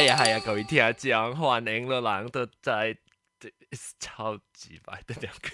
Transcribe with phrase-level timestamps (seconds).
[0.00, 2.96] 系啊系啊，佢听讲欢迎了人都在，
[4.00, 5.48] 超级白的两个。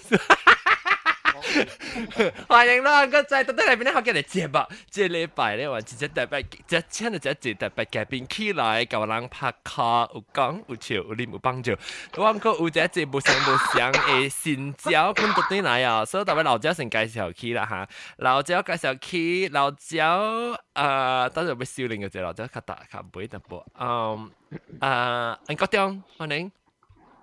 [2.48, 3.06] 欢迎啦！
[3.08, 11.76] 个在到底嚟边咧，学嘅嚟节目，即系礼拜咧，话直接特别，即请到一节特别嘉宾起来，教人拍卡，有讲有笑，有啉有帮助。
[12.18, 16.04] 我个有一节无相无相嘅新椒，咁到底嚟啊？
[16.06, 17.88] 所以特别老椒先介绍起啦吓，
[18.18, 23.66] 老椒介绍起，老椒诶，当然要少年嘅只老椒较大较肥淡薄。
[23.80, 24.32] 嗯
[24.80, 26.52] 诶，安国中欢迎。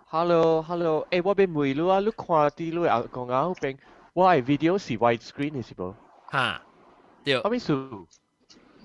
[0.08, 3.78] Hello，Hello，诶，我边梅路啊，你看啲路啊，讲啊，边
[4.16, 5.94] 我系 video 是 wide screen 嘅是冇？
[6.30, 6.62] 吓，
[7.24, 7.36] 对。
[7.36, 8.06] 我边数，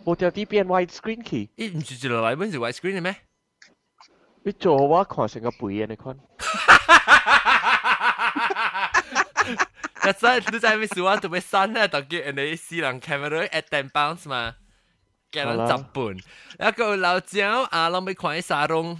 [0.05, 1.49] 我条啲变 wide screen 去。
[1.57, 3.15] 咦，唔是一落来本是 wide screen 嘅咩？
[4.43, 6.17] 你做我看成个背嘅你看。
[10.01, 11.17] That's right，你知咩事啊？
[11.17, 14.55] 特别新咧，特叫人哋私人 camera at ten pounds 嘛，
[15.29, 16.69] 叫人十半。
[16.69, 18.97] 一个老椒啊，谂俾看喺沙龙，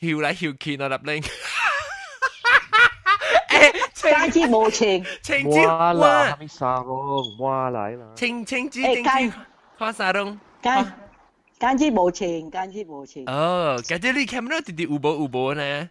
[0.00, 1.22] 摇嚟摇去那粒拎。
[4.02, 8.06] 家之无情，青椒哇啦，哇还没沙龙，哇来啦。
[8.16, 9.32] 青青椒诶青椒鸡，
[9.78, 10.40] 看沙龙。
[10.62, 10.92] 间
[11.58, 13.24] 间之无情，间之无情。
[13.26, 15.90] 哦，嗰啲你 camera 直直有冇有冇呢？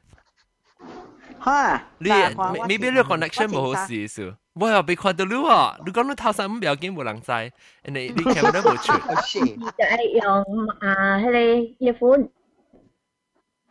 [1.44, 4.34] 吓，你 maybe 你 connection 冇好事数。
[4.54, 5.76] 我又被看到你啊！
[5.84, 8.92] 你讲你头先唔表见冇人知，人哋你 camera 冇出。
[8.94, 9.40] 好笑。
[9.42, 12.30] 就系用啊，佢哋 earphone，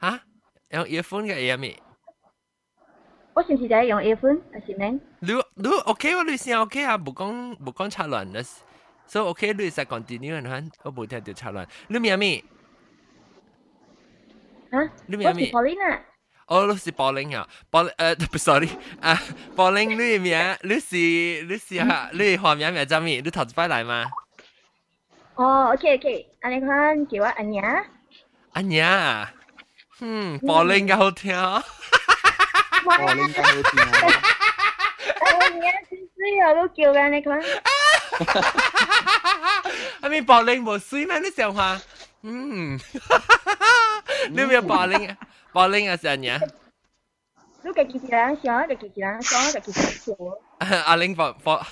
[0.00, 0.20] 吓？
[0.70, 1.78] 用 earphone 嘅嘢咩？
[3.36, 4.90] 我上次就系用 earphone，系先咧。
[5.20, 8.46] 你你 OK 喎，你先 OK 啊，冇讲冇讲插乱嘅，
[9.06, 11.66] 所以 OK 你实 continue 吓，我冇听到插乱。
[11.88, 12.44] 你名咩？
[14.70, 15.50] 吓，你名咩？
[15.50, 16.00] Paulina，
[16.46, 18.68] 哦，你是柏林啊，柏诶，sorry
[19.00, 19.18] 啊，
[19.56, 23.20] 柏林你名，你是你是吓，你华名名叫咩？
[23.24, 24.04] 你头一摆嚟嘛？
[25.36, 27.84] 哦，OK OK，安尼看叫我阿娘，
[28.52, 29.26] 阿娘，
[30.00, 31.34] 嗯，柏林嘅好听。
[32.84, 33.86] 我应该好啲啊！
[35.20, 37.40] 阿娘先水啊，都叫嘅你看。
[40.00, 41.18] 阿咪柏林冇水咩？
[41.20, 41.80] 你想话？
[42.22, 42.78] 嗯，
[44.30, 45.16] 你有冇柏林啊？
[45.52, 46.38] 柏林啊，是阿娘。
[47.64, 50.16] 你家己一人想，家己一人想，家己一人做。
[50.86, 51.64] 阿玲博博，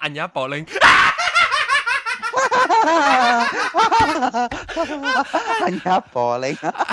[0.00, 0.64] 阿娘柏林。
[5.60, 6.86] 人家玻璃啊！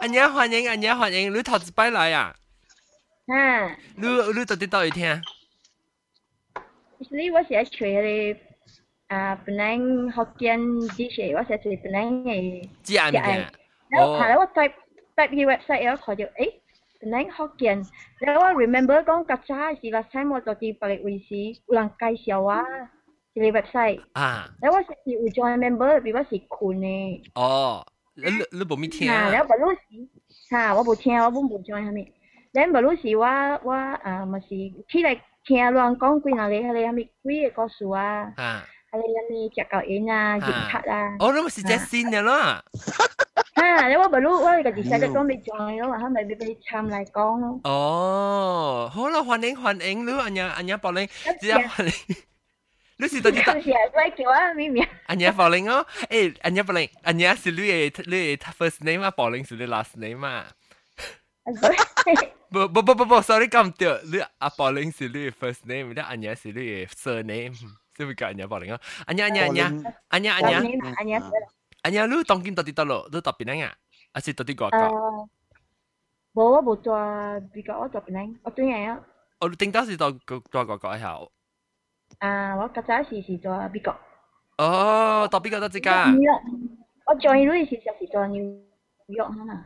[0.00, 2.34] 阿娘欢迎，阿娘欢迎，你头一摆来啊？
[3.26, 4.06] 啊，你
[4.38, 5.20] 你到底到底听？
[6.98, 8.36] 其实我是喺吹佢哋
[9.08, 9.76] 啊，本来
[10.12, 12.68] 福建 dish，我是吹本来嘅。
[12.82, 13.46] 知嗌咩？
[13.88, 14.72] 然后后来我 type
[15.16, 16.52] type 去 website 然后看到，诶，
[17.00, 17.82] 本来福建，
[18.20, 21.22] 然后我 remember 讲较早是 last time 我做啲白力卫
[21.54, 22.52] 视，有人介绍我，
[23.34, 24.02] 系个 website。
[24.12, 27.22] 啊，然后我是有 join member，比我是群嘅。
[27.34, 29.42] 哦，你你冇咪听啊，然啊？
[29.42, 30.08] 后白鲁时，
[30.50, 32.12] 吓我冇听，我本冇 join 系咪？
[32.52, 33.24] 然后白鲁时我
[33.64, 35.14] 我啊，咪是起来
[35.44, 38.32] 听人讲几下嘅，系咪系咪几个故事啊？
[38.36, 41.16] 啊，系咪系咪食狗烟啊、警察啊？
[41.20, 42.62] 哦，你咪是只线嘅啦。
[43.54, 47.60] 啊，你我白鲁我哋个 decide 讲未 join 咯，系咪俾俾参嚟讲咯？
[47.64, 51.06] 哦，好啦，欢迎欢迎，你阿娘阿娘柏林，
[51.40, 52.16] 只有欢迎。
[53.00, 54.88] 你是到底到当时系鬼叫啊，咪咪。
[55.06, 55.86] 阿娘柏林哦？
[56.08, 60.46] 诶，阿娘柏林，阿娘是你嘅你嘅 first name 啊，柏林是你 last name 啊？
[61.44, 62.41] 不不不不不，sorry 讲唔对，你阿柏林是你嘅 first name，你阿娘是你嘅 surname，所以叫阿娘柏林哦。
[62.41, 67.57] 阿娘阿娘 不不不不，sorry，咁掉，你阿宝玲是你 first name，你阿娘是你 surname，
[67.97, 68.79] 是咪叫阿娘宝玲啊？
[69.07, 71.23] 阿娘阿娘阿娘阿娘阿娘阿娘，
[71.81, 73.09] 阿娘，你当今到底到咯？
[73.11, 73.75] 你到边样啊？
[74.13, 74.77] 还是到底国家？
[76.35, 76.95] 冇我冇做，
[77.51, 78.35] 比较我做边样？
[78.43, 79.01] 我做样啊？
[79.39, 80.11] 我顶多是做
[80.51, 81.17] 做国家一下。
[82.19, 83.99] 啊，我家仔是是做比较。
[84.59, 86.05] 哦，到比较到几家？
[87.07, 88.61] 我做伊类是就是做 New
[89.07, 89.65] York 啊嘛。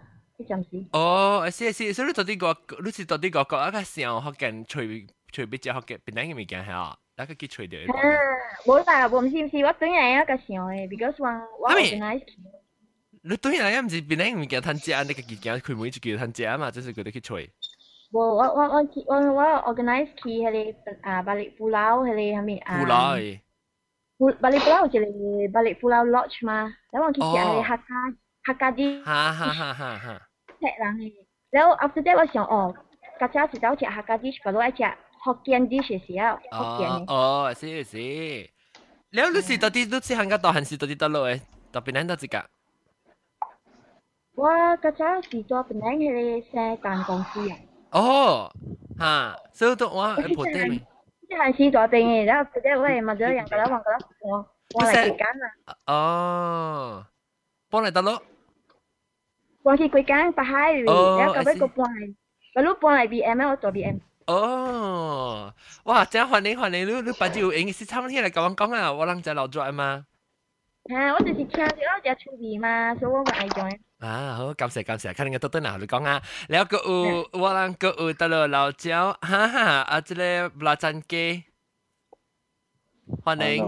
[0.92, 6.96] 哦，是是，所以你到底个，你是到底个个一个时候学紧随随便只学嘅边啲嘅物件系啊？
[7.16, 7.80] 一个结随掉。
[7.94, 8.02] 啊，
[8.66, 12.22] 冇啦，我唔是唔是，我做嘢一个时候嘅，because 话我 organize。
[13.24, 17.48] 你对人唔是边啲物件摊只，你个物件佢每一叫摊只啊嘛，就是佢哋去随。
[18.10, 19.42] 我我我我我我
[19.74, 22.78] organize 去系你啊，巴黎富楼系你系咪啊？
[22.80, 23.40] 富楼诶。
[24.40, 27.84] 巴黎富楼就系巴黎富楼 lodge 嘛，然后我去食系客家
[28.44, 29.04] 客家啲。
[29.04, 30.22] 哈哈哈哈哈。
[30.60, 31.12] 食人嘅，
[31.50, 32.74] 然后 after that 我想哦，
[33.20, 34.84] 较早时走食客家 dish，个攞一只
[35.24, 37.12] 福建 dish 嘅时候，福建嘅。
[37.12, 37.96] 哦，是是。
[39.12, 41.40] แล้ว你是到底你是行个到还是到底到落诶？
[41.70, 42.44] 到边撚到一个？
[44.34, 44.48] 我
[44.78, 47.56] 较早时做本来系写间公司啊。
[47.90, 48.50] 哦，
[48.98, 50.78] 哈，所以都我诶破啲咪？
[51.28, 54.38] 即系试做定嘅，然后佢哋喂，咪咗人个啦，问个啦，我
[54.74, 55.26] 我嚟时间
[55.66, 55.76] 啊。
[55.92, 57.06] 哦，
[57.68, 58.10] 帮你得咯。
[58.10, 58.35] 搬去几间北海里，哦
[59.67, 62.07] Wakikuikan pahal vì đã có với cục ngoài
[62.55, 65.51] và lúc ngoài vì em ở tổ vì em 哦，
[65.85, 66.05] 哇！
[66.05, 70.05] 即係你換你，你你把條影是差唔多嚟講講啊，我諗就留咗嘛。
[70.89, 73.77] 啊，我就是唱住我隻趣味嘛，所以我咪愛咗。
[73.99, 80.23] 啊，好，感謝感謝，看你個多多嗱，你講啊，然後個有我諗個有得咯，老蕉，哈哈，啊，即個
[80.59, 81.43] 辣醬雞，
[83.23, 83.63] 歡迎，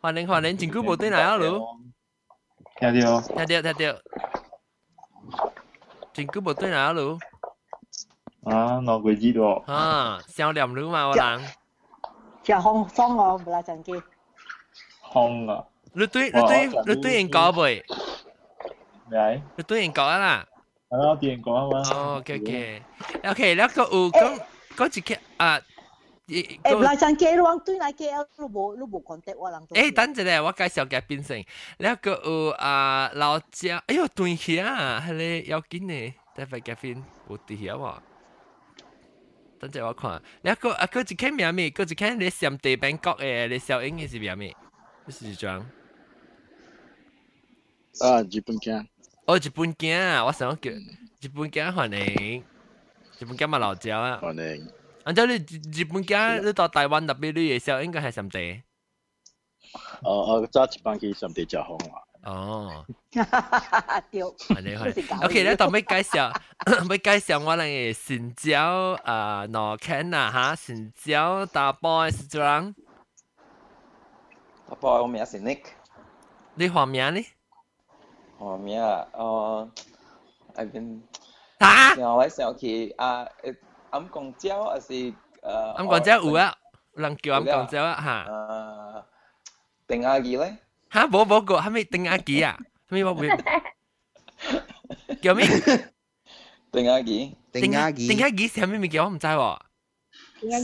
[0.00, 1.60] 歡迎歡迎，真久冇對嚟啊，老。
[2.90, 3.98] 听到，听到，听到。
[6.12, 7.16] 真久无对哪路？
[8.42, 9.62] 啊，两鬼子多。
[9.68, 11.40] 啊，想念路嘛，我人。
[12.42, 13.92] 食风爽哦，唔啦，真机。
[15.12, 15.64] 风啊！
[15.92, 17.84] 你对，你对，你对人搞未？
[19.10, 19.40] 未。
[19.54, 20.44] 你对人搞啊啦？
[20.88, 21.82] 啊，对人搞啊嘛。
[21.94, 24.38] 哦，OK OK，OK，那个有讲
[24.76, 25.60] 讲一个啊。
[26.28, 29.60] 誒嗱，陣嘅咯，對嗱嘅，都冇都冇 contact 我人。
[29.68, 31.44] 誒，等陣咧，我介紹嘅變成
[31.78, 38.02] 呢個有啊老家，哎呦，對起啊，係咧要緊呢，特別嘅邊冇對起啊。
[39.58, 44.56] 等陣我看，呢個啊，佢只看咩咩，佢只看你上地板角誒，你小英嘅是咩咩？
[45.08, 45.58] 是幾張？
[48.00, 48.86] 啊，日本鏡。
[49.26, 52.44] 哦，日本鏡，我想叫日本鏡，歡迎，
[53.18, 54.20] 日本鏡嘛老家啊。
[54.22, 54.81] 歡迎。
[55.05, 58.61] 能按照你日本间，你到台湾特别旅嘅时候，应该系上地。
[60.03, 60.11] 哦
[60.41, 62.03] 哦，揸一班机上地就好啊。
[62.23, 65.25] 哦，对，系你系。
[65.25, 66.31] OK，咧，当尾介绍，
[66.89, 72.75] 尾介绍我哋嘅新椒啊，罗 Ken 啊吓，新椒大波系点？
[74.69, 75.63] 大波我名是 Nick，
[76.55, 77.21] 你学名呢？
[78.39, 79.69] 我名啊，哦，
[80.55, 81.01] I've been
[81.59, 81.95] 吓？
[81.95, 83.55] 想来想去啊，诶，
[83.91, 85.13] 暗公椒还是诶？
[85.43, 86.55] 暗讲椒有啊，
[86.95, 88.31] 有人叫暗讲椒啊吓。
[88.31, 89.03] 诶，
[89.87, 90.57] 定阿义咧？
[90.91, 92.57] 吓，冇冇个，系咪定阿几啊？
[92.89, 93.29] 系咪我会
[95.21, 95.45] 叫咩？
[96.71, 99.59] 定阿义，定阿定阿几系咩名叫我唔知喎。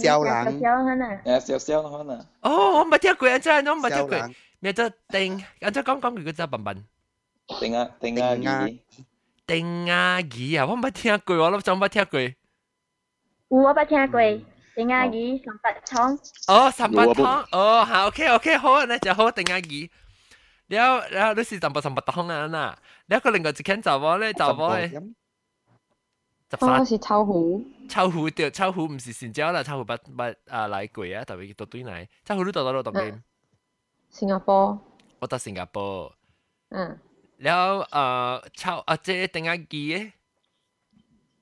[0.02, 1.22] 小人小人啊！
[1.26, 2.20] 诶，小小可能。
[2.42, 4.36] 哦，我唔听过，真系我唔听过小人。
[4.60, 5.44] 咩叫定？
[5.62, 6.86] 按照讲讲佢个真笨笨。
[7.60, 8.80] 定阿定阿义，
[9.48, 12.20] 定阿仪啊，我唔捌听过，我谂真捌听过。
[13.50, 14.20] 有我捌听过，
[14.76, 16.20] 定阿姨上八汤。
[16.48, 19.90] 哦，三八汤，哦，好，OK OK，好啊，那就好定阿仪。
[20.70, 22.70] แล้วแล้วรู้สึกจำปะสัมปะท้องนั้นน่ะ
[23.08, 24.98] แล้วก็另外一间就我咧就我咧十
[26.56, 33.22] 哦，三是臭虎，臭虎对臭虎唔是善椒啦，臭虎不不啊嚟过啊，特别到堆嚟，臭虎都到到到边，
[34.10, 34.80] 新加坡，
[35.20, 36.12] 我到新加坡，
[36.70, 36.98] 嗯，
[37.38, 40.12] แล้ว诶臭啊即系定阿仪嘅，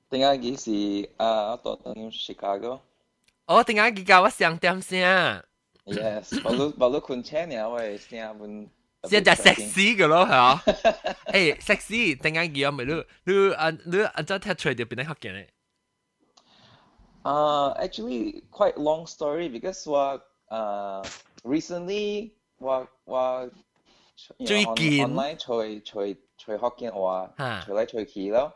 [0.09, 2.79] 定阿义是诶，我到等 Chicago。
[3.45, 5.43] 哦定阿仪教我上点先。
[5.85, 8.69] Yes，baru baru kunci ni awak siapa pun.
[9.03, 10.63] 即系就 sexy 嘅咯，系啊？
[11.25, 15.49] 诶，sexy 定啱嘢咪你你按你按照睇出嚟就变得学嘅咧。
[17.23, 21.03] Uh, actually, quite long story because 我 uh
[21.43, 23.49] recently 我我
[24.38, 28.53] you know, 最 on- 近 online 随随随学见我吓随嚟随去咯，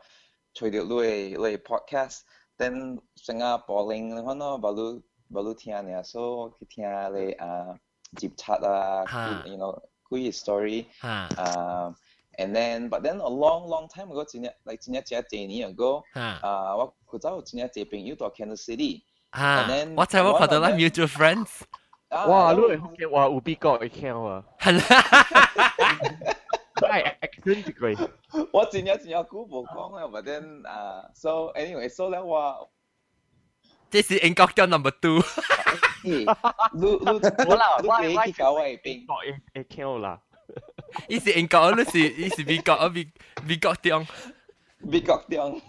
[0.53, 2.21] 隨住你，你 podcast
[2.57, 5.01] 等上下播齡，可能冇你
[5.35, 7.75] 冇你聽嘅嘢，所以聽下你啊
[8.17, 9.03] 接插啦
[9.45, 11.95] ，you know，攰 story，嗯
[12.37, 16.03] ，and then but then a long long time ago，前年，like 前年幾年前嘅，
[16.41, 21.61] 啊，我嗰陣時前年喺邊，又到 Kansas City，and then WhatsApp 我可能有 mutual friends，
[22.09, 26.35] 哇，你係香港，哇，唔俾個 account 喎。
[26.90, 28.10] 系啦，系 accent 一句，
[28.52, 32.68] 我真系真系估冇讲啦，but then 啊，so anyway，so 咧我，
[33.90, 35.20] 这是英国嘅 number two。
[36.02, 36.26] 咦，
[36.74, 40.20] 你你冇 啦，你我我你去搞位兵，讲会会听啦，
[41.08, 43.06] 伊是英国，你是伊是美国啊美
[43.46, 44.06] 美国中。
[44.78, 45.60] 美国啲，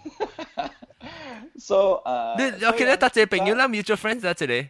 [1.58, 4.68] so 啊，你 OK 咧，搭只朋友啦 mutual friends 啊，这里。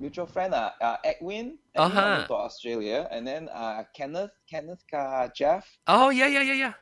[0.00, 5.62] mutual friend 啊，啊 Edwin，啊哈 Edwin 到 Australia，and then 啊 Kenneth，Kenneth 加 Jeff。
[5.86, 6.74] 哦，yeah yeah yeah yeah。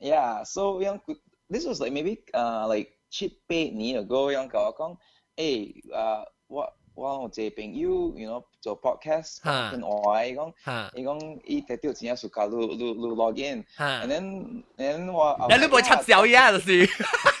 [0.00, 4.96] Yeah, so yang ku- this was like maybe uh like 七八年 ago yang 甲我讲，
[5.36, 16.88] 诶诶我我有一个朋友，you know 做 podcast，哈跟我伊讲，吓伊讲伊睇到真系 suka 录录录 login，吓 and。then and then 我你你冇插小嘢就是。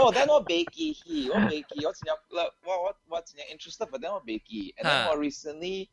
[0.00, 2.18] 我 then 我未记起，我未记，我真系
[2.64, 5.88] 我我我真系 interested，but then 我未记，and then 哈我 recently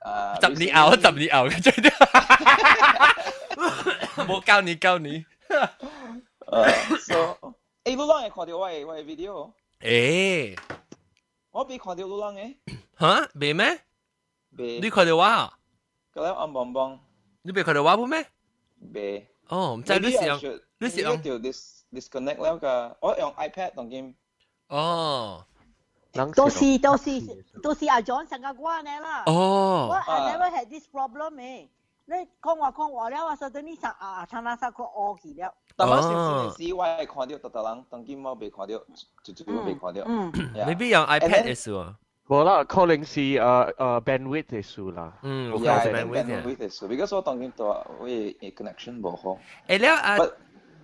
[0.00, 1.90] 诶十年后，十年后嘅最多。
[4.26, 5.24] 冇教你教你。
[5.48, 7.54] 诶，so 诶，
[7.84, 9.52] 你啷会看到我嘅我嘅 video？
[9.80, 10.58] 诶，
[11.50, 12.56] 我未看到你啷嘅，
[13.00, 13.80] 吓，未咩？
[14.56, 14.80] 未。
[14.80, 15.58] 你看到我啊？
[16.14, 17.00] 咁咧，暗棒棒，
[17.42, 18.26] 你未看到我冇咩？
[18.92, 19.26] 未。
[19.48, 24.14] 哦，唔知你 Maybe 是 I 用 should 你是 maybe 用 to dis disconnect แล้ว㗎，我用 iPad 当剑。
[24.68, 25.44] 哦
[26.36, 27.10] 都是都是
[27.62, 29.24] 都是阿 John 成个关嘅啦。
[29.26, 31.68] 哦我 I never had this problem 诶。
[32.06, 35.52] 你讲话讲话了，我实在你实啊，参加晒个恶去了。
[35.76, 36.10] 但我先
[36.56, 38.78] 先时我系看到特特人当剑我未看到，
[39.24, 40.02] 就就我未看到。
[40.06, 40.30] 嗯。
[40.54, 41.94] ，maybe 用 iPad 嘅事喎。
[42.28, 43.38] 冇啦，calling 是诶
[43.74, 45.12] 诶 bandwidth 嘅事啦。
[45.22, 49.36] 嗯，我 Yeah, 系 bandwidth bandwidth 嘅事，because 我当剑度我嘅 connection 冇好。
[49.66, 50.32] 诶了啊 But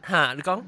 [0.08, 0.62] 吓，你讲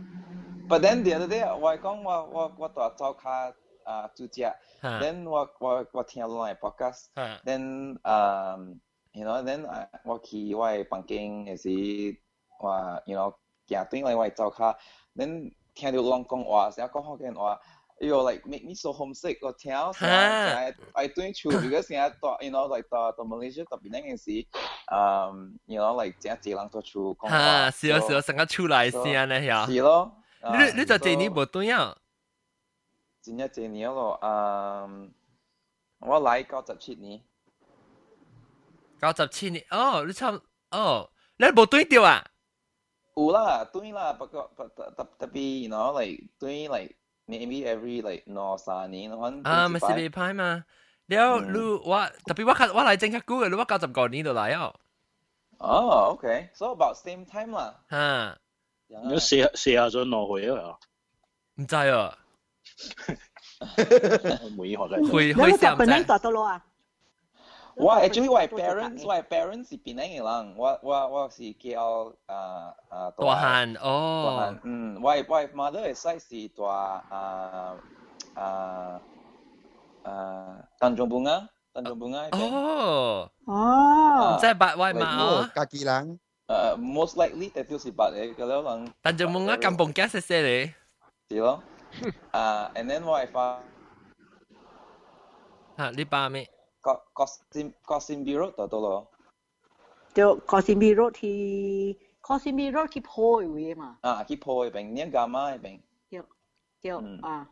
[0.69, 3.53] but then the other day 我系讲我我我度走卡
[3.85, 4.43] 啊主只
[4.81, 7.07] 吓，then 我我我听落嚟 podcast。
[7.15, 8.79] 吓 then um
[9.13, 12.17] you know then I 我去我嘅房间嘅时
[12.59, 13.35] 话 you know
[13.69, 14.77] 行对嚟我走卡，
[15.17, 17.59] then 听到人讲话，成日讲福建话。
[18.01, 24.47] You like make me so homesick 我听成日成日 I 对处，because 成日到 you know like 到到 Malaysia 特别嗰阵时，
[24.91, 29.67] um you know like 成日自人到处讲吓，话，是咯是咯，成个出来先咧呀。
[29.67, 30.17] 是咯。
[30.43, 31.97] 你你就这年冇对啊？
[33.23, 35.13] 真系这年咯，嗯，
[36.01, 37.21] 我嚟九十七年。
[39.01, 40.31] 九十七年，哦，你差
[40.71, 42.25] 哦，你冇对掉啊？
[43.15, 46.95] 有啦，对啦，不过不特特特别，you know like 对 like
[47.27, 50.45] maybe every like 两三年，可能啊，咪是未派嘛？
[50.45, 50.65] 了，
[51.07, 54.75] 你我特别我较我嚟正较久嘅，你我九十九年就嚟哦。
[55.59, 57.81] 哦，OK，so about same time 啦。
[57.91, 58.39] 吓，
[59.05, 60.77] 你四四下咗挪回啊？
[61.57, 62.17] 唔知啊，
[64.57, 65.11] 每学嘅。
[65.11, 66.05] 会你喺日本会时唔知。
[66.05, 66.65] 度到咯啊？
[67.75, 70.57] 我 actually 我系 parents，我系 parents 是边个人？
[70.59, 77.75] 我我我是叫啊啊大汉大哦汉，，嗯，我系我系 mother 嘅 size 是大啊
[78.35, 79.01] 啊
[80.03, 82.29] 啊邓中bunga，邓中 bunga。
[82.37, 88.93] 哦，哦，即系八位嘛哦，家己人， 诶，most likely 但系是八嚟嘅了人。
[89.01, 90.73] 但就冇啱咁蹦嘅食食你。
[91.37, 91.63] 是咯。
[92.31, 93.61] 啊，and then 我系发
[95.79, 96.49] 吓，你爸咩？
[96.81, 99.09] 个个先个先 bureau 度到咯。
[100.15, 105.81] 就 Cosby Road 去 Cosby Road 去破位嘛，啊，去破嗰边，你干嘛嗰边？
[106.11, 106.23] 就
[106.83, 107.49] 就嗯啊，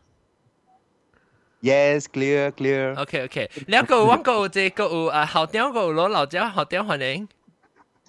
[1.61, 2.95] Yes, clear, clear.
[2.99, 7.27] OK OK，你一個揾個即個有啊，後點個攞老家後點環境。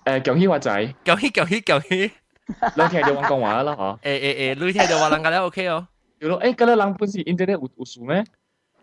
[0.04, 0.95] 誒，恭喜發財！
[1.04, 2.11] 恭喜恭喜恭喜！
[2.47, 3.99] 你聽就講講話啦嗬。
[3.99, 5.87] 誒誒誒，你聽就話人家咧 OK 哦。
[6.21, 8.25] 有咯，誒，嗰個人本身 internet 有有數咩？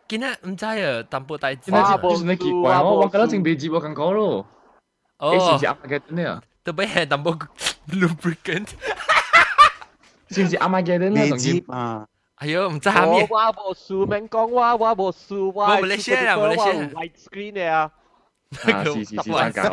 [0.07, 1.71] 今日唔知啊，淡薄大字。
[1.71, 4.45] 哇，本身奇怪哦，我覺得正備字冇咁講咯。
[5.19, 5.33] 哦。
[5.33, 6.41] 你試試阿嘅真啊？
[6.63, 7.31] 特別係淡薄
[7.89, 8.67] lubricant。
[10.29, 12.07] 試試阿媽嘅真啦，仲要。
[12.36, 13.26] 哎呦，唔知下面。
[13.30, 17.92] 我冇数，明讲话我冇数，我我冇写啊冇写 white screen 嘅啊，
[18.64, 19.62] 啊，是是是，三九。
[19.62, 19.68] 十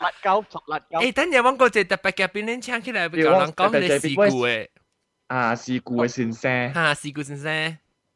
[0.00, 1.00] 辣椒，十辣椒。
[1.00, 4.68] 诶，等阵我个只特别嘅边啲请起来，俾个人讲你事故嘅。
[5.26, 6.72] 啊，事故嘅先生。
[6.72, 7.52] 吓，事故先生。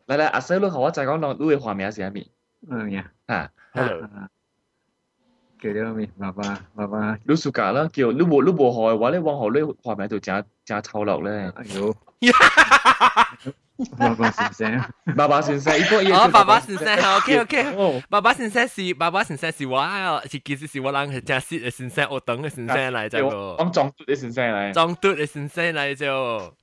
[0.06, 2.26] 嚟嚟，阿细佬，我再讲两你嘅画面系咩面？
[2.70, 4.08] 嗯呀，啊，Hello。
[5.62, 6.08] 叫咗咩？
[6.18, 7.18] 爸爸，爸爸。
[7.24, 11.52] 你暑假啦，叫你冇你冇学嘅话，你往后你画面度正正丑陋咧。
[11.56, 11.94] 哎呦！
[13.96, 14.84] 爸爸先生，
[15.16, 16.12] 爸爸先生，呢个嘢。
[16.12, 18.02] 哦，爸爸先生，OK OK。
[18.10, 23.36] 爸爸先生是爸爸先生是我啊，是其实是我人系正式嘅先生，我等嘅先生嚟就个。
[23.62, 24.72] 讲壮嘟嘅先生嚟。
[24.72, 26.54] 壮嘟嘅先生嚟就。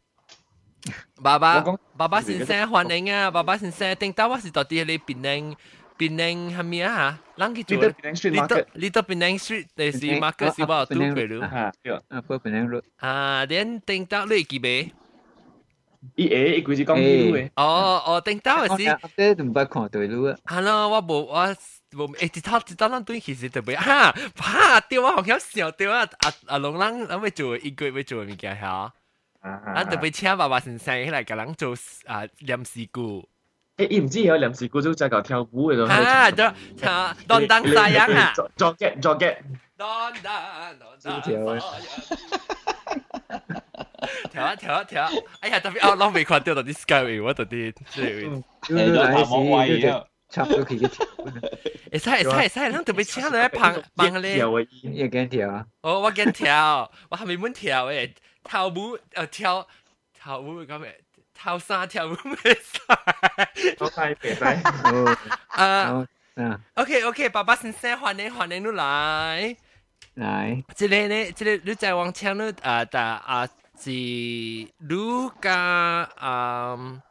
[1.24, 1.64] 爸爸
[1.98, 3.32] 爸爸先生欢迎啊！
[3.32, 5.56] 爸爸先生，顶到我是到底你槟城
[6.00, 7.20] 槟城系咩啊？
[7.38, 8.30] 啷个做？
[8.32, 11.42] 你到你到槟城 street 定是 market 是我都过路？
[11.42, 11.72] 啊，
[12.10, 12.82] 啊，不槟城路。
[12.98, 14.92] 啊，连顶到你几杯？
[16.16, 17.50] 伊诶，伊规是讲伊路诶。
[17.56, 18.98] 哦哦，顶到系是。
[19.18, 20.38] 这都唔捌看对路啊。
[20.46, 21.56] 系咯，我冇我。
[21.96, 26.58] 无诶，一套一套咱对其实特别哈哈，对我好像笑对啊啊啊！
[26.60, 28.94] 龙人咱要做一个月要做物件吓。
[29.42, 31.74] 咱特别请爸爸先生起来甲人做
[32.06, 33.28] 啊念事故。
[33.89, 36.31] 誒唔知有臨時故作在搞跳舞嘅咯，啊！
[36.31, 36.45] 就
[36.89, 38.33] 啊当当咋樣啊？
[38.57, 39.35] 捉腳捉腳，
[39.77, 39.89] 等
[40.23, 40.33] 等，
[41.03, 41.59] 等等跳，
[44.33, 45.09] 跳啊跳啊跳！
[45.41, 50.89] 哎呀，特別 outlook 到 discovery，我哋即係，嗯，又係冇位嘅，差唔多可以跳，
[51.93, 55.67] 係係係係，特别其他都係碰碰嚟，你又敢跳啊？
[55.83, 58.13] 哦，我敢跳，我係未問跳嘅，
[58.45, 59.67] 跳舞呃跳，
[60.15, 60.87] 跳舞咁誒。
[61.40, 63.76] 嘅，跳沙跳舞咩晒？
[63.80, 65.18] 我睇别睇。
[65.48, 66.06] 啊，
[66.76, 69.56] OK OK，爸爸先生欢迎欢迎你来。
[70.16, 70.64] 来。
[70.76, 73.48] 即个呢，即个你在往前呢啊，但啊
[73.80, 74.70] 是你
[75.42, 75.54] 甲
[76.18, 77.02] 啊。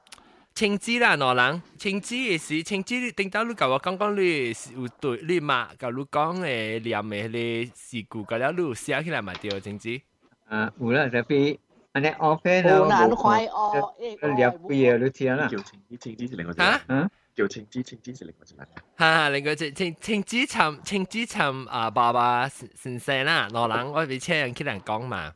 [0.56, 10.00] 青枝啦，罗人青枝嘅事，青枝你顶到你甲我讲讲你有对你嘛，甲你讲诶念诶你事故，甲了你有写起来嘛对青枝。
[10.49, 11.58] 啊，有啦，特别
[11.99, 15.46] 安尼 open 啦，有啦，你快哦，诶，了嘢你听啦。
[15.49, 16.62] 叫青枝，青枝是另外一个。
[16.62, 16.80] 啊？
[16.88, 17.11] 嗯。
[17.34, 18.82] 叫青枝，青枝是另外一个。
[18.96, 25.32] 哈，另外只青青枝寻青枝寻啊，爸爸先生啦，罗人我俾车人去人讲嘛。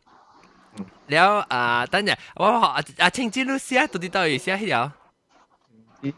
[1.09, 4.93] 了啊，等阵我啊啊青枝你写到底到底写迄条？
[6.01, 6.13] 喂，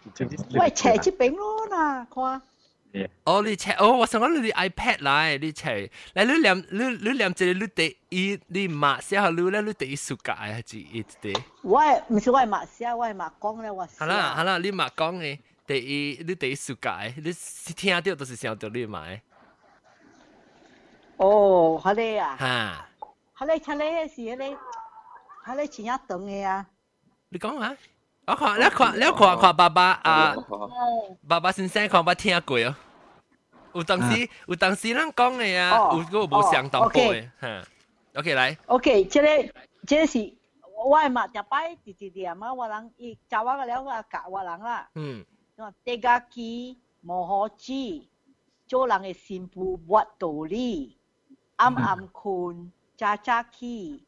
[0.74, 2.42] 斜接饼咯嗱，看。
[3.22, 11.40] 哦，你斜哦，我想讲你 iPad 来，你斜，来你念你你念这你第一你马写好你咧，你第一暑假还是一啲？
[11.62, 13.86] 我唔是我马写，我马讲咧，我。
[13.96, 17.32] 好啦好啦，你马讲嘅第一你第一暑假，你
[17.76, 19.20] 听到都是想到你马。
[21.18, 22.36] 哦，好嘞啊。
[22.36, 22.88] 哈。
[23.32, 24.56] 好嘞，好嘞，是嘞，
[25.44, 26.66] 好嘞，前一顿嘅啊。
[27.28, 27.76] 你讲下。
[28.26, 30.36] 我看，你看，你看看爸爸啊，
[31.26, 32.74] 爸爸先生看捌听过哦。
[33.74, 37.62] 有当时有当时咱讲嘅啊，有个无相当过嘅，吓。
[38.16, 38.58] OK 来。
[38.66, 39.26] OK，即个
[39.86, 40.34] 即个是
[40.84, 44.88] 我系嘛，就摆直直念啊，我人伊教我个了，我教我人啦。
[44.94, 45.24] 嗯。
[45.56, 47.72] 我地家机无好知，
[48.66, 50.96] 做人嘅新妇冇道理，
[51.56, 54.04] 暗暗困，早早起，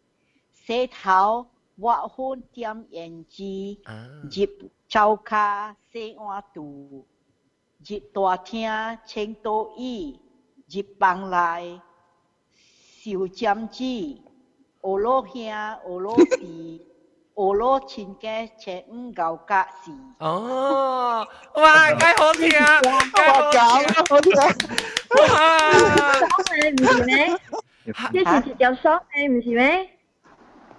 [0.53, 1.47] 洗头。
[1.77, 3.81] 我혼掂演技，
[4.23, 7.05] 入灶卡洗碗肚，
[7.87, 10.21] 入大厅清倒椅，
[10.71, 11.81] 入房内
[13.03, 13.79] 烧针子，
[14.83, 16.87] 学老兄学老弟，
[17.35, 19.91] 学老亲家请五旧格事。
[20.19, 23.61] 哦，哇，几好听，几好听，
[24.09, 24.33] 好听。
[25.19, 27.37] 哇，爽嘅唔是咩？
[28.13, 29.91] 这是一条爽嘅唔是咩？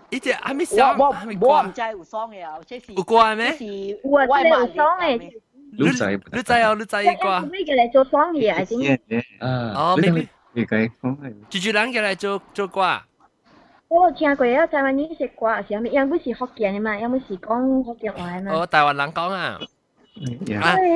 [0.09, 1.05] 呢只还没上，我
[1.41, 3.51] 我唔知有爽嘅啊，即是有挂咩？
[3.57, 5.41] 即是我知有爽嘅。
[5.77, 7.49] 你知你知哦，你知伊挂。
[7.49, 8.63] 咩叫嚟做爽嘢啊？
[9.07, 9.23] 点？
[9.39, 10.27] 啊，哦，咩咩？
[10.53, 11.33] 你解讲系。
[11.49, 13.01] 住住人叫嚟做做挂。
[13.87, 15.91] 我有听过啊，台湾人食挂是咩？
[15.91, 18.51] 因为是福建嘅嘛，因为是讲福建话嘛。
[18.51, 19.59] 哦，台湾人讲啊。
[20.17, 20.47] 虽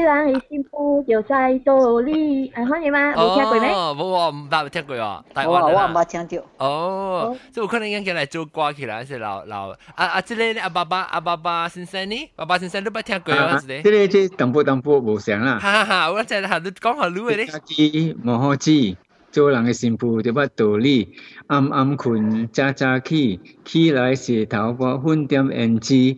[0.03, 3.13] 然系幸福就在道理，系可以吗？
[3.15, 3.69] 冇听过咩？
[3.73, 6.45] 哦，冇我唔捌听过喎，台湾我我唔捌听到。
[6.65, 10.21] 哦，即系有可能应该嚟做歌起来是老老啊啊！
[10.21, 12.29] 即个阿爸爸阿爸爸先生呢？
[12.35, 13.57] 爸爸先生都捌听过啊？
[13.59, 15.57] 即个即淡薄淡薄无相啦。
[15.57, 17.47] 哈哈，我真系下你讲下你嘅咧。
[17.65, 18.95] 机无好知，
[19.31, 21.15] 做人嘅幸福就捌道理。
[21.47, 26.17] 暗暗困，早早起，起来洗头发，粉点胭脂，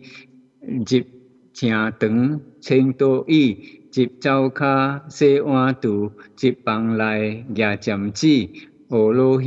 [0.60, 0.84] 入
[1.54, 2.40] 正长。
[2.60, 9.44] 青岛椅，入灶骹洗碗肚，入房内夹针子，学老兄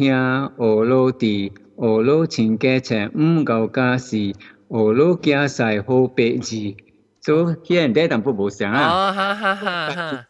[0.57, 4.33] 学老弟，学老亲家请五旧家事，学
[4.71, 6.75] 老囝婿好白字，
[7.21, 8.89] 所以现在淡薄无相啊。
[8.89, 10.25] 哦，哈哈哈哈。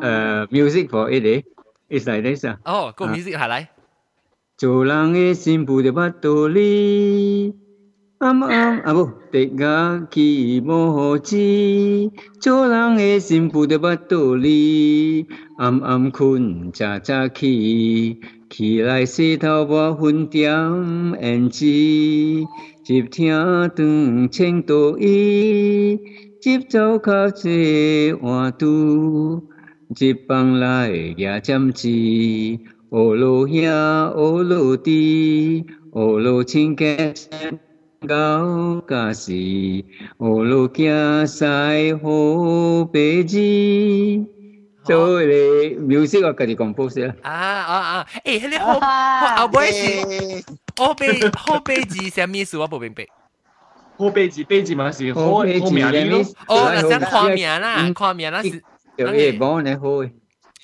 [0.00, 1.44] 呃，music for it 咧，
[1.90, 2.58] it's like this 啊。
[2.64, 3.68] 哦，个 music 下来。
[4.56, 7.54] 做人嘅心不得不道理。
[8.17, 11.17] 暗暗啊，不直家己无好。
[12.39, 15.27] 做人诶，辛苦的不倒去。
[15.57, 21.65] 暗暗困早早起，起来洗头抹粉点胭脂。
[22.87, 23.33] 一听
[23.75, 25.99] 堂称多义，
[26.41, 27.51] 一走较坐
[28.21, 28.53] 换。
[28.53, 28.53] 碗
[29.99, 31.89] 一放来，惊针刺。
[32.89, 37.13] 葫芦兄，葫芦弟，葫芦清家。
[38.07, 39.31] 高假是，
[40.17, 41.45] 我路行西
[41.93, 43.37] 好白字。
[44.83, 45.33] 做你
[45.79, 47.15] music 我家己 compose 啦。
[47.23, 48.07] 啊啊啊！
[48.23, 50.45] 誒，迄個好好後尾是
[50.77, 52.55] 好背好背字什麼意思？
[52.59, 53.07] 我冇明白。
[53.97, 56.21] 好背字背字嘛是好好名咯。
[56.47, 58.61] 哦，那想看名啦，看名啦是。
[58.97, 59.81] 有嘢幫你好。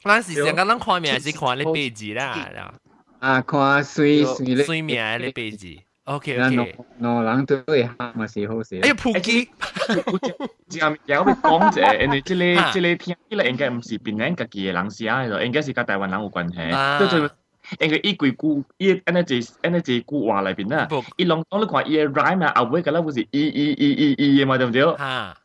[0.03, 2.73] 咱是想講咱看名是看你背字啦。
[3.19, 4.63] 啊，看水水咧。
[4.63, 5.67] 水名你背字。
[6.04, 6.74] OK OK。
[7.00, 8.78] 喏，人都会喊嘛是好事。
[8.82, 9.48] 哎呀，扑街！
[10.68, 16.98] 正有要讲者，因为即个即个听起来应该唔是边人家己嘅人写嘅，应该是甲台湾人有关系。
[16.98, 17.30] 对对。
[17.80, 20.86] 因为伊几句伊安尼一安尼一句话里边啦，
[21.16, 24.84] 伊拢讲你看伊嘅 rhyme 啊，后尾个咧不是伊伊伊伊伊嘅嘛，对唔对？
[24.94, 25.36] 哈。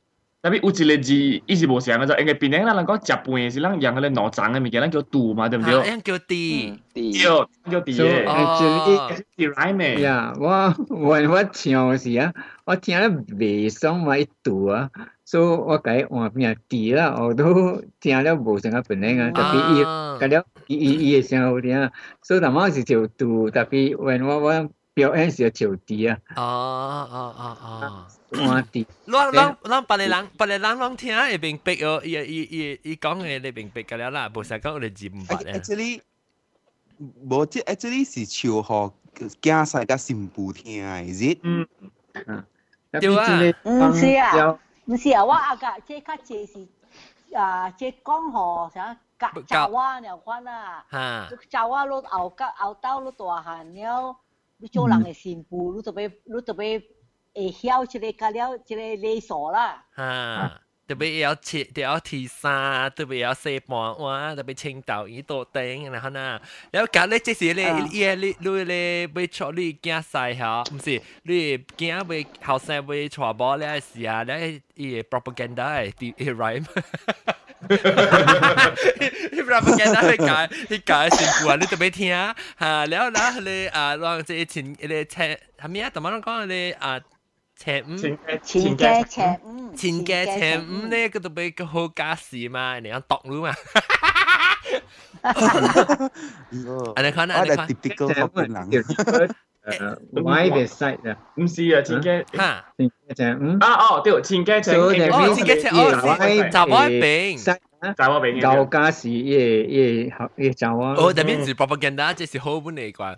[0.47, 7.49] 特别有一个字一直不是这样因为本来呢那个食饭是让养了两张的东西叫毒嘛对不对叫 dd 叫
[7.81, 12.33] dd 叫 dd 就 deriving 呀我问我笑死啊
[12.65, 14.89] 我听了为什么会毒啊
[15.25, 19.85] 所以我改我命题了我都听了不行啊本来啊特别一
[20.21, 21.91] 改了一一一的时候我听了
[22.23, 35.60] 所以他妈是就读的比问我我表演是就 dd 啊啊啊啊换啲，咱咱咱别个人别个人拢听会明白哦，伊伊伊伊讲嘅你明白㗎了啦，无啥讲你字唔白咧。
[35.60, 36.02] Actually，
[37.00, 38.94] 无即 actually 是唱互
[39.42, 41.40] 囝婿甲新妇听嘅，is it？
[41.44, 41.68] 嗯，
[42.92, 46.68] 对啊，唔是啊，唔是啊，我阿个即较济是
[47.38, 48.98] 啊，即讲吼啥？
[49.48, 50.84] 查娃了款啦，
[51.50, 53.26] 查娃攞后甲后兜攞大
[53.64, 54.16] 汉了，
[54.58, 56.84] 你做人嘅新妇，你特别你特别。
[57.36, 59.84] 会晓一个甲了一个礼数啦。
[59.96, 66.42] 哈，特别要切，特别要提衫，特别要洗半碗，特别青豆鱼多丁，然后呢，
[66.72, 72.04] 然后隔咧即是咧，伊你你咧要出你惊晒吓，唔是你惊要
[72.46, 76.66] 后生要传播咧是啊，咧伊 propaganda 诶啲 rhyme。
[79.32, 81.56] 你 propaganda 去解，去解全部啊！
[81.56, 82.36] 你特别听吓，
[82.88, 85.24] 然后然后你啊，让即系前你车
[85.58, 85.90] 系咩啊？
[85.94, 87.00] 同埋讲你啊。
[87.56, 88.18] 前五，前
[88.76, 93.54] 嘅前五，前嘅前五咧，嗰度俾个好假事嘛，你讲读咯嘛。
[95.22, 97.68] 啊，你看啊，你看。
[97.68, 98.84] typical 福建人。
[99.64, 101.16] 诶，why the side 啊？
[101.36, 103.60] 唔是啊，前嘅吓，前嘅前五。
[103.64, 104.86] 啊哦，对，前嘅前五。
[104.88, 104.92] 哦，
[105.36, 107.38] 前嘅前五，杂话饼。
[107.94, 108.42] 杂话饼。
[108.42, 110.96] 旧家事，耶耶耶杂话。
[110.96, 113.18] 哦，特别是 propaganda，这是好本嚟啩。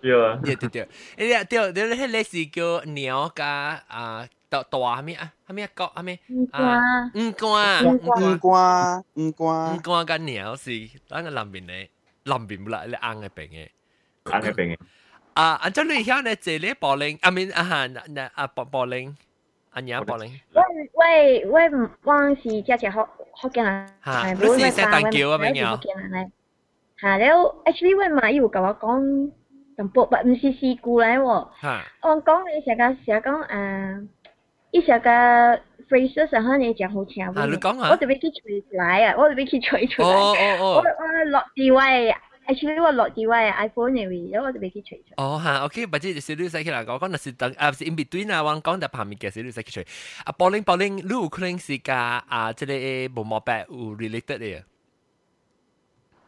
[0.00, 5.32] 对啊，对对对，诶对对，迄个是叫鸟加啊大大系咩啊？
[5.48, 6.18] 系咩角系咩？
[6.52, 6.80] 啊，
[7.14, 11.88] 五官，五官，五官，五官跟鸟是咱个南边嘅
[12.24, 13.68] 南边唔啦，你硬嘅病嘅，
[14.26, 14.78] 硬嘅病嘅。
[15.32, 19.16] 啊，按照你晓呢，这里柏林，啊面啊哈，那啊柏柏林，
[19.70, 20.38] 啊娘柏林。
[20.52, 21.70] 喂喂喂，
[22.04, 23.08] 我是只只福
[23.40, 25.38] 福建人，系，你是石蛋桥啊？
[25.38, 25.76] 咩嘢？
[25.76, 26.30] 福建人咧，
[27.00, 29.30] 系了，actually 喂嘛，伊有甲我讲。
[29.78, 31.22] 淡薄不唔是事故嚟喎。
[31.22, 34.08] 我讲你成个成讲诶，
[34.70, 35.10] 一成个
[35.88, 37.26] phrases 然后你讲好听。
[37.26, 37.90] 啊，你讲啊。
[37.90, 40.08] 我特别去吹出来啊，我特别去吹出来。
[40.08, 40.64] 哦哦哦。
[40.76, 42.14] 我我落地位，
[42.46, 45.04] actually 我落地位 iPhone 嚟嘅，然后我特别去吹出。
[45.16, 49.86] 哦吓，OK，或者小女仔起来讲，讲是等啊是 in between 啊，我讲喺旁边嘅小女仔去吹。
[50.24, 54.62] 啊，柏林柏林，你有可能是甲啊，即个毛毛白有 related 嘅。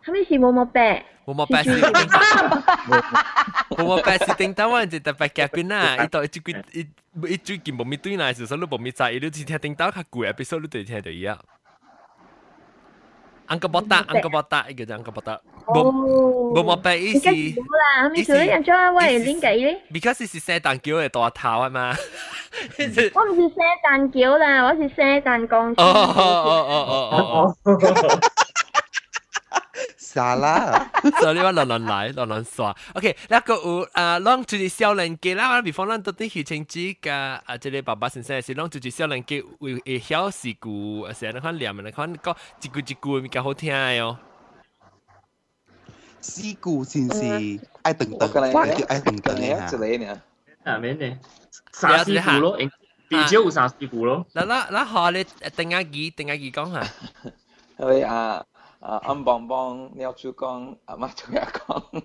[0.05, 1.05] 系咪是毛毛白？
[1.25, 1.70] 毛毛白是
[3.70, 6.40] 毛毛白是叮当湾就特别夹边啦，伊到一句
[6.72, 6.87] 一
[7.29, 11.37] 一最近无咪对啦，时候你无咪在，伊都只听叮当较贵，episode 你就听到伊啊。
[13.46, 15.40] 安个波达，安个波达，一个就安个波达。
[15.66, 15.92] 哦，
[16.55, 17.29] 毛毛白意思。
[17.29, 19.83] 冇啦，系咪做人做喂点解咧？
[19.92, 21.92] Because 是圣诞桥嘅大头啊嘛。
[21.92, 25.81] 我唔是圣诞桥啦，我是圣诞公司。
[25.81, 27.81] 哦哦哦哦哦。
[30.11, 30.90] 啥啦？
[31.20, 32.75] 所以你话乱乱来，乱乱刷。
[32.94, 44.16] OK，那个有啊，啷就是少年家啦，比方啷到底去亲戚个啊，即个爸爸先生是啷就是少年家会会晓事故，成日看念，你看讲一句一句咪较好听哟。
[46.20, 48.40] 事故先是爱等等，叫
[48.88, 50.16] 爱等等嘅之类嘅。
[50.64, 51.16] 啊，免嘅，
[51.72, 52.59] 啥事故咯？
[53.09, 54.27] 比较有啥事故咯？
[54.35, 56.85] 嗱嗱嗱，学你定下记，定下记讲下。
[57.79, 58.44] 系啊。
[58.89, 62.04] uh, um bong bong, Niao Chu Gong, Amatoya Gong.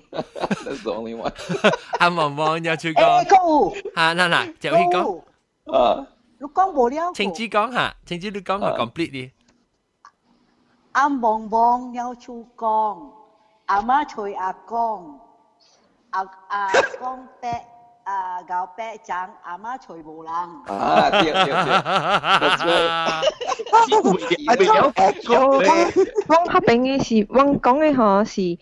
[0.64, 1.32] That's the only one.
[2.00, 3.24] um bong bong, Niao Chu Gong.
[3.24, 3.72] Hey, cô.
[3.96, 5.20] Hả, nè nè, chào hi con.
[5.64, 6.06] Ờ.
[6.38, 7.12] Lúc con bố liao.
[7.14, 7.96] Chính chí con hả?
[8.06, 8.70] Chính chí lúc con hả?
[8.78, 9.30] Complete đi.
[11.04, 13.10] Um bong bong, Niao Chu Gong,
[13.66, 15.18] Amatoya à Gong,
[16.10, 17.75] à A à, Gong Tech.
[18.06, 20.32] 啊，牛伯掌阿媽隨無人。
[20.32, 23.24] 啊，對對對，That's right。
[26.28, 28.58] 我嗰邊嘅是，我講嘅嗬是，誒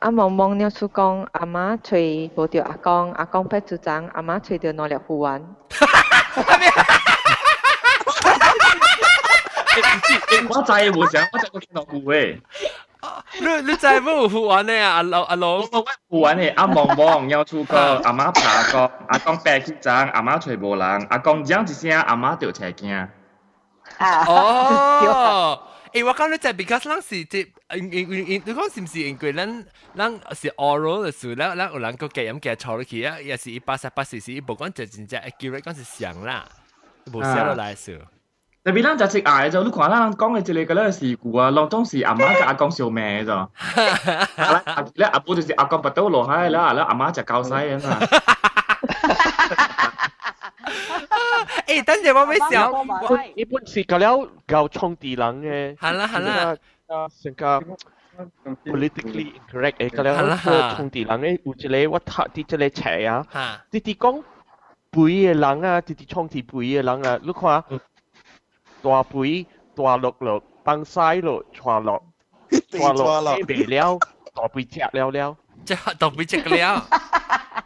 [0.00, 5.42] 阿望望了出講，阿媽隨無掉阿公，阿公伯主張，阿媽隨掉攞嚟護玩。
[10.50, 12.40] 我就係冇想，我就見到護誒。
[13.39, 14.95] 你你真系冇护玩呢啊？
[14.95, 15.85] 阿老阿老，护
[16.19, 23.07] 玩诶，阿望望要出个，阿妈爬个，阿公伯去争，阿妈随无人，阿公讲一声，阿妈就车惊。
[23.99, 36.45] 哦，诶，我讲你就 because 咱是即，因因因，你讲是唔是因为咱咱是 oral 嘅时，咱咱有人个记音记错落去啊，也是一百三百四十，无讲就真正 accurate 讲是上啦，
[37.13, 37.93] 无写落来数。
[38.63, 43.47] 特别咱就食挨就，你看咱讲嘅一个嗰个事故啊，当中是阿妈甲阿公笑命咋，
[44.95, 47.99] 咧阿婆就是阿公拔刀落海啦，咧阿妈就教西啊嘛。
[51.65, 52.71] 诶，等阵我咪想，
[53.35, 57.63] 一般是个了够冲地人嘅，系啦系啦，啊，成个
[58.65, 63.25] politically incorrect 诶，个了个冲地人嘅，有一个我睇啲一个册啊，
[63.71, 64.23] 啲啲讲
[64.91, 67.63] 背嘅人啊，啲啲冲地背嘅人啊，你看。
[68.83, 72.01] 大肥大落落放晒落传落
[72.71, 73.99] 传落未了，
[74.33, 76.85] 大肥食了了，即系大肥食了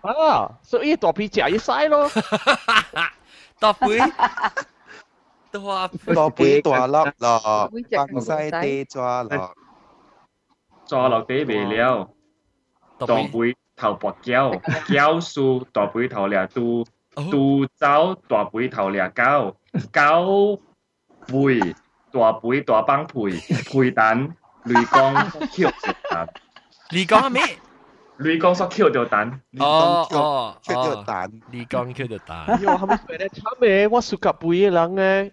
[0.01, 0.51] 啊！
[0.61, 2.09] 所以大肥食一晒咯，
[3.59, 3.97] 大肥
[5.51, 9.53] 大大肥大落落放晒地抓落，
[10.85, 12.09] 抓落地未了，
[12.97, 19.55] 大肥头薄胶，胶树大肥头掠杜，杜走大肥头掠狗，
[19.91, 20.59] 狗。
[21.28, 21.74] 背
[22.10, 25.14] 大背大幫配配蛋，雷公
[25.48, 26.28] 翹着蛋。
[26.90, 27.42] 雷公咩？
[28.18, 29.40] 雷公說翹着蛋。
[29.60, 31.30] 哦哦，翹着蛋。
[31.52, 32.46] 雷公翹着蛋。
[32.62, 33.86] 哟，係咪寫得差咩？
[33.88, 35.32] 我屬夾背嘅人嘅。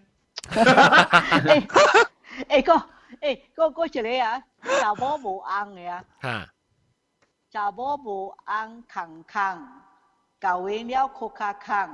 [2.49, 2.73] 誒個
[3.21, 4.43] 誒個個一個啊，
[4.81, 6.03] 查某無紅嘅啊。
[6.21, 6.47] 嚇。
[7.51, 9.67] 查某無紅空空，
[10.41, 11.89] 教完了哭卡空，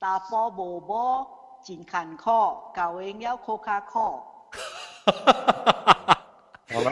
[0.00, 1.35] 查甫無某。
[1.65, 3.99] 真坎坷，教应了苦卡苦。
[6.73, 6.91] 好啦。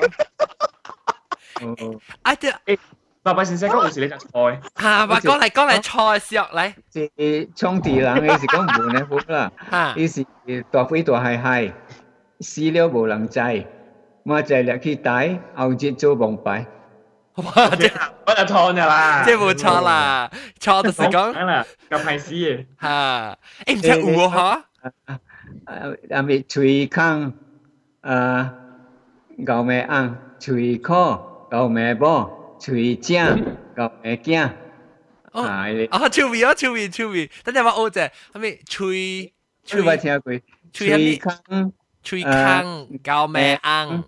[2.21, 2.79] 啊对，诶，
[3.21, 4.62] 爸爸先生讲有时你就菜。
[4.77, 6.73] 吓，话讲嚟讲嚟菜食嚟。
[6.89, 9.51] 即冲地人嘅是讲门嘅款啦。
[9.69, 9.93] 吓。
[9.97, 10.25] 伊是
[10.71, 11.73] 大飞大系系，
[12.39, 13.39] 死了无人知，
[14.23, 16.65] 嘛就入去带，后节做崩败。
[17.36, 17.69] 哇！
[17.75, 17.89] 即
[18.25, 20.29] 我就错咗啦，即系冇错啦，
[20.60, 23.38] 错就是讲啦，咁系死嘅吓。
[23.65, 24.65] 诶唔知有喎吓？
[26.12, 27.34] 阿咪吹康
[28.01, 28.53] 啊，
[29.45, 34.49] 搞咩昂吹科，搞咩波，吹正，搞咩惊。
[35.32, 37.29] 哦，啊，超味啊，超味，超味。
[37.43, 39.34] 等阵我学者，系咪吹？
[39.65, 40.34] 吹冇听过？
[40.73, 41.71] 吹康，
[42.03, 44.03] 吹康，搞咩昂？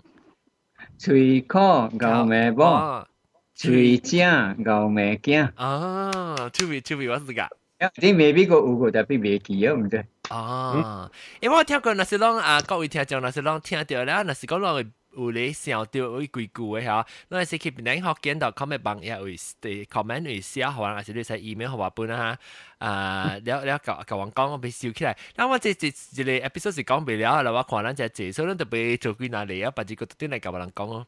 [0.99, 3.07] 吹科，搞咩波？
[3.56, 7.48] 吹匠牛眉匠啊，to be 我。
[7.96, 10.04] 你未必个有个特别未记哦，唔对。
[10.28, 14.84] 啊，因为我听过那些浪啊，各位听讲那些浪听到了，那是讲浪
[15.16, 17.06] 有咧笑掉会鬼故的哈。
[17.28, 22.36] 那是去南学见到 comment 帮也会对 comment 会写好啊，还是你写 email 好话本啊？
[22.76, 25.16] 啊，了了搞搞完讲我被笑起来。
[25.36, 29.70] 那我这这这里 episode 是讲不了了，我看咱这这，所以咱特别做归哪里啊？
[29.70, 31.06] 把这个点来搞人讲哦。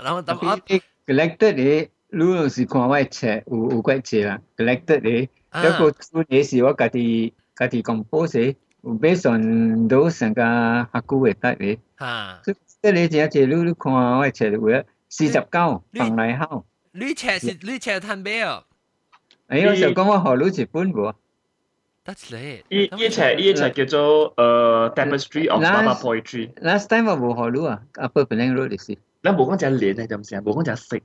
[0.00, 0.58] 然后，然后。
[1.05, 11.77] collected 嘅，你是看我册有有几只啦，collected 嘅，一个做嘢是我家己家己 compose，有 based on 到成个客户嘅得嘅。
[11.99, 12.53] 吓，即
[12.89, 16.65] 系你只只你你看我册会四十九放嚟后。
[16.91, 18.63] 你册是你册摊咩啊？
[19.47, 21.13] 哎，我就讲我学到一本喎。
[22.05, 22.63] That's it。
[22.69, 26.53] 依依册依册叫做诶 Tapestry of Baba Poetry。
[26.61, 28.97] Last time 我冇学到啊，Upper Penang Road 嘅事。
[29.21, 30.43] 你冇讲只脸系点先？
[30.43, 30.97] 冇讲只色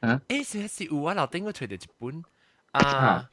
[0.00, 0.20] 啊！
[0.28, 2.22] 诶，是系有啊，楼顶嗰除咗一本
[2.72, 3.28] 啊。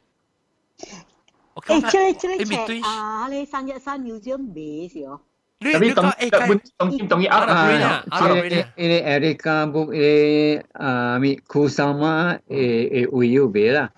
[1.55, 5.21] 诶，这这册啊，你三一三秒钟尾是哦。
[5.59, 8.21] 你你讲诶，本当然当然啊啊！
[8.27, 13.91] 诶诶，Erica book 诶啊咪 Kusama 诶诶会有尾啦。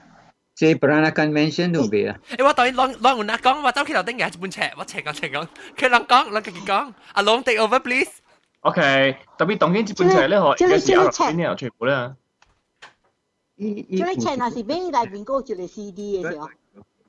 [0.53, 2.15] 即系 Peranakan mention 都未啊！
[2.29, 8.11] 诶，我当然攞攞换阿讲，我走去楼顶嘅一本册，我斜讲斜讲，佢两讲两个佢讲，阿龙 take over please。
[8.61, 12.15] OK，特别当然接本册咧，学有时阿乐边咧全部咧。
[13.57, 16.49] 即系册那是俾内边嗰个 CD 嘅时候。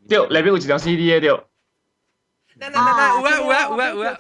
[0.09, 1.31] 对，里边有一张 CD 嘅对。
[1.31, 4.19] 嗱嗱嗱，有啊有啊有啊有啊。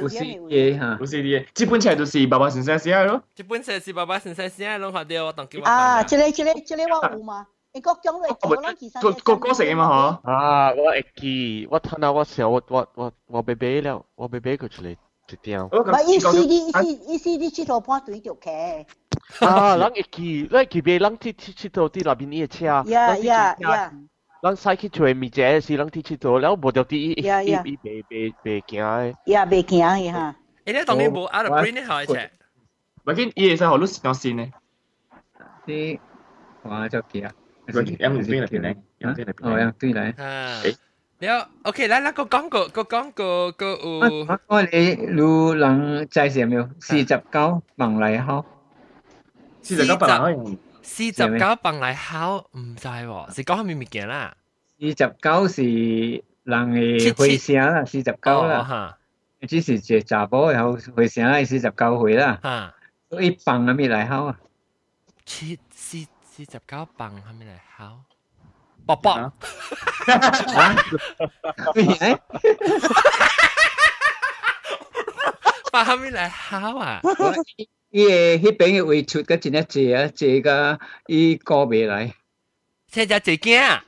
[0.00, 1.46] 有 CD 吓，有 CD 嘅。
[1.54, 3.22] 这本册就是爸爸先生写咯。
[3.34, 5.64] 这本册是爸爸先生写咯，学掉我当叫我。
[5.64, 7.46] 啊，这个这个这个我有嘛？
[7.72, 10.30] 你国中嚟做啦，其实个个歌食啊嘛嗬。
[10.30, 14.96] 啊，我会记，我睇下我时我我我我俾俾了，我俾俾佢出嚟
[15.29, 15.69] Pipião.
[15.71, 16.59] Ma i si di
[17.13, 18.85] i si di chi to po tu i ke.
[19.41, 22.33] Ah, lang i ki, lang ki be lang ti chi chi to ti la bin
[22.33, 22.83] i cha.
[22.85, 23.91] Yeah, yeah, yeah.
[24.41, 27.13] Lang sai ki chue mi je si lang ti chi to lao bo do ti
[27.13, 27.77] i i be
[28.09, 29.13] be be kia.
[29.25, 30.33] Yeah, be kia i ha.
[30.65, 32.13] Ê lẽ tổng bộ out of brain này hỏi chứ.
[33.05, 34.49] Mà cái ý sao họ lúc nào xin này?
[35.67, 35.95] Thì
[36.63, 37.27] hóa cho kia.
[37.99, 38.75] Em không tin là tin này.
[38.99, 39.53] Em tin là tin này.
[39.53, 40.13] Ờ em tin này.
[40.17, 40.61] À.
[41.20, 44.40] 了，OK，来来个广告，个广告个有。
[44.46, 46.68] 我哋路人介绍没有？
[46.80, 48.44] 四十九bằng嚟好。
[49.62, 50.56] 四十九bằng嚟好。
[50.82, 54.36] 四十九bằng嚟好，唔知喎，是讲咩物件啦？
[54.78, 58.98] 四十九是人嘅回声啦，四十九啦。
[59.48, 62.38] 只是只查甫然后回声系四十九岁啦。
[62.42, 62.74] 啊。
[63.08, 64.38] 所以bằng系咩嚟好啊？
[65.24, 66.06] 七四。
[66.36, 68.00] 四十九磅系咪嚟考？
[68.88, 69.32] 卜卜啊？
[71.74, 72.18] 咩？
[75.72, 77.00] 八系咪嚟考啊？
[77.90, 82.14] 伊个迄边嘅位出个真系济啊，济个伊过未来。
[82.92, 83.80] 车只济惊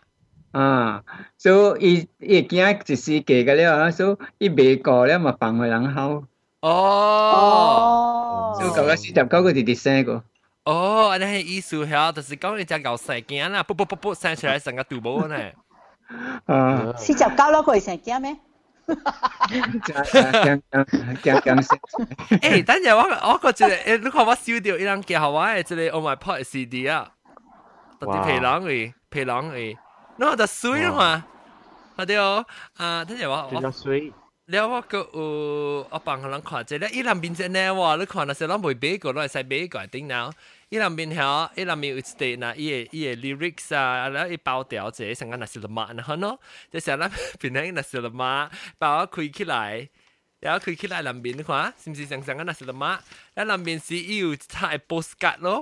[0.53, 1.03] 啊！
[1.39, 6.25] 所以伊惊一时过个了啊，所以伊未过了嘛，放回人考。
[6.61, 8.57] 哦。
[8.59, 10.25] 所以讲个四十九个系第三个。
[10.65, 15.37] 哦，安尼系意思系，就是讲你只牛细件啦，噗噗噗噗生出来成个肚母呢。
[16.47, 18.37] 啊，四十九咯，佢成件咩？
[18.87, 20.87] 讲讲
[21.23, 22.39] 讲讲先。
[22.39, 27.11] 诶，等阵我我个即系，诶，你看我烧掉一张几好玩嘅，即系 On My Pod CD 啊，
[28.01, 29.77] 特啲皮囊嘅，皮囊嘅，
[30.19, 31.25] 那就水啦嘛，
[31.97, 32.45] 系对哦，
[32.77, 33.71] 啊，等阵我我。
[33.71, 34.13] 水。
[34.52, 35.18] แล้วว่าก็เอ
[35.72, 40.26] อเอาปังกำลังขอใจแล้วอีลำบินจะแน่ว่าแล้วขอนะเสร็จแล้วไม่เบก็เลยใส่เบก่อนติ้งแล้ว
[40.72, 46.36] อีลำบินเหรออีลำมีอุตเตนะอีเออีเอลิริกส์อ่ะแล้วอีเปาเตียวเจ๋สังกันนะสิลมะนะฮะเนาะ
[46.72, 47.10] จะเสร็จแล้ว
[47.40, 48.32] เป็นนั่งนะสิลมะ
[48.80, 49.56] เปาคุยขี้ไหล
[50.42, 52.92] แล้วคุยขี้ไหลลำบินขวาสิมสิสังสังกันนะสิลมะ
[53.34, 55.62] แล้วลำบินซีอิวถ่ายโปสกัดเนาะ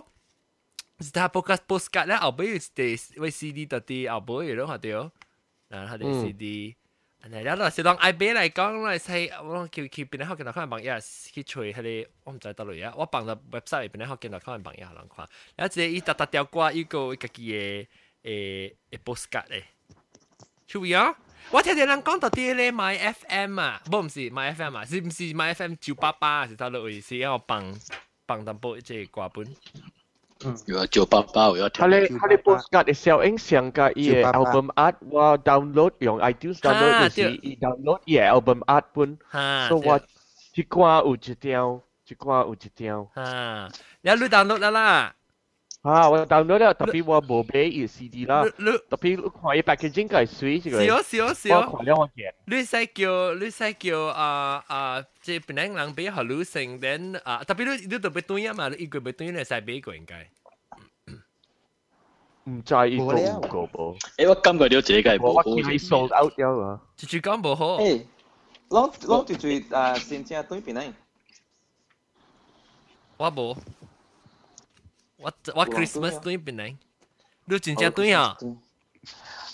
[1.18, 2.82] ถ่ายโปสกัดโปสกัดแล้วเอาไปอุตเต
[3.20, 5.02] ไว้ซีดีตัดตีเอาไปอยู่แล้วเหรอเดียว
[5.72, 6.58] นะฮะเดียวซีดี
[7.23, 7.37] CD。
[7.39, 12.95] 诶，然后是当 I B 嚟讲，嚟使我叫叫边啲学见到可能朋友去吹迄个，我唔知倒嚟啊。
[12.97, 17.87] 我放到 website 边啲学见到可能朋友人看，然后即系伊搭搭条歌，伊个家己嘅
[18.23, 19.65] 诶诶 postcard 咧，
[20.67, 21.15] 出位啊！
[21.51, 27.75] 我听啲人讲到啲咧 My FM 啊，唔唔是 My FM 啊，是唔是 My FM 九八八是倒落意思，我放
[28.27, 29.47] 放淡薄即系歌本。
[30.46, 31.86] 嗯，有九八八我要听。
[31.86, 38.84] 佢哋佢哋 postcard sell eng 相噶，而系 album art 或 download 用 iTunes download 就系 download，而系 album art
[38.94, 39.18] 本。
[39.32, 40.00] 吓，所以我
[40.56, 43.12] 一关有一条，一关有一条。
[43.14, 43.68] 吓，
[44.02, 45.16] 你要你 download 啦啦。
[45.83, 48.43] 啊，我 download 了，特别我冇买伊 CD 啦。
[48.89, 50.83] 特别看伊 packaging 个水是个。
[50.83, 51.69] 是哦是哦是哦。
[51.71, 52.35] 我看了我见。
[52.47, 60.31] 你使叫你使叫啊啊，即系本来人俾好女性，then 啊，特别你你特别对啊嘛，你一个别对你使俾个应该。
[62.47, 63.99] 唔知伊个有个噃。
[64.17, 65.43] 诶，我感觉到自己系冇好。
[65.51, 66.81] 我见你 sold out 咗啊。
[66.97, 67.79] 直接讲冇好。
[67.79, 68.05] 诶，
[68.71, 69.35] 攞攞住
[69.69, 70.93] 住啊，先正对边咧？
[73.19, 73.57] 我冇。
[75.19, 76.77] 我我 Christmas 对边嚟？
[77.47, 78.37] 你真正对啊？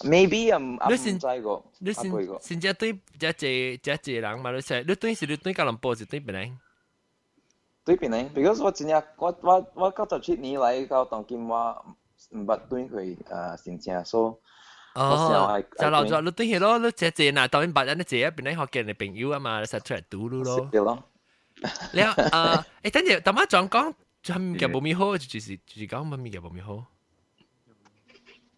[0.02, 4.50] Maybe 啊，唔你先知个，你先先正对，只只只只人嘛？
[4.52, 6.52] 你说你对是你对吉隆坡是对边嚟？
[7.84, 8.30] 对边嚟？
[8.32, 11.84] Because 我真正我我我九十七年嚟到当今我
[12.30, 14.40] 唔捌对佢诶先正，所
[14.94, 20.70] 以哦，就留咗你对系咯，你只只嗱当然白人你只一边嚟学嘅你朋友啊嘛，你实出嚟赌咯。
[20.72, 21.04] 系咯。
[21.92, 22.14] 你啊
[22.84, 23.94] 诶，等阵，等我讲讲。
[24.24, 26.84] 就物件无咪好，就是就是讲乜物件无咪好。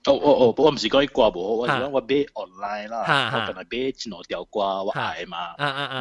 [0.04, 5.54] 哦哦哦，我唔是讲伊挂无好，我是讲我买 online 啦，我本来买真多条挂我爱嘛，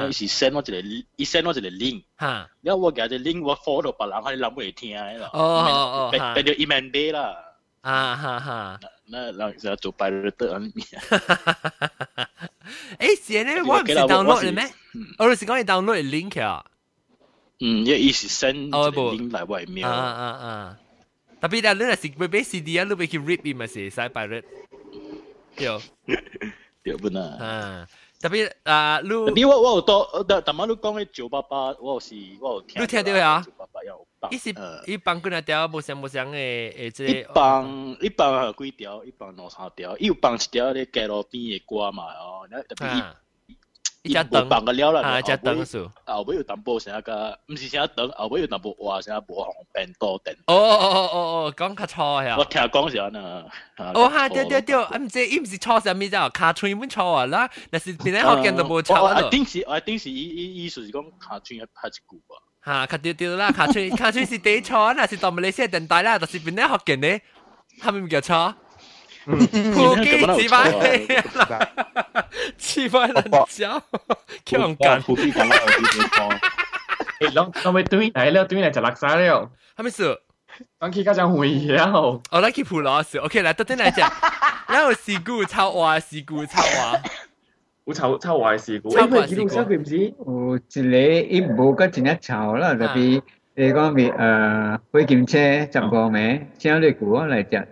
[0.10, 7.38] 伊是 send 我一个，伊 send 我一个 link，然后我夹只 link 我 follow 到别人，佢谂会听嘅啦，哦哦哦，变变咗 email 买啦，
[7.82, 10.88] 啊哈哈，那人就做 pirate 喺里面。
[12.97, 14.67] 诶，是咧，我唔是 download 嘅咩？
[15.19, 16.65] 我是讲你 download link 啊。
[17.59, 19.88] 嗯，因为伊是 send 一个 link 来外面。
[19.88, 20.78] 啊啊啊！
[21.41, 24.43] 特别啊，你若是要买 CD 啊，你要去 rip 伊嘛是使 pirate。
[25.55, 25.80] 对。
[26.84, 27.38] 对本啊。
[27.43, 27.88] 啊，
[28.19, 29.09] 特别啊，你。
[29.09, 32.82] 特别我我有多，但但系你讲嘅九八八，我是我有听。
[32.82, 33.43] 你听到啊？
[33.45, 34.32] 九八八有放。
[34.32, 34.49] 伊是
[34.88, 37.22] 伊放几多条无相无相嘅诶，即系。
[37.22, 39.03] 一放一放系几条？
[39.05, 43.13] 一放两三条，伊有放一条咧街路边嘅歌嘛哦，特别。
[44.05, 45.88] 一只等放个了啦，一只等数。
[46.05, 50.34] 后尾有淡薄成个，唔是成日等，后尾有淡薄话成日无红变多定。
[50.47, 52.36] 哦哦哦哦哦，讲较错呀。
[52.38, 53.45] 我听讲是安啊。
[53.93, 59.22] 哦哈，对对对，唔知伊唔是错什么啫，卡村本错啊啦，但是边个学见都冇错啊。
[59.24, 62.34] 我定是我定是意意意思是讲卡村一拍一句啊。
[62.65, 67.19] 吓，卡对对啦，卡村卡村是第错，那是到马来西亚电台啦，但是边个学见呢？
[67.80, 68.53] 系咪唔叫错？
[69.27, 70.05] 土鸡
[70.37, 71.68] 几百岁啦，
[72.57, 73.14] 几 百人
[73.49, 73.83] 叫，
[74.45, 76.39] 强干土鸡干了，土鸡干了，
[77.35, 77.53] 龙
[79.29, 80.16] 龙，还没死，
[80.79, 81.49] 刚去家长会
[81.93, 84.09] 我，哦，来普罗斯，OK，来，到等来讲，
[84.68, 87.03] 然后事故超哇，事故超哇，
[87.85, 93.20] 我超超哇事故，超哇事故，小鬼不是，我这里一部个真正超了，特别
[93.57, 97.64] 你讲别呃，飞机车怎么没，先要你过来讲。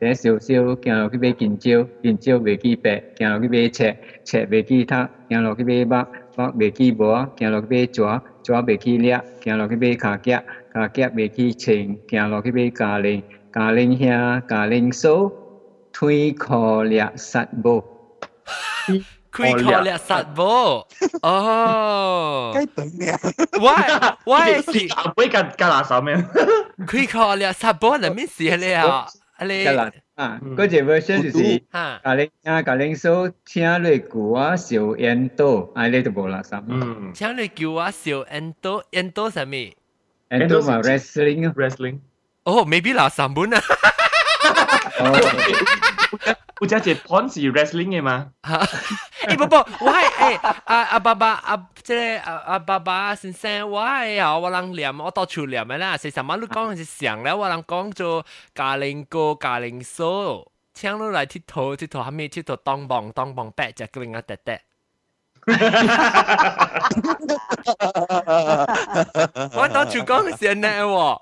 [0.00, 10.42] 第少少行落去买金蕉，金蕉袂记白，行落去买赤，赤袂记读，行落去买墨，墨袂记无，行落去买蛇，蛇袂记掠，行落去买卡夹，
[10.72, 13.22] 卡夹袂记青，行落去买咖喱，
[13.52, 15.30] 咖喱兄，咖喱嫂，
[15.92, 17.84] 推裤掠杀无。
[19.32, 20.84] 开课掠杀无？
[21.22, 23.18] 哦，该等呀。
[23.58, 23.70] 我
[24.26, 26.14] 我是唔会跟跟哪手咩？
[26.86, 29.06] 开课掠杀无系咩事咧啊？
[29.40, 29.66] 你
[30.14, 36.64] 啊，嗰只 version 就是咖喱啊，咖喱酥请你叫我小烟刀，唉，你都冇啦，三。
[36.68, 39.74] 嗯，请你叫我小烟刀，烟刀系咩？
[40.30, 41.98] 烟刀嘛，wrestling wrestling。
[42.44, 43.60] 哦，maybe 啦，三本啊。
[46.60, 48.28] 有只只 pon 是 wrestling 嘅嘛？
[48.42, 58.24] 诶，不不，我系诶阿阿爸爸阿即系阿阿爸爸先生，我系啊，我人念我到处念嘅啦，是什么你讲是上咧，我人讲做
[58.54, 64.60] 咖喱哥咖喱嫂，请你来佚佗佚佗，后面佚佗当棒当棒白只个另一只只。
[69.56, 71.20] 我到处讲是呢喎。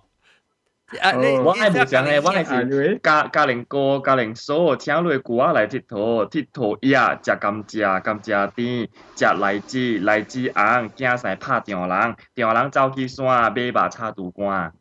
[1.02, 1.12] 啊！
[1.14, 14.46] 你我係冇講嘅，我係是家家庭哥、家庭嫂請落古仔嚟佚佗，佚佗呀，食甘蔗、甘蔗甜，食荔枝、荔枝紅，驚晒拍丈人，丈人走去山買把叉肚乾。
[14.48, 14.72] 哇！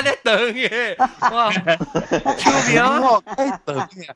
[0.00, 0.96] 你等嘅，
[1.34, 1.50] 哇！
[1.50, 3.00] 超妙！
[3.12, 4.08] 我誒等嘅，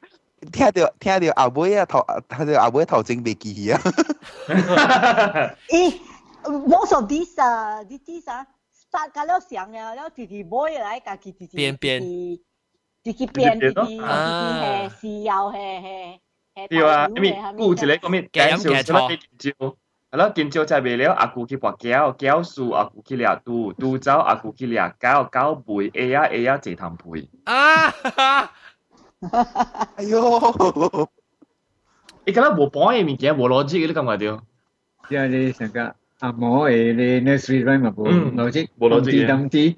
[0.52, 3.80] 聽到聽到後尾啊頭，聽到阿妹頭前未記啊。
[5.70, 5.98] 咦？
[6.46, 8.46] Most of these 啊，these 啊。
[8.95, 12.01] 杀架了上了，了自己买来家己自己变变，
[13.03, 16.19] 自己变自己自己系豉油系系
[16.55, 16.67] 系。
[16.67, 19.51] 对啊，因为顾一个讲咩减少什么见招，
[20.11, 27.29] 系咯，见招就系为了阿姑去拔胶，胶树阿姑去掠杜，杜走阿姑去掠胶，胶背 A 啊 A 啊蔗糖配。
[27.45, 27.93] 啊！
[29.95, 31.09] 哎呦！
[32.25, 34.43] 你觉得无帮嘅物件无逻辑嘅，你感觉到？
[35.09, 35.95] 即系你成个。
[36.19, 39.27] 啊冇诶，你 nursery rhyme 嘛冇逻辑，冇逻辑嘅。
[39.27, 39.75] 当啲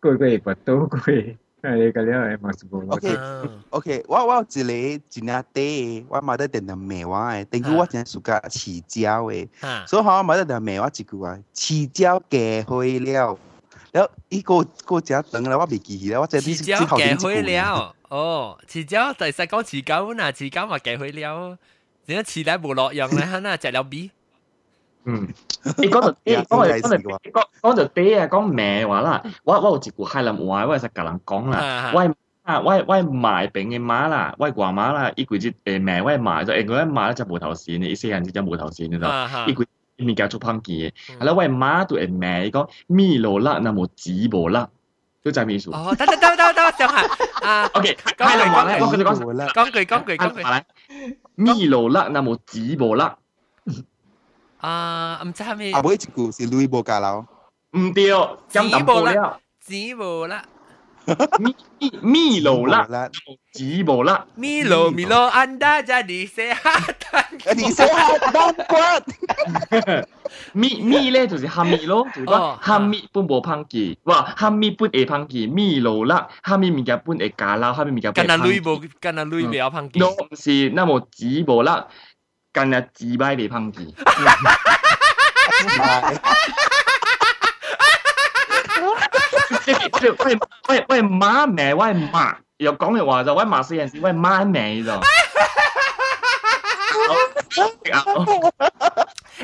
[0.00, 2.92] 句句不到句，系个了系冇冇逻辑。
[2.96, 13.38] OK OK，我我一个一领地，我买得定定咩话诶，定句我真系暑假饲鸟诶，所以我买得定咩话一句话，饲鸟嘅开了，
[13.92, 21.58] แล้วอี个个只等咧，我未记起咧，我真系饲鸟嘅开了，哦，饲鸟第细讲饲狗嗱，饲狗咪嘅开了，
[22.06, 23.26] 点解饲咧冇落样咧？
[23.26, 24.10] 吓嗱，食了 B。
[25.06, 25.28] 嗯，
[25.78, 32.14] 你讲到啲，讲嚟讲嚟讲讲到啲啊，讲名话啦，我我有一句海南话，我系实甲人讲啦，我
[32.44, 39.66] 啊我我卖饼嘅马啦，我外妈啦，依句只诶名我卖咗，诶我马咧就无头线嘅，意思系只无头线嘅啫，依句
[40.04, 44.68] 物件做烹记嘅，系啦，我妈都系名讲米罗辣，那么纸无辣。
[45.24, 45.70] 都就系咩数？
[45.70, 47.06] 哦，得得得得得，上下
[47.46, 50.64] 啊，OK，海南话咧，我佢哋讲讲句讲句讲句，
[51.36, 53.16] 米罗辣，那么纸无辣。
[54.58, 55.72] 啊，唔知系咪？
[55.72, 57.20] 啊，每一句是雷波加佬。
[57.76, 58.12] 唔对，
[58.50, 60.44] 纸无啦，纸无啦。
[61.40, 61.56] 米
[62.00, 62.86] 米罗啦，
[63.52, 64.24] 纸无啦。
[64.36, 66.70] 米罗米罗安达加迪塞哈
[67.10, 68.76] 丹，迪塞哈丹骨。
[70.52, 78.12] 米米咧就是哈密咯，就讲哈密本无香记，哇哈密本会香记，米罗啦，哈密物件本会加佬，哈密物件。
[78.12, 79.98] 干那雷无，干那雷袂香记。
[79.98, 81.88] 都唔是，那么纸无啦。
[82.56, 83.94] 干日自摆嚟烹字。
[90.02, 90.38] 喂
[90.68, 94.92] 喂喂妈名喂妈，又讲嘅话就喂妈四阵时喂妈名就。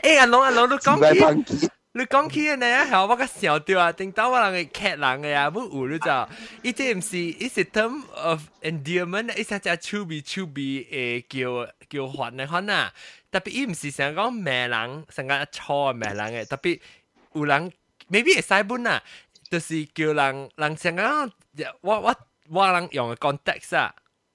[0.02, 0.96] 诶阿龙阿龙，你讲
[1.44, 3.91] 起 你讲起呢，后我个笑掉啊！
[3.91, 6.27] 听到我人个客人个呀，不有你咋？
[6.63, 12.91] 伊这毋是，伊是 term of endearment，伊是只趣味趣味诶叫叫唤诶款啊。
[13.31, 16.45] 特别伊毋是想讲骂人，想讲错骂人诶。
[16.45, 16.79] 特别
[17.33, 17.71] 有人
[18.09, 18.99] maybe 会使本啊，
[19.51, 21.31] 就是叫人人想讲
[21.81, 22.15] 我我
[22.49, 23.93] 我人用诶 context 啊。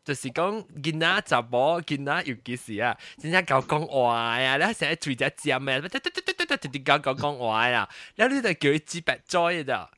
[0.09, 7.87] 就是講囡仔查某囡仔尤其是啊，真正搞講話啊，你成日嘴只尖咩，突突突突突突突搞講講話啊，
[8.17, 9.91] 然後你就叫佢知白災嘅咋。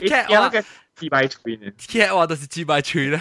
[0.00, 0.64] 劇我嘅
[0.96, 1.70] 知白嘴呢？
[1.78, 3.20] 劇我就是知白嘴啦。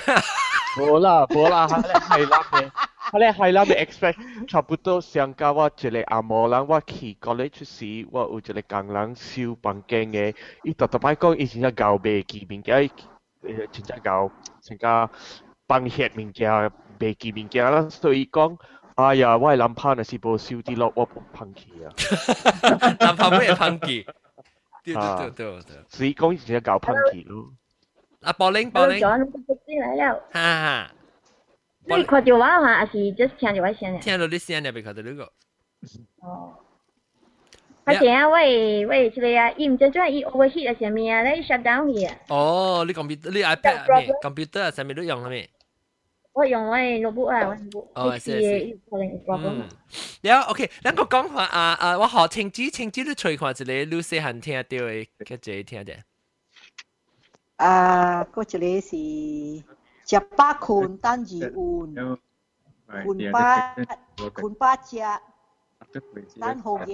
[0.76, 2.72] 冇啦冇啦，係啦嘅。
[3.12, 12.90] 佢哋係啦，你 expect 差不多上家我一個阿毛人，我去 college 時，我有一個工人小房間嘅，伊特特擺講以前一舊賣記物件。
[13.43, 14.31] 真正有
[14.63, 15.09] 成家
[15.67, 18.57] 帮协物件未记物件啦，所以讲，
[18.97, 21.91] 哎呀，我系谂怕那是无收啲落，我喷气啊！
[21.97, 24.07] 谂怕咩喷气？
[24.85, 27.53] 对对对对，所以讲真正搞喷气咯。
[28.23, 30.15] 阿柏林，柏林，进来了。
[30.33, 30.91] 哈哈。
[31.85, 32.59] 你看到我嘛？
[32.79, 33.99] 还是 just 听到我声呢？
[34.01, 35.33] 听到你声呢，未看到你个。
[36.21, 36.55] 哦。
[37.88, 42.14] 他成啊，喂喂，一个啊，伊毋真正伊 overheat 啊，啥物啊，咧 shut down 去啊。
[42.28, 43.86] 哦，你 computer，你 iPad 啊
[44.22, 45.50] ，computer 啊，啥物都用啊咩？
[46.34, 47.88] 我用我的 notebook 啊，我 notebook。
[47.94, 48.80] 哦，是是。
[48.92, 49.64] 嗯，
[50.22, 55.94] 然后 OK，咱个讲话啊啊，我好清子清子，你吹看一个，你细汉听到的，个一个听的。
[57.56, 59.64] 啊，个一个是
[60.04, 62.20] 食八困，等二困，
[63.06, 63.76] 困八
[64.34, 64.98] 困八只，
[66.38, 66.92] 等好只。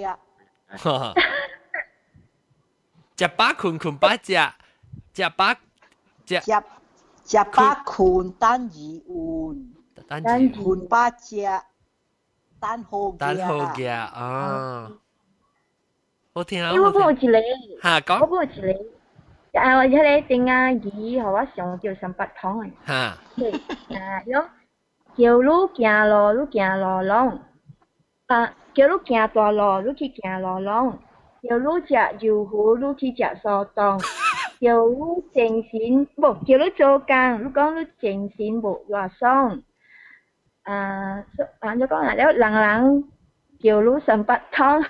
[3.17, 4.33] 食饱困困饱食，
[5.13, 5.55] 食饱
[6.25, 6.39] 食
[7.25, 8.77] 食饱困等二
[9.07, 9.73] 碗，
[10.23, 11.43] 等困饱食，
[12.59, 13.17] 等好嘅。
[13.17, 14.91] 等好嘅啊！
[16.33, 16.71] 好听啊！
[16.71, 17.31] 因为我有一个，
[17.81, 22.71] 吓讲，我有一个，啊，我迄个定啊鱼，互我上叫三八汤诶。
[22.87, 22.93] 吓。
[22.93, 23.17] 啊，
[24.25, 24.45] 哟，
[25.17, 25.49] 叫你
[25.83, 27.39] 行路，你行路浪，
[28.27, 28.53] 啊。
[28.75, 30.93] 叫你行大路，你去行路浪；
[31.41, 33.97] 叫你食油糊，你去食砂糖；
[34.61, 39.61] 叫你精神不，叫你做工，你讲你精神无偌爽。
[40.63, 41.25] 啊，
[41.59, 43.03] 啊，就讲啊，了人人
[43.61, 44.85] 叫你三八汤。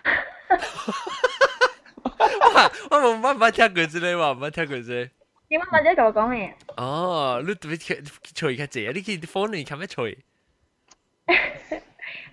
[2.92, 5.10] 我冇乜冇听过之类喎，冇听过之。
[5.48, 6.52] 点解冇仔同我讲嘅？
[6.78, 10.18] 哦，你特别吹嘅字，你见啲 phone 你冚咩吹？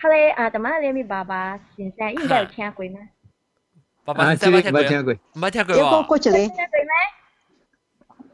[0.02, 3.00] 后来啊，怎么你咪爸爸先生应该有听过吗？
[4.04, 5.78] 爸爸先生冇听过，听过，冇听过喎。
[5.78, 6.30] 有过一个。
[6.30, 6.44] 听过
[6.86, 6.92] 咩？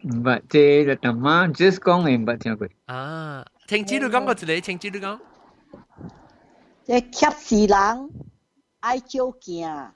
[0.03, 2.69] 唔系，即系怎么 just 讲嘅冇听过。
[2.87, 5.19] 啊，青椒你讲过一个，青椒你讲。
[6.85, 8.11] 即恰是人
[8.81, 9.91] 爱照镜，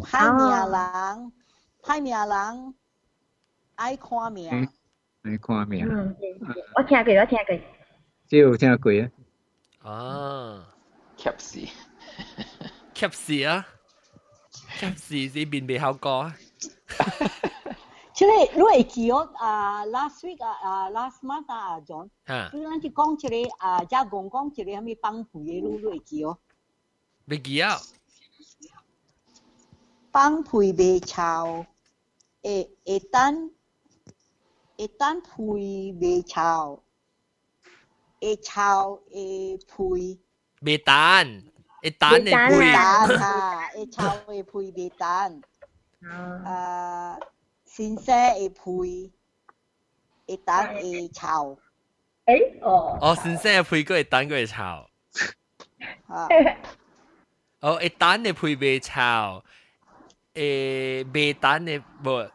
[0.00, 1.32] 歹命人
[1.82, 2.74] 歹命人
[3.76, 4.68] 爱看命。
[5.22, 5.86] 爱看命。
[5.86, 6.16] 嗯，
[6.74, 7.58] 我听过，我听过。
[8.26, 8.92] 即有听过
[9.82, 9.92] 啊。
[9.92, 10.72] 啊。
[11.23, 11.67] Capsi.
[12.95, 13.63] Capsi á?
[14.79, 16.31] Capsi sẽ bình bình hào có.
[18.13, 22.07] Chứ này, lúc ấy chỉ à last week, à à last month à, John.
[22.25, 22.49] Ha.
[22.53, 26.35] Lúc nãy chỉ 講出嚟啊，加講講出嚟，係咪幫扶嘢路 lúc ấy chỉ có.
[27.27, 27.77] Bị gì á?
[30.11, 31.65] Bằng phùi bề chào.
[32.41, 33.47] Ê, ê tan.
[34.77, 36.83] Ê tan phùi bề chào.
[38.19, 40.17] Ê chào, ê phùi.
[40.61, 41.43] 未蛋，
[41.81, 42.71] 一蛋嚟配。
[42.71, 45.41] 蛋啊，一炒嚟配未蛋。
[46.45, 47.17] 啊，
[47.65, 49.11] 先生嚟配，
[50.27, 51.57] 一蛋嚟炒。
[52.25, 52.97] 誒，哦。
[53.01, 54.87] 哦，先生配嗰一蛋嗰一炒。
[57.59, 59.43] 哦，一蛋嚟配未炒，
[60.33, 62.31] 誒未蛋嚟唔，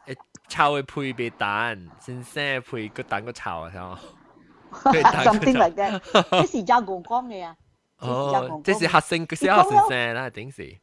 [0.49, 4.01] 炒嚟配未蛋，先生配個蛋個炒啊，係嘛
[5.23, 7.57] ？Something like that，即係時間講講嘅啊。
[8.00, 10.78] 哦，即是学生写学生声啦，顶是。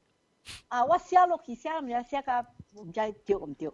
[0.69, 2.41] 啊，我写落去写唔知写个
[2.83, 3.71] 唔知对唔对。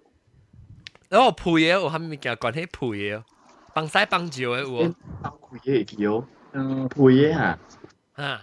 [1.11, 3.23] 然后配嘢有虾米件关系配嘢？
[3.75, 4.95] 帮西帮照嘅有。
[5.23, 7.59] 帮配嘢叫有，嗯，配嘢吓。
[8.17, 8.41] 吓。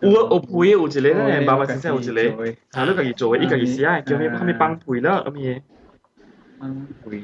[0.00, 2.06] 有有配嘢有一个咧，爸爸先生有一
[2.36, 2.44] 个，
[2.78, 5.62] 啊，你家己做嘅，伊家己写，叫你虾米帮配啦，咁嘢。
[6.58, 7.22] 帮配。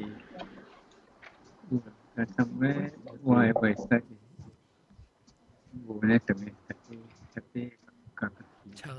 [2.16, 2.92] 咁咩？
[3.22, 4.02] 我系会识。
[5.86, 6.52] Boleh tapi
[8.75, 8.91] 槍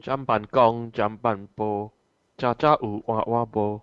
[0.00, 1.90] 站辦公，站辦報，
[2.36, 3.80] 渣渣有娃娃無？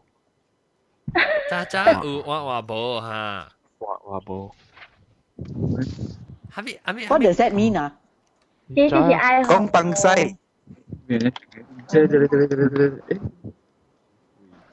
[1.49, 3.49] 渣渣有娃娃無哈？
[3.80, 4.51] 娃娃無。
[6.56, 7.97] 阿咪阿咪，What does that mean 啊？
[8.68, 10.08] 呢啲係愛講笨西。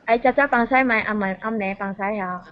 [0.06, 2.42] 誒，渣渣笨西咪阿咪啱你笨西啊！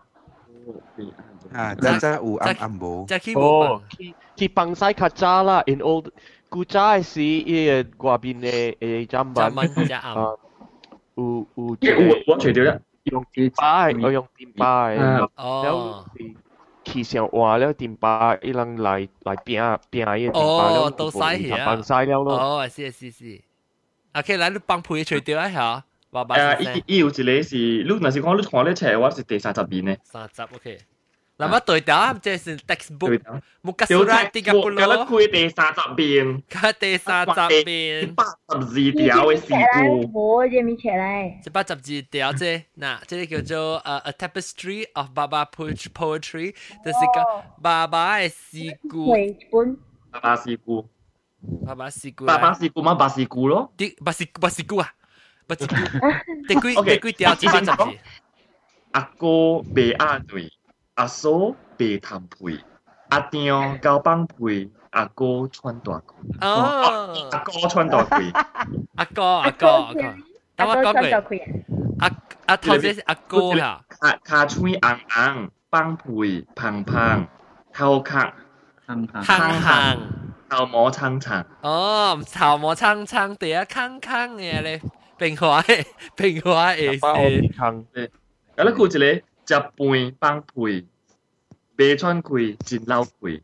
[1.54, 3.06] 啊，渣渣有暗暗无。
[3.36, 6.08] 哦，去去崩西较渣啦，in old
[6.50, 9.52] 古早嘅时，伊个外边嘅诶砧板
[10.02, 10.16] 啊，
[11.16, 11.48] 有
[11.80, 16.06] 有我我除掉啦，用电把，我用电把嘅，哦。
[16.84, 22.34] 去上换了电把，伊人来来拼拼伊个电把了，都嘥气啊，崩西了咯。
[22.38, 23.42] 哦，是是是。
[24.14, 25.84] OK，来你帮配除掉一下。
[26.12, 30.00] 诶，伊伊有一个是，你若是讲你看咧册，我是第三十面咧。
[30.04, 30.78] 三十 OK。
[31.38, 33.20] 那么对答这是 textbook，
[33.62, 34.88] 冇加数啦，啲咁咯。
[34.88, 39.54] 我开第三十遍，开第三十遍，八十二条嘅事
[40.14, 40.36] 故。
[40.38, 41.42] 我这咪起来。
[41.44, 41.78] 这八十二
[42.10, 49.14] 条啫，嗱，这个叫做诶 A Tapestry of Baba Poetry，就是讲爸爸嘅事故。
[50.10, 50.88] 爸爸事故。
[51.66, 52.26] 爸爸事故。
[52.26, 53.74] 爸爸事故嘛，爸事故咯。
[53.78, 54.90] 啲爸事爸事故啊，
[55.51, 55.75] 爸事故。
[56.47, 57.35] 第幾第幾條？
[57.35, 57.93] 這八十二。
[58.93, 59.27] 阿哥
[59.75, 60.53] 未啱對。
[60.95, 62.59] 阿嫂白糖配，
[63.09, 66.17] 阿丈交帮配，阿哥穿大裤。
[66.41, 68.15] 哦，阿哥穿大裤。
[68.97, 70.03] 阿哥，阿哥，阿哥。
[70.57, 71.43] 等我講句。
[72.01, 72.11] 阿
[72.47, 73.83] 阿头先是阿哥啦。
[73.89, 77.27] 卡卡吹硬硬，幫配胖胖，
[77.73, 78.33] 頭殼
[78.87, 79.99] 胖胖，胖胖，
[80.51, 81.47] 草毛長長。
[81.63, 84.83] 哦，草毛長長，第一康康嘅咧，
[85.20, 85.86] 变化嘅
[86.16, 87.00] 变化嘅。
[87.00, 88.10] 包健康嘅。
[88.56, 89.24] 咁咧，佢一个。
[89.48, 90.88] 食饭放屁，
[91.78, 93.44] 白川开真老气。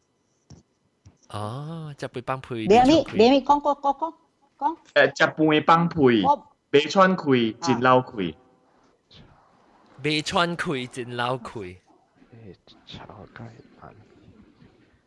[1.29, 2.67] 哦，食饭放屁。
[2.67, 2.79] 你
[3.13, 4.13] 你你讲讲讲讲
[4.57, 4.77] 讲。
[4.95, 6.23] 诶，食饭放屁，
[6.71, 8.35] 白川开真老气。
[10.01, 11.43] 白川开真老气。
[11.43, 11.77] 诶，
[12.87, 13.43] 炒鸡
[13.79, 13.93] 蛋。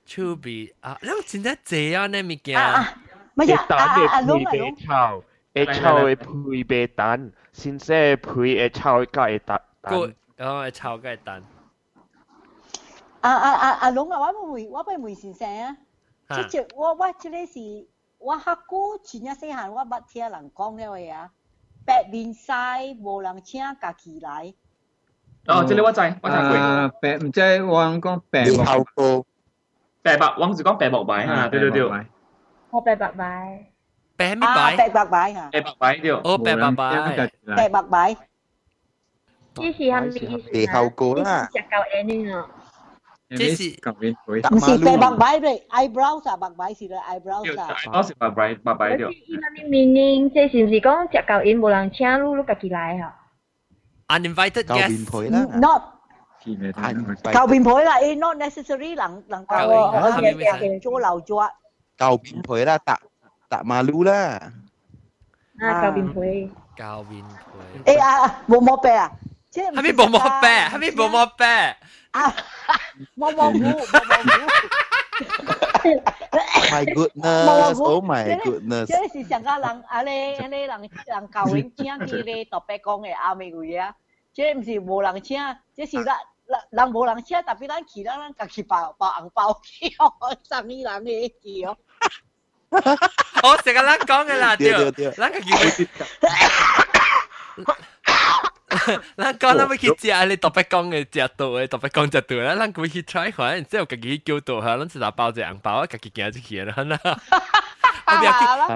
[0.07, 2.61] 手臂啊，你真系这样呢物件。
[2.61, 2.95] 啊，
[3.35, 5.25] 唔系啊，啊啊，龙啊龙。
[5.55, 9.61] 炒，诶炒嘅配白蛋，先生配诶炒鸡蛋。
[10.39, 11.43] 哦，炒鸡蛋。
[13.21, 13.91] 啊啊啊啊！
[13.91, 15.77] 龙啊，我未我未未先生啊，
[16.29, 17.87] 即只我我即个是
[18.19, 21.31] 我客古前一细汉我捌听人讲了嘅啊，
[21.87, 24.55] 白面晒无人请家己来。
[25.47, 26.57] 哦，这里我知，我知过。
[26.57, 28.63] 啊，白唔知我讲白木。
[28.65, 29.25] 后个
[30.03, 32.07] 白白，我是讲白木白吓，对对对。
[32.71, 33.68] 我白白白。
[34.20, 34.78] bé mít à, bãi.
[34.78, 35.50] Bé bạc bãi hả?
[35.52, 36.20] Bé bạc bãi điều.
[36.20, 37.28] Ô bé bạc bãi.
[37.58, 38.16] Bé bạc bãi.
[39.56, 40.28] Chị sĩ hâm bị.
[40.54, 41.48] Thì hậu cố là.
[41.54, 42.44] Chị cậu em nữa.
[43.38, 43.76] Chị sĩ.
[44.50, 45.60] Chị sĩ bé bạc bãi rồi.
[45.70, 47.68] Eyebrows à bạc bãi sĩ là eyebrows à.
[47.68, 49.10] Eyebrows là bạc bãi bạc bãi điều.
[49.28, 50.30] Chị hâm bị meaning.
[50.34, 52.98] Chị sĩ gì có chị cậu em bồ làng chia luôn lúc cả kỳ lại
[52.98, 53.12] hả?
[54.16, 54.72] Uninvited.
[55.54, 55.82] Not
[57.34, 61.48] cầu bình phối là not necessary lặng lặng cầu ở nhà kia chỗ lầu chua
[61.98, 63.02] cầu bình phối là tặng
[63.49, 64.53] 搭马路啦。
[65.61, 66.51] 啊，旧边陪。
[66.77, 67.23] 旧边
[67.85, 67.95] 陪。
[67.97, 69.11] 诶啊，冇冇病啊？
[69.51, 70.51] 即系系咪冇冇病？
[70.51, 71.47] 系咪冇冇病？
[72.11, 72.35] 啊，
[73.17, 74.47] 冇冇糊，冇冇糊。
[76.71, 77.79] My goodness!
[77.79, 78.87] Oh my goodness!
[78.87, 83.95] 即系上个人啊咧，啊咧人人教人请佢咧特别讲嘅阿美语啊，
[84.33, 85.39] 即系唔是冇人请，
[85.77, 86.07] 即是人
[86.71, 90.13] 人冇人请，特别咱去咱咱家己包包红包去哦，
[90.49, 91.77] 生意人嘅去哦。
[92.71, 95.89] 我成日咱讲嘅啦，对对，咱家己。
[99.17, 106.99] 咱讲咱要去食你特别讲嘅食到嘅特别讲食到啦，咱佢去 try 看，然之后家己叫到吓，咱就打包只红包，家己行出去啦，啦。
[108.05, 108.21] 啊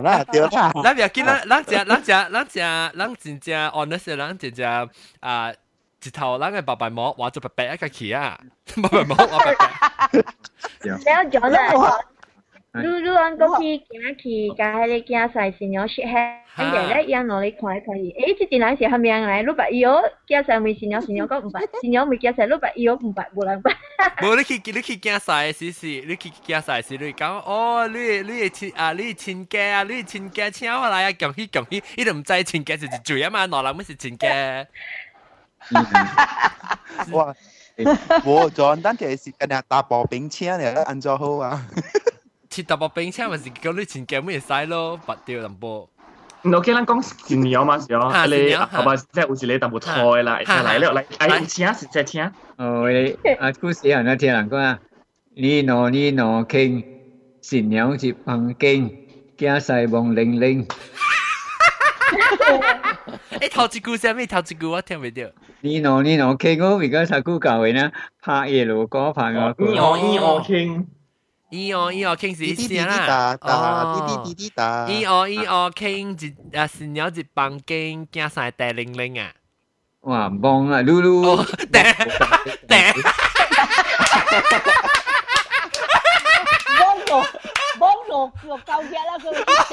[0.01, 0.49] 啦，对啦。
[0.83, 2.59] 咱不要紧，咱咱食咱食咱食
[2.97, 4.91] 咱真正 honest，咱真正
[5.21, 5.53] 啊
[6.01, 8.39] 一头咱嘅白白膜画做白白一个去啊，
[8.81, 10.23] 白白膜画白白。
[10.83, 11.99] 你要讲啦。
[12.75, 16.12] 你你按过去行去，甲迄个竞赛是鸟雪黑，
[16.57, 18.12] 跟住咧让落你看可以。
[18.12, 19.47] 诶，即阵人是虾米样嚟？
[19.47, 23.73] 你白以后竞赛咪是鸟是鸟讲唔白，是鸟咪竞赛，你白以后唔白，无人白。
[24.23, 31.83] 无你去你去竞赛时是，你去竞赛时你讲哦，你你亲啊，你亲家啊，你亲家请我来啊，恭喜恭喜！
[31.97, 34.66] 你都唔知亲家是一嘴啊嘛，哪人乜是亲家？
[37.12, 37.35] 哇！
[38.25, 41.66] 我做单嘅是跟人打薄冰车嚟，安怎好啊？
[42.53, 45.89] 切特薄冰车咪是讲你前镜咩使咯，拔掉淡薄。
[46.43, 52.31] 我见咱讲新年嘛是哦，你后边即系有时你淡薄错啦，嚟了嚟，哎，请是只请。
[52.57, 54.79] 哦，你啊古时人啊听人讲啊，
[55.35, 56.85] 你攞你攞倾，
[57.43, 58.91] 新娘是碰见，
[59.37, 60.66] 惊晒梦玲玲。
[63.41, 64.27] 诶，头一句啥物？
[64.27, 65.23] 头一句我听唔到。
[65.61, 67.91] 你攞你攞倾，我而家才句教嘅呢，
[68.23, 69.55] 拍嘢路歌拍我。
[69.59, 70.87] 你攞你攞倾。
[71.53, 73.07] 咿哦咿哦，倾是滴滴先啦。
[73.07, 74.87] 答答，滴滴滴滴答。
[74.87, 79.33] 咿哦咿哦，倾一啊是鸟一房间，惊晒大零零啊！
[80.03, 81.45] 哇，忙啊，噜噜。
[81.73, 81.95] 顶
[82.69, 83.03] 顶。
[86.79, 87.12] 帮我
[87.79, 89.35] 帮我叫够嘢啦，佢会
[89.69, 89.73] 射，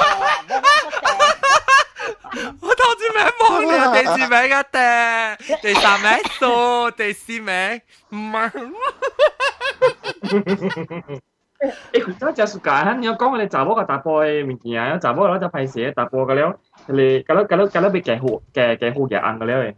[2.61, 4.77] 我头先名望你，第二名啊爹，
[5.61, 6.07] 第三名
[6.39, 8.41] 数，第四名唔系。
[11.93, 19.75] 诶，佢真系สุกา你要讲我哋查某个大波嘅物件啊，查某攞就拍摄大波嘅了，你咁样咁样咁样被夹好夹夹好嘅硬嘅了诶。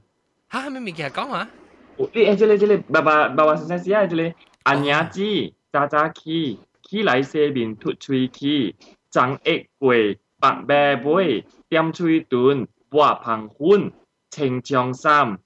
[0.51, 1.49] 吓，咩物件讲啊？
[1.97, 5.21] 你诶，这里这里，爸爸爸爸先生试下这里，安雅子
[5.71, 8.75] 渣渣起，起来西面突喙起，
[9.09, 13.91] 张翼贵白白背，点喙断，画澎款，
[14.29, 15.37] 青长衫，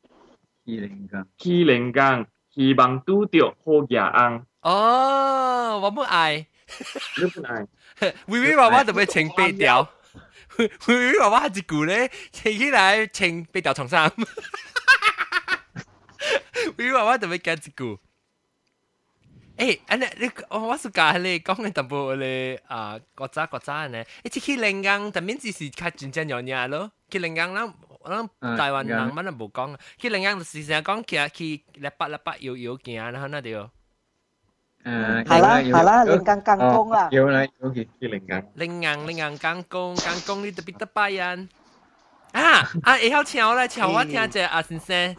[0.66, 4.45] 气灵gang，气灵gang，希望拄着好嘢硬。
[4.66, 6.46] 哦，我不爱。
[7.18, 7.68] 你不爱？
[8.28, 9.88] 微微娃娃特别请八条，
[10.58, 14.12] 微微娃娃一句咧，起起来请八条床衫。
[16.78, 18.00] 微微娃娃特别讲一句。
[19.58, 26.92] 诶，安尼你我是教你讲嘅淡薄咧啊，国早国早呢，一去去临江，但面只是较真正样嘢咯。
[27.12, 27.72] 去临江咱
[28.40, 33.70] 咱台湾人乜都冇讲，去临江就是成日讲去去礼拜礼拜摇摇行，然后那条。
[34.86, 37.08] 诶，系啦系啦，临江江工啊。
[37.12, 38.42] 有啦，有去去临江。
[38.58, 41.48] 临江临江江工江工，你特别得拜人。
[42.32, 42.42] 啊
[42.84, 42.94] 啊！
[42.94, 45.16] 会晓唱咧，唱我听者阿先生。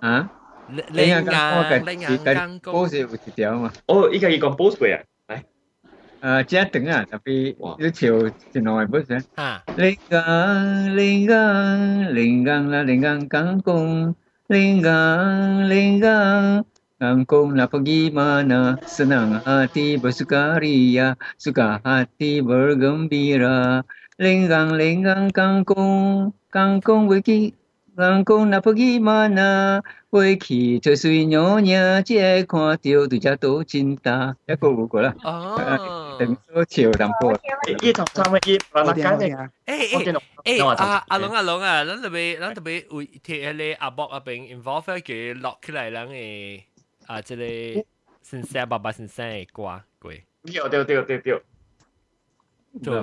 [0.00, 0.30] 啊？
[0.70, 3.72] 你硬你硬硬高是有一条嘛？
[3.86, 6.44] 哦，依家要讲 boss 佢啊，嚟。
[6.44, 9.22] 诶，只长啊，特别要潮真耐不是？
[9.34, 9.62] 啊。
[9.76, 14.14] 你硬你硬你硬啦，你硬硬工，
[14.48, 16.64] 你硬你硬。
[16.98, 23.86] Kangkung nak pergi mana Senang hati bersukaria Suka hati bergembira
[24.18, 27.54] Lenggang-lenggang kangkung Kangkung pergi
[27.98, 35.14] Kangkung nak pergi mana 回去吹水鸟鸟，只看到对只都真大，一个有个啦。
[35.22, 37.38] 哦，等所潮淡薄。
[37.82, 38.60] 依头三乜嘢？
[38.72, 40.16] 嗱，家姐，诶
[40.46, 46.60] 诶诶，阿阿龙阿龙啊，咱特别咱特别为贴迄个阿伯阿边 involve 佢落起来，咱诶
[47.06, 47.84] 啊，即个
[48.22, 50.12] 先生爸爸先生嘅歌过。
[50.44, 51.42] 对对对对对。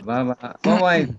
[0.06, 0.72] 爸爸，我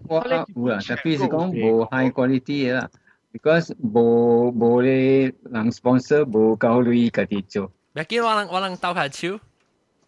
[0.09, 2.91] 我我有啦，特别是讲无 high quality 嘅啦。
[3.33, 7.71] because 无无咧人 sponsor 无够镭家己做。
[7.95, 9.41] 别记我人我人斗下手。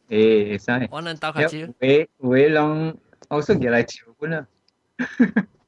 [0.08, 0.88] 诶，会使。
[0.90, 1.74] 我人斗下手。
[1.78, 4.46] 会会人后生嘅来做本啦。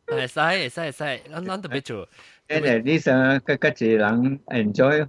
[0.06, 2.08] 会使会使会使，咱咱特别做。
[2.48, 5.08] 诶诶，你想个个一人 enjoy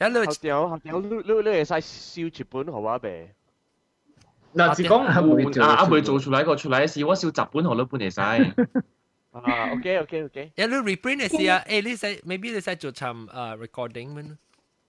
[0.00, 3.26] 一路后条后条，你你你会使烧一本好啊呗？
[4.54, 8.20] 嗱，是讲啊啊未做出来个出来是我烧十本好多本会使。
[8.20, 10.52] 啊，OK OK OK。
[10.56, 14.24] 呀，你 reprint 嘅时啊，诶，你使 maybe 你使做参啊 recording 咩？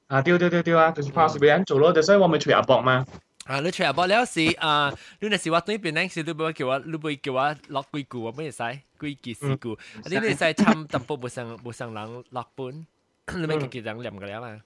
[0.08, 3.06] 啊，对对对对啊，就是怕是俾人做咯，所以我咪随阿博嘛。
[3.45, 8.64] 啊，你随阿博了是啊，你那时我对边嗰时，你唔叫我，你唔叫我落几句，我咩使
[8.99, 9.78] 几句四句，
[10.10, 12.86] 你你使参淡薄无上无上人落本，
[13.34, 14.62] 你咪叫人念个了嘛。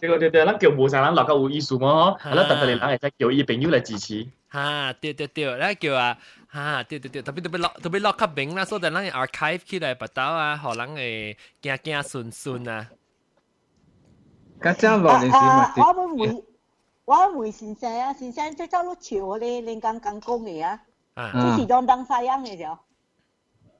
[0.00, 4.26] 对对对，咱叫无上人落个有意思嘛，嗬，系啦，特别人系使叫伊朋友来支持。
[4.48, 6.18] 哈，对对对，咱叫啊。
[6.48, 12.88] 哈，对对对，特别特别落特别落较明啦，所以咱嘅 archive 起来拔刀啊，互人诶行行顺顺啊。
[14.60, 15.72] 家阵落嚟是嘛？
[15.76, 16.44] 我会回，
[17.06, 20.80] 我回先生啊，先生即系都潮我哋连间间工嚟啊，
[21.56, 22.78] 即是当当晒样嘅就。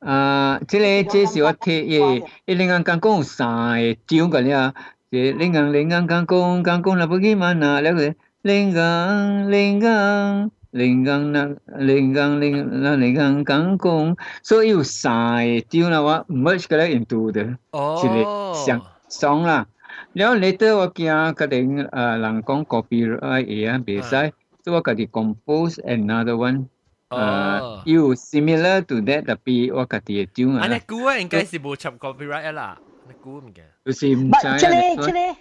[0.00, 4.74] 啊，即个即是我睇嘅，一连间间工三个张个了，
[5.10, 10.50] 即连间连间间工间工那不几万啊，了个连间连间。
[10.74, 16.00] linh gang na linh gang linh na linh gang gang kong so you sai tune na
[16.00, 17.44] wa merge cái into the
[17.74, 19.66] chỉ là sang song là
[20.14, 24.32] nếu later 我惊可能诶人讲 copyright 嘢啊，别使，
[24.64, 26.64] 所以我家己 compose another one。
[27.10, 30.64] 诶，you similar to that 特别我家己嘅 tune 啊。
[30.64, 32.85] 啊，你估啊，应该是冇插 copyright 啦，你
[33.26, 33.62] 估唔嘅？
[33.84, 34.48] 就是唔知。
[34.48, 35.36] 唔，这里这里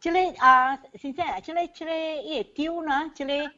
[0.00, 3.50] 这里啊，先生，这里这里嘢 tune 啊，这里。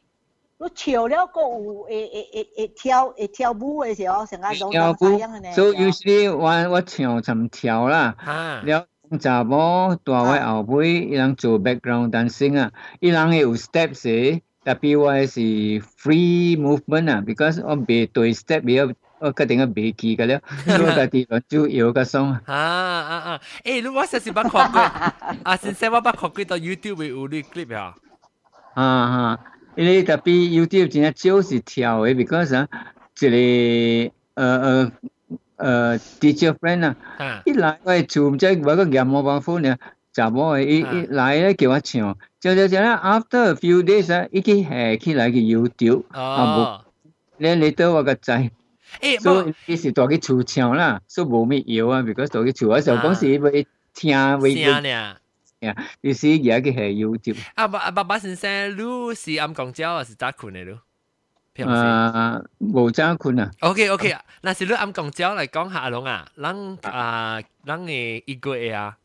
[0.59, 5.19] 你跳了个有会会会会跳会跳舞的时候，成个龙跳舞。
[5.53, 8.15] 所以有时我我唱就跳啦。
[8.63, 8.85] 了
[9.19, 18.79] 查某大位后尾，伊人做 background dancing 啊，伊人会有 steps 嘅，特别我是 free movement 啊，because 我未对 step 比
[19.19, 22.25] 我决定个未记嘅了，所以家己乱做摇个松。
[22.45, 23.41] 啊啊啊！
[23.63, 24.81] 诶，如果实是捌看过，
[25.43, 27.95] 啊，先生我捌看过到 YouTube 有啲 clip 啊。
[28.73, 29.39] 啊啊！
[29.75, 32.67] 因为特别 YouTube 真系少是跳嘅，because 啊，
[33.19, 34.91] 一个呃呃
[35.55, 39.77] 呃 teacher friend 啊，一来我厝唔知我个廿毛包夫呢，
[40.11, 46.83] 查某嘅一一来咧叫我唱，就就就咧 after a few days 啊，已经下起来嘅 YouTube 啊，
[47.37, 48.51] 你你到我个仔。
[49.00, 55.16] 誒，所以伊是大去厝唱啦，所以無咩搖啊，because 大去厝嘅時候講是會聽會聲咧。
[55.60, 57.38] 呀，你是而家嘅係 YouTube。
[57.54, 60.82] 啊，爸爸爸先生，你是暗講朝還是早困嘅咯？
[61.66, 63.50] 啊，冇早困啊。
[63.60, 68.97] OK OK，那是你暗講朝嚟講下龍啊，咱啊，咱嘅一個月啊。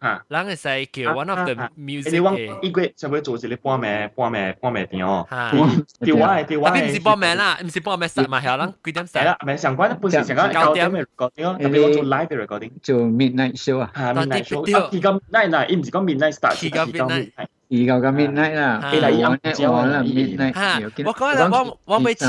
[0.00, 2.10] 啊，咱会使叫 one of the music。
[2.10, 5.26] 你讲一个就会做一个半暝半暝半暝点哦。
[5.30, 6.70] 调歪调歪。
[6.70, 9.12] 啊，唔是半暝啦，唔是半暝实嘛，系啦，几点实？
[9.20, 12.70] 系啦，唔系相关，本身成个九点嘅 recording 咯，特别我做 live 嘅 recording。
[12.82, 13.90] 做 midnight show 啊。
[13.94, 14.76] 系 midnight show。
[14.78, 17.30] 啊，而家 midnight 嗱，唔是讲 midnight start，而家 midnight。
[17.70, 19.38] 而家嘅 midnight 啦，系啦，
[19.68, 20.92] 我我啦 midnight。
[21.06, 22.24] 我讲啦，我我未知。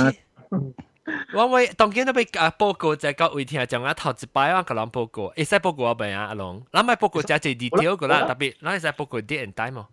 [1.34, 9.88] 我会当见到俾啊报告就系个会听讲啊头一摆我个人报告，会使报告我边啊阿龙，咱咪报告就系 detail 个啦，特别咱会使报告 date and time 哦。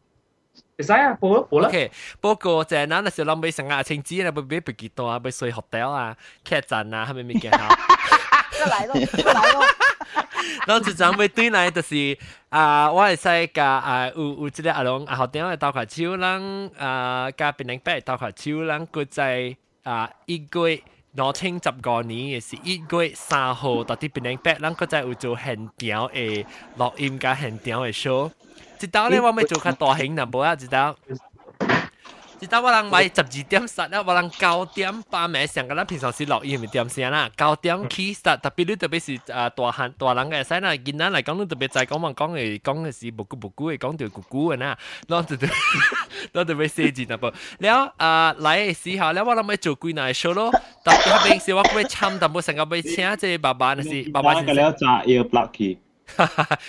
[0.79, 1.69] 会使啊，报报啦。
[1.69, 6.17] OK，报告就系咱那时候咱咪成啊青子啦，咪俾飞机多啊，咪睡 hotel 啊、
[6.49, 7.69] 客栈啊，系咪咪见下？
[8.61, 9.65] 又来咯，又来咯。
[10.67, 12.17] 然后就准备对来就是
[12.49, 20.69] 啊，我系使甲啊有有即个阿龙啊后点嘅倒块手，咱啊甲边零八倒块手，咱佢在啊一个
[21.17, 21.17] 月。
[21.17, 26.47] 两千十五年嘅是一月三号到啲变零八，咱嗰阵有做现场嘅
[26.79, 28.31] 录音加现场嘅 show。
[28.81, 30.97] 一道咧，我咪做较大型淡薄啊，一道。
[32.40, 44.78] 即到我人买十二点杀啦，我人九点八暝上，咁咱平常时落夜咪点先啦，九点起杀，特别你特别是啊大汉大人嘅使啦，囡仔嚟講，你特別在講問講嘅講嘅是無辜無辜嘅講到姑姑嘅啦，
[45.08, 45.50] 攞特別
[46.34, 50.52] 攞特別寫字嗱噃，了啊嚟嘅時候咧，我諗要做幾耐 show 咯，
[50.86, 54.34] 特別係平時我會參淡薄成個俾請即係爸爸，那是爸爸。
[54.34, 55.78] 你講嘅了，就要 block 佢。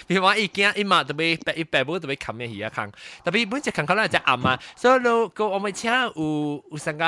[0.07, 2.91] 譬如话伊惊伊嘛特别白伊白母特别冚嘅鱼坑，
[3.25, 7.03] 特别本只坑可能只暗啊，所以咯个我咪请有有成个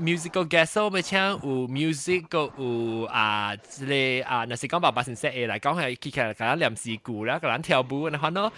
[0.00, 1.38] musical guest，我咪请有
[1.68, 8.52] music 个有啊即系啊，那是讲爸爸先识嘅嚟讲系佢其实佢念事故啦，个人跳舞那款咯。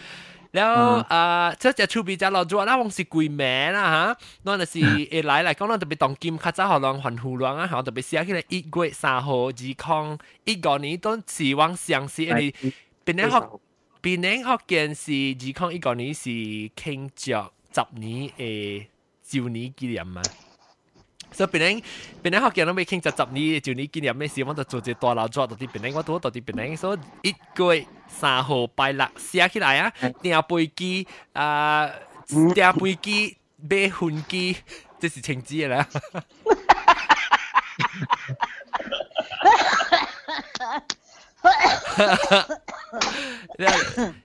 [0.57, 0.75] แล้ว
[1.13, 4.07] อ่าเจ้าจะชูบีจะเราจวดแล้ววงสิกุยแม่นะฮะ
[4.47, 12.55] นั่นสิเอไล嚟讲，咱特别当金卡早学人环护人啊，学特别写起来一月三号二康一个年都希望相似，因为
[13.09, 13.37] 边年学
[14.03, 15.13] 边年学件是
[15.47, 18.87] 二康一个年是庆祝十年嘅
[19.23, 20.23] 周年纪念嘛。
[21.33, 21.83] 所以边年
[22.23, 29.93] 边年学件都未庆祝十年周年纪念咩事，我就做只大楼做到啲边年，我都到啲边年，所以一个月三号拜六写起来啊，
[30.23, 31.91] 订飞机啊，
[32.29, 34.57] 订飞机买飞机，
[35.01, 35.89] 这是情节啦。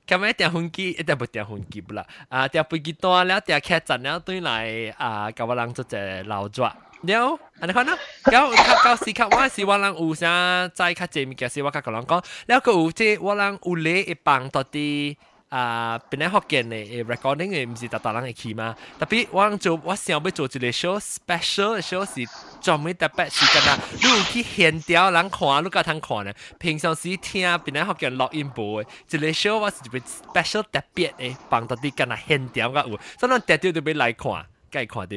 [0.08, 2.06] 咁样订飞机，一定唔订飞机啦。
[2.30, 6.72] 啊，订飞机多了，订客栈了，对来啊，教我人做只老作。
[7.02, 7.98] 了，安尼看啦。
[8.24, 12.24] 咁较到时刻，我是我人有啥在较济物件，是我甲个人讲。
[12.48, 15.16] 了个有即我人有咧一帮到啲。
[15.55, 22.29] 啊，本来福建嘅 recording 嘅唔是特大人会去嘛，特别我做我想要做一个 show special 嘅 show 是
[22.61, 26.35] 专门特别是干啊，你有去现场人看，你甲通看咧。
[26.59, 35.17] 平常时听本来福建录音部嘅一个 show 我是一個 special 特別嘅，幫到你干啊現場嘅有，所以咱特別特别来看，該看到。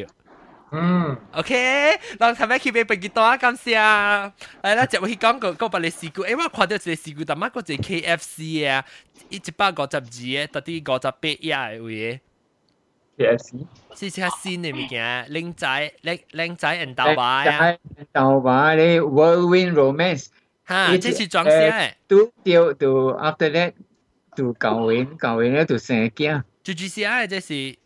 [0.75, 1.51] 嗯，OK，
[2.19, 3.81] เราทำให้คลิปไปกี่ตัวกันเสีย
[4.61, 8.37] ไอ้แล้วจะว่าที่讲个个把你事故，诶我看到一个事故，但系嗰只 KFC
[8.71, 8.85] 啊，
[9.29, 12.21] 一百五十二嘅，到底五十八亿嘅位
[13.19, 13.49] KFC
[13.99, 17.77] 是只新嘅物件，靓仔靓靓仔人豆花啊，
[18.11, 20.25] 豆花你 Whirlwind Romance，
[20.67, 22.87] 吓，这是装饰嘅，都掉到
[23.27, 23.73] after that
[24.35, 27.77] 到旧年旧年咧到成惊，就 GCI 这是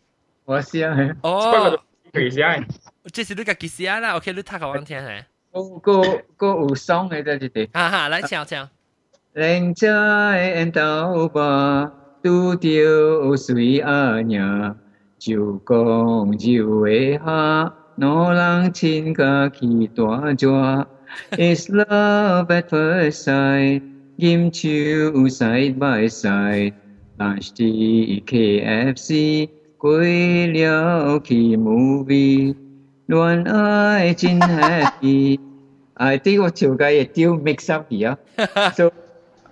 [0.45, 1.77] 我试啊，哦。
[2.13, 2.65] 其实系，
[3.13, 5.25] 即是你个其实啊啦，OK，你睇下我听下。
[5.51, 6.01] 个个
[6.35, 7.69] 个有爽嘅在这里。
[7.73, 8.69] 哈哈，来唱唱。
[9.35, 11.91] 靓仔缘豆吧，
[12.23, 14.75] 拄着水阿娘，
[15.19, 20.85] 就讲就会下， no lang chin ka ki tua jua.
[21.31, 23.81] It's love at first sight,
[24.19, 26.73] Kim Chiu side by side.
[27.17, 29.49] Lunch tea KFC,
[29.81, 32.55] quay liao ki movie.
[33.07, 38.17] 恋爱真 happy。I think 我条街亦丢 mix up 而啊。
[38.71, 38.91] So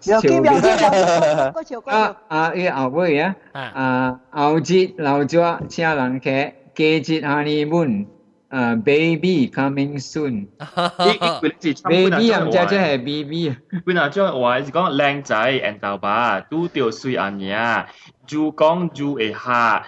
[0.03, 2.53] 有见有见有见，嗰条啊啊！
[2.53, 6.30] 依后尾啊，啊后节留咗车人客，
[6.76, 8.05] 季节 honeymoon，
[8.49, 13.57] 啊 baby coming soon。baby 啊，唔知即系 baby 啊。
[13.84, 17.86] 本来将话是讲靓仔，and 豆吧，都掉水阿爷，
[18.28, 19.88] 就讲就会下，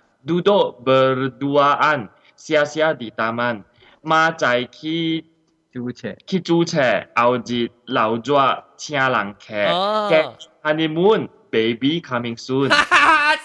[0.25, 2.09] Duduk berduaan.
[2.41, 3.61] sia-sia di taman.
[4.03, 5.25] Ma 在去
[5.71, 9.53] 租車，去租車，後日留咗請人客。
[10.09, 12.69] 嘅 honeymoon baby coming soon。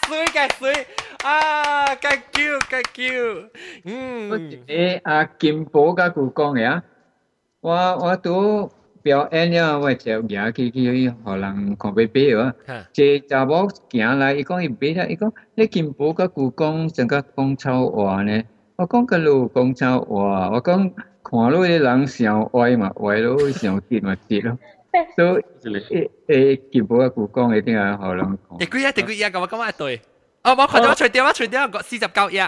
[0.08, 0.86] 水嘅水
[1.22, 3.50] 啊，thank you，thank you。
[3.84, 4.30] 嗯，
[4.66, 6.82] 誒阿，金寶嘅故講嘅啊，
[7.60, 8.70] 我我都
[9.05, 12.53] 表演了，我就行去去互人看贝贝啊。
[12.93, 18.43] 即查某行来，伊讲伊买啦，伊讲你金宝嘅故讲整个讲臭话呢？
[18.77, 20.91] 我讲个路讲臭话，我讲
[21.23, 24.57] 看到啲人想歪嘛歪咯，想跌嘛跌咯。
[25.15, 28.37] 所以诶诶，见到一句讲一定系可能。
[28.59, 28.91] 第几日？
[28.91, 29.25] 第几日？
[29.25, 30.01] 咁我讲一对。
[30.43, 32.41] 哦，我看到除掉，我除掉个四十九日，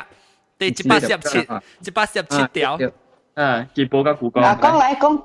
[0.59, 1.39] 第一百四十七，
[1.87, 2.77] 一百四十七条。
[3.35, 4.41] 啊，见到个故讲。
[4.41, 5.23] 啊，讲嚟讲。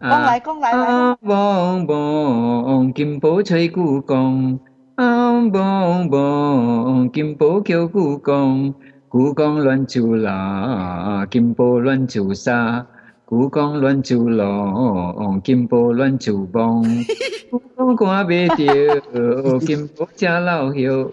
[0.00, 1.18] 来工来来工，啊！
[1.20, 4.58] 棒棒金宝吹古工，
[4.94, 5.32] 啊！
[5.52, 8.74] 棒棒金宝叫古工，
[9.10, 12.86] 古工乱做啦，金宝乱做啥？
[13.26, 16.82] 古工乱做龙，金宝乱做棒。
[17.50, 21.10] 古工看不着，金宝家老幺。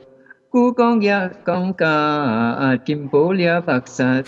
[0.49, 4.23] 故宫也刚刚金宝了白沙，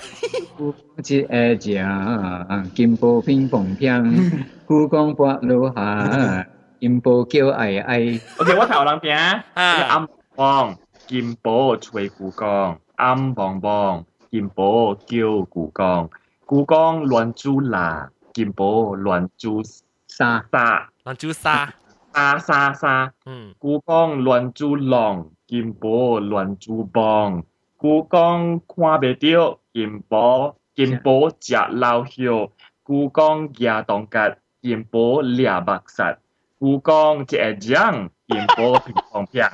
[0.57, 6.45] 故宫只爱讲金宝乒乓乓，故宫不如下
[6.79, 7.99] 金宝叫爱爱。
[8.37, 10.05] OK，我头两边，暗
[10.35, 10.75] 望
[11.07, 16.09] 金宝吹故宫，暗望望金宝叫故宫，
[16.45, 19.63] 故宫乱珠啦，金宝乱珠
[20.07, 21.73] 沙沙，乱珠沙
[22.13, 25.31] 沙沙沙，嗯，故宫乱珠龙。
[25.48, 27.44] 金宝乱珠棒，
[27.76, 32.50] 故宫看袂到，金宝金宝食老晓，
[32.82, 34.18] 故宫野当吉，
[34.62, 36.16] 金宝掠目实，
[36.58, 39.50] 故宫一个奖，金宝乒乓乓。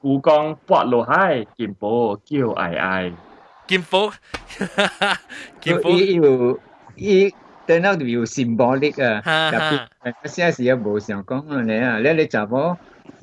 [0.00, 3.12] 故讲拔落海，金宝叫爱爱。
[3.66, 4.12] 金宝，
[5.60, 6.60] 金宝有
[6.94, 7.34] 伊
[7.66, 9.22] 等到有 symbolic 啊，
[10.02, 12.76] 特别写时又无想讲啊你啊，你你查某，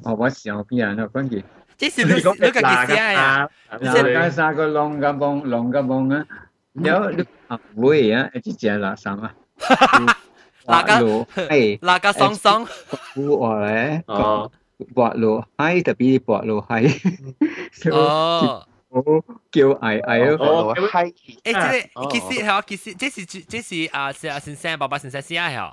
[0.04, 1.44] 哦我想边啊，讲句。
[1.78, 3.50] 即是你你个几写啊？
[3.80, 6.26] 即系三个龙个梦，龙个梦啊，
[6.74, 9.34] 有你啊会啊，一只垃圾啊。
[10.68, 11.28] 哪个？
[11.50, 12.68] 哎，哪个双双？
[13.16, 14.04] 我咧。
[14.08, 14.52] 哦。
[14.96, 16.82] 拔落海特别拔落海，
[17.92, 18.66] 哦，
[19.52, 21.06] 叫嗌嗌咯，海。
[21.06, 21.14] 诶，
[21.44, 25.72] 即系其实系其实即是即是啊，是啊，先生爸爸先生写系。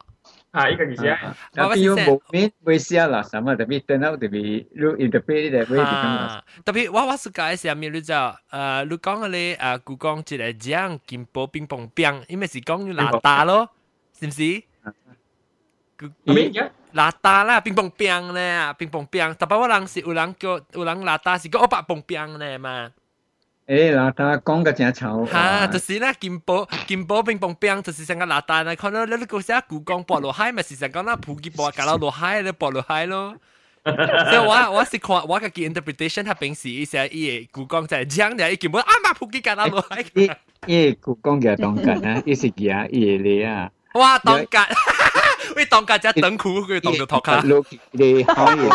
[0.53, 1.33] Ah, ikan kisah.
[1.49, 6.45] Tapi yo bomin besia lah sama tapi tenau tapi lu interpret dia boleh di kan.
[6.61, 10.21] Tapi wa wa suka saya mi lu ja ah lu kong le ah ku kong
[10.21, 13.41] ji le jiang kim po ping pong piang in mei si kong ni la ta
[13.41, 13.65] lo.
[14.13, 14.61] Sim si?
[15.97, 16.69] Ku mi ya.
[16.93, 19.33] La ta la ping pong piang le ping pong piang.
[19.33, 22.61] Tapi wa lang si ulang kyo ulang la ta si ko opa pong piang le
[22.61, 22.93] ma.
[23.66, 23.94] 白乓乓咧嘛。
[23.94, 25.26] 诶，拉打讲嘅真丑。
[25.30, 28.74] 吓，就是咧金宝金宝乒乓乓，就是成个拉打咧。
[28.74, 33.36] 看到你你个写古讲博落海，咪是成讲那普吉博搞到落海咧，博落海咯。
[33.84, 40.04] 所以我我是看我个 interpretation，他平时一些伊古讲在讲嘅，伊根本啊嘛普吉搞到落海。
[40.14, 40.30] 伊
[40.66, 43.70] 伊古讲嘅当紧啊，伊是嘅伊咧啊。
[43.94, 44.66] 哇，当紧。
[45.56, 47.40] 喂，当家姐等苦，佢当咗托卡。
[47.92, 48.68] 你可以，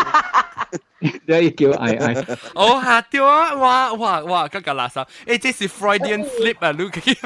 [1.00, 2.38] 你叫嗌嗌。
[2.54, 3.52] 哦，下掉啊！
[3.54, 7.16] 哇哇哇，嗰个垃圾，诶，这是 Freudian slip 啊，Luke。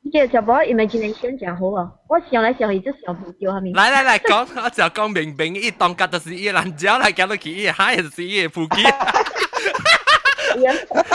[0.00, 1.90] 你嘅小宝 imagination 真好啊！
[2.08, 3.74] 我想嚟想去，就想唔掉下面。
[3.74, 8.82] 来来来，讲，我就讲明明，伊当家就是伊人家来搞到佢，伊海就是伊嘅腹肌。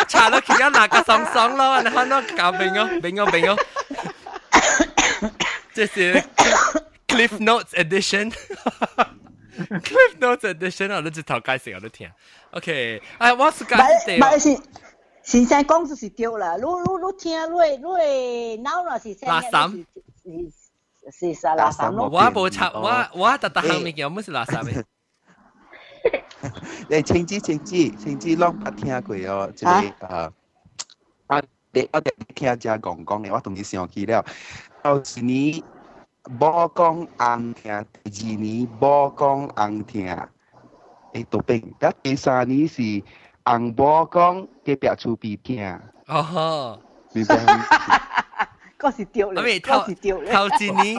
[0.08, 3.58] 查到佢一拿个爽爽咯，然后呢搞冰哦，冰哦冰哦，
[5.74, 6.24] 这是
[7.08, 8.32] Cliff Notes Edition。
[9.67, 12.11] Cliff Notes Edition 我都直頭介紹我都聽。
[12.53, 14.63] OK，哎，我是講係，唔係是。
[15.23, 16.69] 先生讲就是對啦，你你
[17.05, 19.85] 你听你你脑若是垃圾，
[21.13, 22.09] 是是垃圾咯。
[22.09, 24.83] 我冇插，我我特特行物件，我是垃圾嘅。
[26.89, 30.33] 誒，青子青子青子，攏捌聽過哦，即個誒，
[31.27, 31.43] 啊，
[31.73, 34.25] 你我哋聽只講講嘅，我同你想起了，
[34.83, 35.63] 到時你
[36.29, 40.15] 无讲红听，第二年无讲红听，
[41.15, 41.63] 诶，都变。
[41.81, 42.83] 那第三年是
[43.45, 45.65] 红无讲，给表出鼻听。
[46.07, 46.79] 哦吼，
[47.13, 47.37] 明白。
[48.77, 50.31] 个是丢了，个是丢了。
[50.31, 50.97] 头一年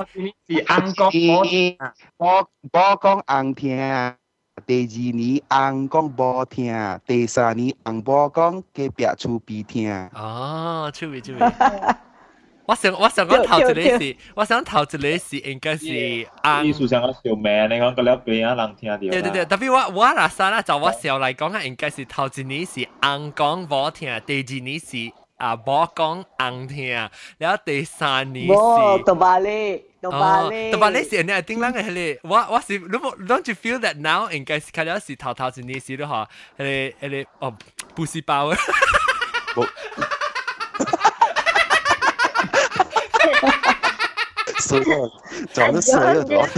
[0.48, 1.78] 是红讲无听，
[2.18, 2.26] 无
[2.64, 4.16] 无讲红听。
[4.66, 10.10] 第二年红讲无听，第三年红无讲，给表出鼻听。
[10.16, 11.40] 哦，出鼻出鼻。
[12.69, 16.27] 我想我想讲头一个是，我想头一个是应该是啱。
[16.43, 18.97] 艺术上嘅小名，你讲个了俾人人听到。
[18.97, 22.89] 对对对，特别我我嗱啥啦，就我时候嚟讲系应该是头一年是硬
[23.35, 26.89] 讲冇听，第二年是啊冇讲硬听，
[27.37, 28.53] 然后第三年是。
[28.55, 30.73] 冇，杜巴利，杜巴利。
[30.73, 31.85] 杜巴利是你系点样嘅？
[31.85, 36.29] 系我我是如果 don't you feel that now 应该是睇到是头头一年时都吓，
[36.59, 37.55] 系系哦，
[37.95, 38.51] 不是包。
[44.69, 45.11] 衰咗，
[45.53, 46.41] 撞得衰咗。
[46.41, 46.49] 啊，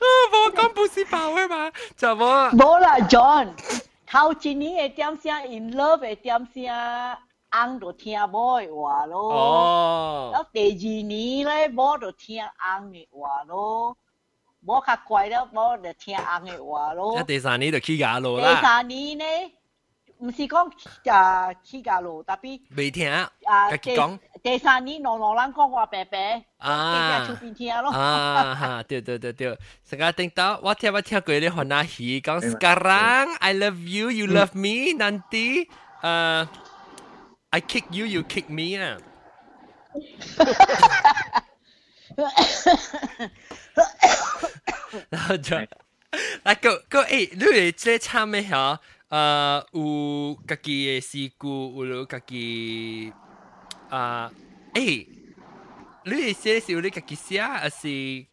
[0.00, 2.50] 我讲不是爆啊嘛，就冇。
[2.56, 3.48] 冇啦，John，
[4.06, 7.16] 头一年嘅点声 in love 嘅点声，
[7.52, 9.32] 翁就听冇嘅话咯。
[9.32, 10.32] 哦。
[10.34, 13.96] 咁第二年咧，冇就听翁嘅话咯。
[14.66, 17.18] 冇较乖咧，冇就听翁嘅话咯。
[17.20, 18.54] 一第三年就起价路啦。
[18.56, 19.52] 第三年咧。
[20.22, 20.70] 唔是讲
[21.10, 23.30] 啊起价路，特别未听啊，
[23.78, 29.58] 第讲 第三年朗朗人讲话白白，啊，出边听咯，啊哈，对对对对，
[29.88, 35.68] 成日听到我听我听过啲韩阿喜讲 sekarang I love you you love me nanti
[36.02, 36.48] 诶
[37.50, 38.96] I kick you you kick me 啊。
[45.10, 45.56] 然后就，
[46.44, 48.80] 嗱个个诶，你哋即系唱咩吓？
[49.08, 53.12] 啊，有家己嘅事故，有家己
[53.95, 54.27] Ah,
[54.75, 55.07] eh,
[56.03, 58.27] lu isi si uli kaki sia, si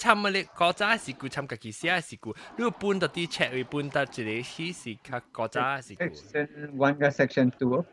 [0.00, 2.32] cham malik kau cah si ku cham kaki sia si ku.
[2.56, 6.08] Lu pun tadi check, lu pun tadi leh si si kau cah si ku.
[6.08, 7.76] Section one ke section two?
[7.76, 7.84] Oh.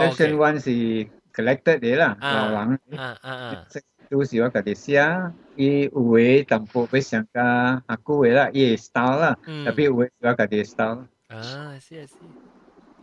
[0.00, 1.04] Oh, section one si
[1.36, 2.68] collected deh lah, ah, kawan.
[2.96, 3.60] Ah ah ah.
[3.68, 8.72] Section two si wak kaki sia, i uwe tampu pes yang kah aku wela i
[8.80, 9.68] style lah, hmm.
[9.68, 11.04] tapi uwe wak kaki style.
[11.28, 12.24] Ah, si si.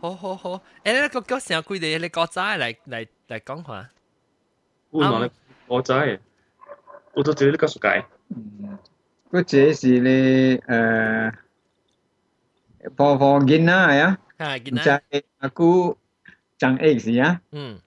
[0.01, 3.89] 好好好，诶，你个个成日佢哋你国仔嚟嚟嚟讲下。
[4.91, 5.31] 我嗱你
[5.67, 6.19] 国仔，
[7.13, 8.05] 我都知你个世界。
[8.29, 8.77] 嗯，
[9.31, 11.33] 嗰只是你诶，
[12.95, 15.03] 婆婆囡仔啊，啊囡仔，
[15.39, 15.97] 阿姑
[16.57, 17.79] 张 X 啊，嗯，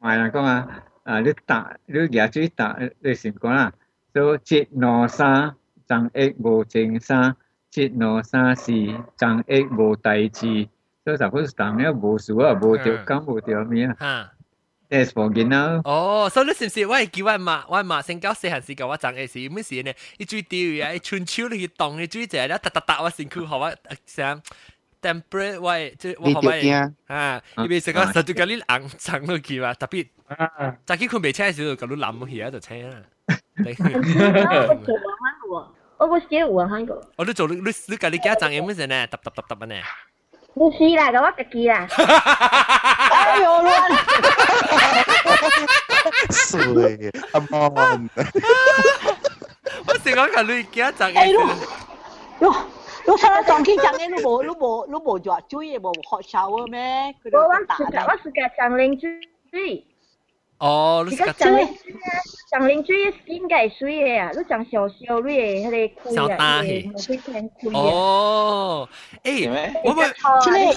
[0.00, 3.72] 系啦讲啊，啊你打你廿水打你先讲啦，
[4.14, 5.54] 就节挪沙
[5.86, 7.36] 张 X 无正沙。
[7.70, 8.72] 节挪三事，
[9.18, 10.68] 张益无代志，
[11.04, 14.30] 所以就好似当了无事啊，无条工无条咩啊。
[14.90, 15.56] That's for 囡仔。
[15.84, 19.92] 哦，所以你是唔是我系叫我妈，我妈先教细汉时教我张益是咩事呢？
[20.16, 23.70] 一追钓啊，一春秋你去动，你追只咧，嗒嗒嗒我身躯好我
[24.06, 24.40] 想
[25.02, 26.50] temperate 喂，即我好我
[27.14, 28.62] 啊，因为成个实在教你硬
[28.98, 30.06] 撑落去嘛，特别，
[30.86, 33.02] 早起佢未车嘅时候，教你冧去喺度车啦。
[35.98, 37.10] 我个小有啊，个。
[37.16, 39.06] 我都做你你你家你家长有咩事呢？
[39.08, 39.74] 揼揼揼揼呢？
[40.55, 41.87] Kushida gawá kia à.
[43.09, 43.91] Ai vô luôn?
[46.29, 48.07] Sùi Amon
[49.87, 51.43] Bác sĩ nói cả lui kia chẳng Ê lúc
[52.39, 52.55] Lúc
[53.05, 55.79] lúc sau đó chọn khi chẳng em lúc bộ lúc bộ lúc bộ dọa chui
[55.79, 57.11] bộ họ sao mẹ.
[57.31, 59.83] Bố bác sĩ cả bác sĩ cả chẳng lên chui
[60.58, 62.10] 哦，你是个长靓水啊，
[62.50, 67.70] 长靓水嘅 skin 嘅系水嘅啊，你长小小你嘅迄个小大嘅。
[67.74, 68.88] 哦，
[69.22, 70.08] 诶，我咪，
[70.42, 70.74] 即系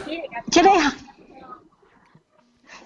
[0.52, 0.94] 即系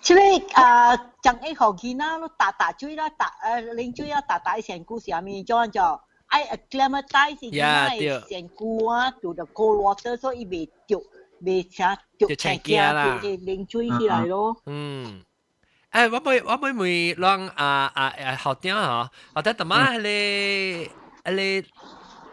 [0.02, 6.00] 即系啊，长一号见啦，你打打水啦，打诶靓水啊，打打成股上面做咗。
[6.28, 7.62] I acclimatize 因
[8.00, 11.00] 为成股啊，to the cold water，所以未掉
[11.42, 14.56] 未成掉成嘅啦，靓水起来咯。
[14.66, 15.24] 嗯。
[15.92, 20.90] 诶，我每我每每让啊啊啊学点嗬，或者特妈系你
[21.24, 21.62] 系你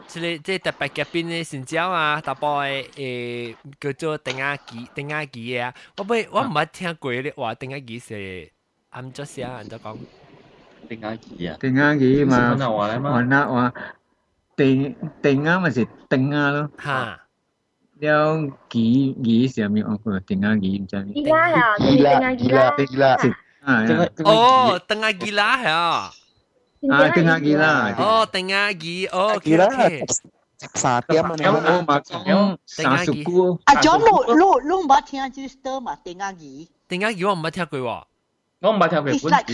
[0.09, 8.51] 即个即特别嘅边嘅新椒啊，大波诶叫做定亚鸡定亚鸡嘅啊，我未我唔系听过咧话定亚鸡是
[8.91, 9.97] 按咗写按咗讲
[10.89, 13.73] 定亚鸡啊，定亚鸡嘛，我那话
[14.57, 17.19] 定定亚咪是定亚咯，吓。
[18.01, 21.23] 了鸡鸡上面我个定亚鸡唔知咩？
[21.23, 23.37] 鸡啦啊，定亚鸡啦，鸡啦，啊，哦，定亚鸡啦
[24.24, 26.08] Oh, tengah gila ya.
[26.88, 27.92] Ah, tengah gila.
[28.00, 29.12] Oh, tengah gila.
[29.12, 30.02] Oh, okay, okay.
[30.74, 31.46] Sa tiêm mà này.
[31.48, 32.00] Ông mà
[32.32, 33.60] ông sa suku.
[33.66, 36.66] À, cho lu lu lu mà thiên chữ sơ mà tengah gila.
[36.88, 37.80] Tengah gila mà thiên quỷ.
[38.62, 39.12] Ông mà thiên quỷ.
[39.12, 39.54] It's like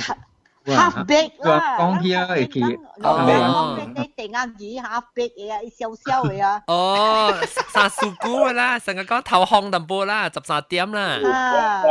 [0.64, 1.06] 我唔捌听过本。
[1.06, 2.62] half baked 啦，讲起啊，会记。
[3.02, 6.62] 哦，你定亚鸡 half baked 嘅啊，少少嘅啊。
[6.66, 7.34] 哦，
[7.68, 11.20] 三十股啦，成日讲头烘淡薄啦，十三点啦。
[11.32, 11.82] 啊，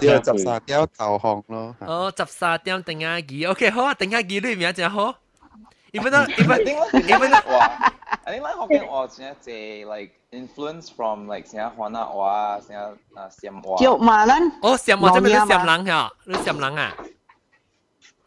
[0.00, 1.76] 十三点头烘咯。
[1.80, 5.14] 哦，十三点定亚鸡，OK 好啊，定亚鸡里面真好。
[5.92, 6.64] even though even
[7.06, 7.58] even though
[8.24, 12.80] I think like Hokkien 话真系 like influence from like 成日河南话，成日
[13.14, 13.76] 啊汕话。
[13.76, 14.50] 叫马兰。
[14.62, 16.92] 哦，汕话即系你汕人吓，你汕人啊？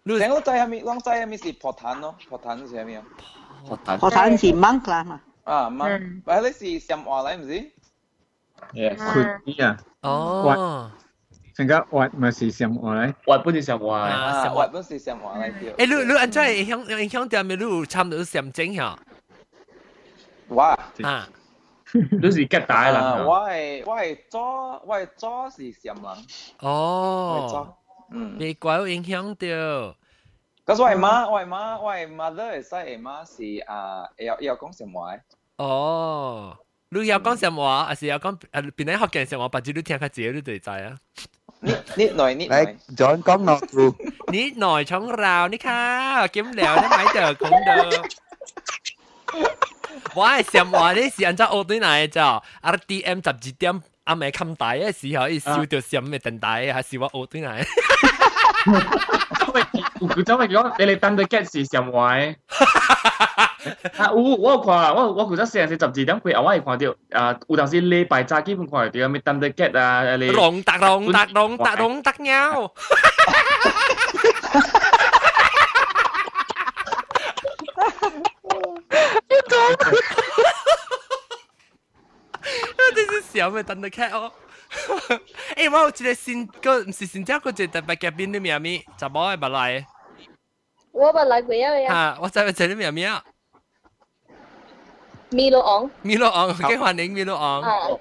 [0.04, 0.84] 你我仔系咪？
[0.84, 2.16] 我仔系咪是破炭咯？
[2.30, 3.04] 破炭是系咪啊？
[3.68, 4.00] 破炭。
[4.00, 5.22] 破炭是芒啦嘛。
[5.44, 5.88] 啊芒，
[6.26, 6.48] 喂，你
[6.80, 7.72] 是汕话嚟唔是？
[8.74, 8.98] Yes。
[8.98, 9.78] 佢啊。
[10.02, 10.92] 哦。
[11.56, 15.76] 成个滑咪是上话咧，滑本是上话，啊，滑本是上话嚟嘅。
[15.76, 17.56] 诶，你你安怎影响影响点咪？
[17.58, 18.98] 你有差唔多上正吓？
[20.50, 20.80] 哇！
[21.04, 21.28] 啊，
[21.94, 23.26] 你是吉大人。
[23.26, 26.06] 我系我系左我系左是上人。
[26.62, 27.76] 哦。
[28.12, 28.38] 嗯。
[28.40, 29.96] 未怪有影响到。
[30.66, 35.18] 咁我系妈，我系妈，我系 mother 系细妈是啊，要要讲上话。
[35.58, 36.58] 哦。
[36.92, 38.72] 你要讲什么，还是要讲诶？
[38.72, 40.98] 边啲学嘅什么，把住你听下自己都对在啊。
[41.62, 42.66] นิดนิดหน่อยนิดหน่อย
[43.00, 43.86] จอนก้องนอกดู
[44.34, 45.82] นิดหน่อยช่องเรานี่ค่ะ
[46.34, 47.70] kiếm聊你买就讲到
[50.18, 52.20] 我系想话你是按照奥对嚟就
[52.74, 57.66] RDM 十二点 阿未冚大嘅时候，一烧到闪嘅电台，还是我奥对嚟。
[60.00, 62.36] 佢走咪讲你哋等对 get 是上位。
[63.98, 72.72] 啊，有我有看，我我嗰阵四十四十二点几，我系看到啊，有当时礼拜早基本看到咪等对 get 啊，你龙达龙达龙达龙达鸟。
[79.30, 79.56] 你讲，
[82.96, 84.32] 这是小咩等对 cat 哦。
[85.56, 88.84] 诶，我有一个新个唔是新加坡一个特别嘉宾，你名咩？
[88.98, 89.86] 查某系捌来？
[90.92, 91.56] 我捌来过
[91.88, 92.16] 啊！
[92.16, 93.24] 吓，我知唔知你名咩啊？
[95.32, 98.00] 米洛昂，米洛昂，嘅欢迎米洛昂。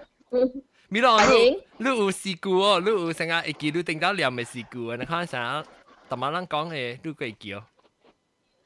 [0.89, 2.81] 米洛昂，你你有试过哦？
[2.81, 4.97] 你有成日会记你顶到念嘅试过啊？
[4.99, 5.65] 你看成
[6.09, 7.63] 同埋人讲嘅，你会记哦。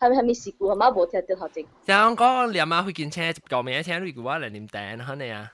[0.00, 0.74] 系咪系咪试过？
[0.74, 1.64] 系咪冇听到头先？
[1.86, 5.52] 像讲念啊，去见车旧名车，你估我嚟念订，可能啊。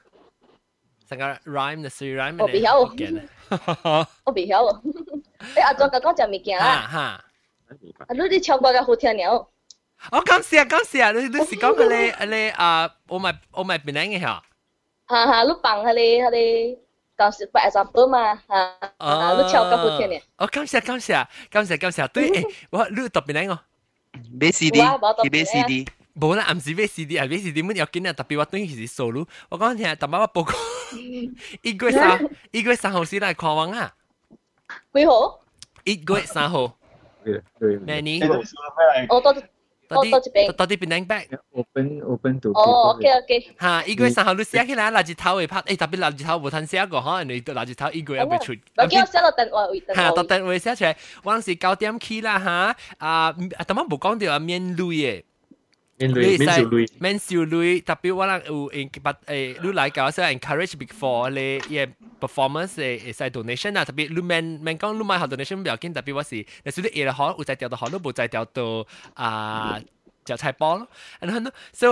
[1.12, 2.78] 成个 rhyme 的 three rhyme 我未晓，
[4.24, 4.80] 我未晓。
[5.54, 6.88] 诶，阿庄讲讲就物件啦。
[6.92, 6.98] 吓！
[6.98, 7.24] 啊，
[8.10, 9.48] 你啲唱歌嘅好听了。
[10.12, 14.42] 我感谢感谢，你你是讲佢哋你啊，我咪我咪边嘅吓？
[15.08, 16.78] 吓吓，你放佢哋佢哋
[17.16, 18.54] 当时摆 example 嘛吓，
[18.98, 20.20] 啊，你唱歌好听嘅。
[20.36, 23.58] 哦，感谢感谢感谢感谢，对诶，我你特别靓哦。
[24.40, 25.86] 买 CD，买 CD。
[26.18, 28.12] 冇啦，唔是买 CD 啊，买 CD 乜有见啊？
[28.12, 30.52] 特别我对佢是 solo，我讲听，特别我报告，
[31.62, 33.94] 一月三一月三号先嚟看望啊。
[34.94, 35.40] 几号？
[35.84, 36.76] 一月三号。
[37.84, 38.20] 咩呢？
[39.08, 39.34] 我多。
[39.88, 40.10] 到底
[40.54, 48.52] 到底边两 back open open to 哦，OK OK 吓，一个月三号你写起来，垃圾头会拍，诶特别垃圾头冇通写过，可能你垃圾头一个月会出。
[48.76, 49.82] 我叫我写落电话会。
[49.94, 52.76] 吓，到电话写出来，我是九点起啦吓，
[53.06, 55.24] 啊，特别冇讲到啊免累嘅。
[55.98, 61.88] 免累免少累，免少累，特别我人有 in 不诶，你嚟搞先 encourage before 你嘅
[62.20, 69.80] performance 诶诶 donation 啊，特别你免免讲你买好 donation 唔要紧，特别我是，但是你嘢好，有在调到好，你冇在调到啊。
[70.24, 70.86] 就菜包咯，
[71.20, 71.86] 然后呢，so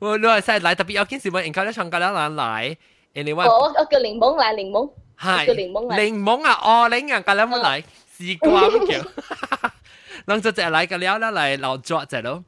[0.00, 2.76] 我你话晒嚟特别有件事我 encourage 唱歌啦人嚟，
[3.14, 7.84] anyway，我我叫柠檬嚟柠檬，系柠檬嚟，柠檬啊，哦，柠啊，咁样冇嚟，
[8.18, 9.70] 试过咁叫，
[10.26, 12.44] 人就只嚟个了啦嚟留作只咯。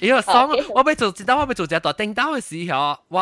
[0.00, 3.20] 因为爽，我要做一道，我要做一道叮当嘅时候，我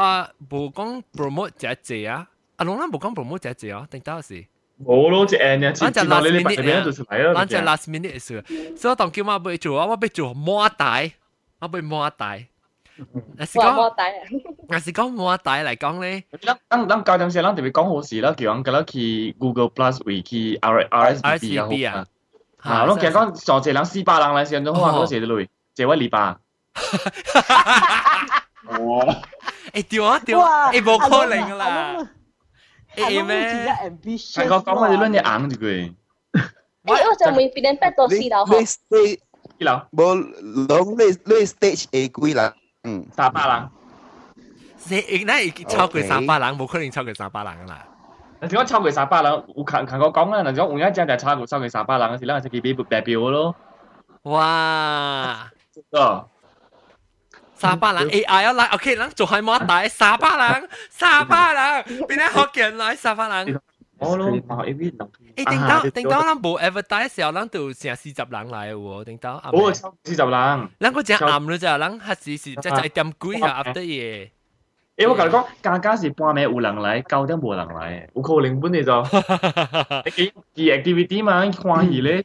[0.51, 2.26] 冇讲 promote 只只啊，
[2.56, 4.47] 阿龙咧冇讲 promote 只只啊，叮当嘅时。
[4.82, 8.43] 冇咯，只 end 呀，反正 last minute 啊，反正 last minute 嘅事，
[8.76, 11.12] 所以我当叫我要做，我要做摩带，
[11.60, 12.47] 我要摩带。
[13.36, 14.12] 那是讲摩带，
[14.68, 16.24] 那是讲摩带嚟讲咧。
[16.43, 21.22] 咱咱咱教点时，咱特别讲好事啦，叫人嗰去 Google Plus 为去 R R S
[21.68, 22.05] B 啊，
[22.59, 25.43] 啊，我其实讲上一人四百人嚟先，都可能都写得落，
[25.74, 26.36] 借我二百。
[28.78, 29.22] 哇！
[29.72, 31.97] 诶对啊对啊，诶冇可能啦。
[32.97, 33.55] 诶咩？
[34.16, 35.94] 系我讲我哋两嘢硬住佢。
[36.84, 38.66] 诶，我就未变成八到四楼嗬。
[38.66, 39.18] stage
[39.59, 39.80] 几楼？
[39.93, 40.14] 冇
[40.68, 42.55] 两你你 stage A 几啦？
[42.84, 43.70] 嗯，三百人。
[44.89, 47.86] 你那超过三百人，冇可能超过三百人啦。
[48.40, 53.55] 嗱，如果超过三百人，有近近我讲啦，嗱，如果有一只就超过超过三百人嘅时，咱就俾代表咯。
[54.24, 55.51] 哇！
[55.93, 56.28] 哦。
[57.56, 63.60] 三百人 AI 要来，OK，咱做系冇大三百人，三百人，边啲学见来三百人？
[63.98, 69.40] 我咯，冇 A V 诶，顶到顶到，咱冇 advertise 时候，咱就成四十人来喎，顶到。
[69.52, 70.68] 哦，四十人。
[70.80, 74.28] 咱嗰只暗咗就，咱系是是即系一点几下 after 嘢。
[74.97, 80.32] 诶，我同你讲，价格是半暝有人来，九点冇人来，有可能本嚟就，啲
[80.82, 82.24] activity 嘛，欢喜咧。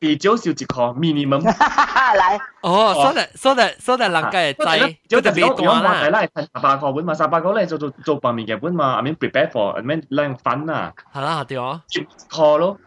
[0.00, 2.40] 地少少一箍 minimum 来。
[2.62, 6.02] 哦，所以所以所以人家知，就特别多啦。
[6.04, 10.94] 系啦，系十八个本嘛，十八个咧做做做白面嘅本嘛，I mean prepare for，I mean 靓粉啊。
[11.12, 11.82] 系啦，对哦。
[11.90, 12.78] 一箍咯，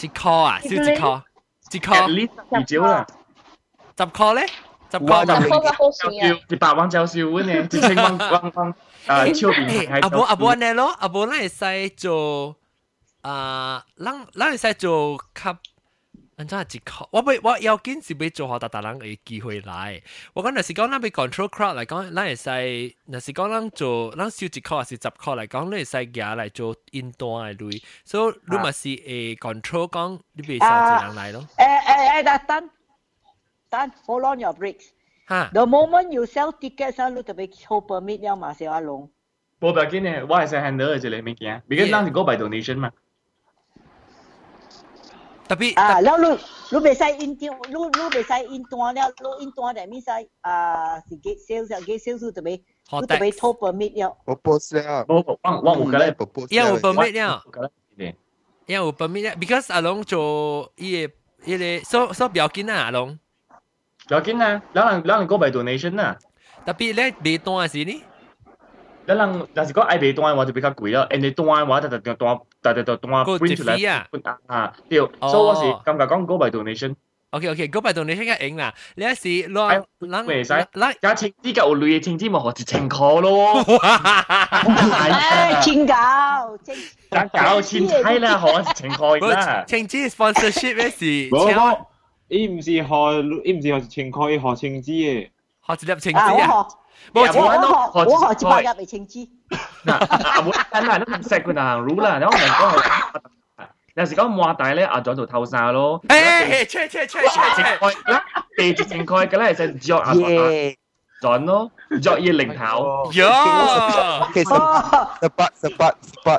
[0.00, 1.20] 一箍啊，少一箍，
[1.72, 2.08] 一箍。
[2.08, 3.06] 呢二少啦，
[3.98, 4.46] 十箍咧，
[4.90, 8.74] 十箍就系一百蚊就少嘅呢，一千蚊蚊蚊
[9.06, 10.00] 诶超边。
[10.02, 12.56] 阿伯阿伯呢咯，阿伯咧系使做。
[13.22, 15.58] 啊，咱咱会使做较，
[16.36, 17.08] 安怎一个？
[17.10, 20.02] 我要我要紧是要做好大大人嘅机会来。
[20.34, 27.82] 我讲若是讲咱要 control crowd 嚟讲，咱会使，若是讲咱做，咱收一箍还是十箍嚟讲，咱会使夹来做引单嘅类。
[28.04, 31.48] 所以你咪是会 control 讲，你袂少一人来咯。
[31.56, 32.70] 诶诶诶，等
[33.68, 34.90] 等，hold on your brakes。
[35.26, 39.10] 哈，the moment you sell tickets，你特别 hold permit 了嘛，小阿龙。
[39.58, 42.92] 冇要紧嘅，我系使 handle 嘅一个物件，because 咱是 go by donation 嘛。
[45.51, 46.39] tapi ah tapi, lalu
[46.71, 51.43] lu besai inti lu lu besai intuan dia lu intuan dia misai ah si gate
[51.43, 55.59] sales ya gate sales tu tapi lu tapi top permit ya propose ya oh wang
[55.59, 57.43] wang bukan lah propose ya permit ya
[58.63, 61.11] ya permit ya because along cho ye
[61.43, 63.19] ye so so 不要紧啊 à, along?
[64.07, 66.15] 不要紧啊，咱人咱人过买 donation 啊
[66.63, 68.03] ，tapi 咧卖单是呢，
[69.05, 72.39] 咱人但是讲爱卖单的话就比较贵了，and 单的话就就单。
[72.62, 73.72] 但系就当我 print 出嚟
[74.46, 78.72] 啊，对，所以我是感觉讲 go by donation。OK OK，go by donation 嘅赢啦。
[78.94, 83.60] 你一时攞攞未使，嗱，加青枝够累，青枝咪学一千块咯。
[83.62, 85.94] 诶，千九，
[86.64, 86.74] 千
[87.10, 89.64] 千九千块啦，学一千块啦。
[89.66, 91.78] 青枝 sponsorship 嘅事，冇，
[92.28, 92.82] 伊唔是学，
[93.44, 95.28] 伊唔是学千块，学青枝嘅。
[95.66, 96.66] 学一粒青枝啊！
[97.12, 99.28] 我学我学一百入嚟青枝。
[99.86, 102.82] 嗱，每间人都唔识佢嗱，รู้啦，然后人讲
[103.94, 106.00] 有时讲抹大咧，阿咗做透晒咯。
[106.08, 107.18] 诶，切切切切
[107.56, 107.78] 切，
[108.58, 110.76] 地接正开嘅咧就作阿转
[111.46, 111.70] 咯，
[112.02, 113.10] 作嘢零头。
[113.10, 114.54] 哟，其实
[115.22, 116.34] 十八十八十八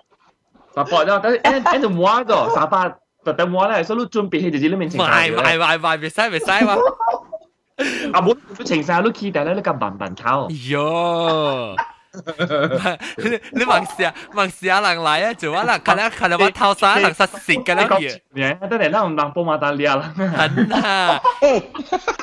[0.76, 2.90] 十八啦，但系 end end 抹个十八，
[3.26, 5.00] 特登抹咧，所以准备喺自己里面情。
[5.04, 6.76] 买买买买，别使别使嘛。
[8.14, 10.48] 阿冇都情晒都 key 但系咧咁笨笨炒。
[10.50, 11.76] 哟。
[13.18, 18.20] 你你问下问下人嚟啊，做啊啦，看下看下我偷晒人实食嘅啦嘢。
[18.34, 20.14] 你得嚟啦，唔当波马达利亚啦。
[20.18, 21.22] 系啊。
[21.42, 21.64] 诶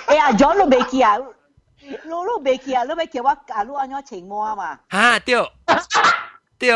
[0.09, 1.17] 诶啊，John 都未记啊，
[1.81, 4.79] 你都未记啊，你未记我啊，你安怎情魔啊嘛？
[4.91, 5.37] 吓对
[6.59, 6.75] 对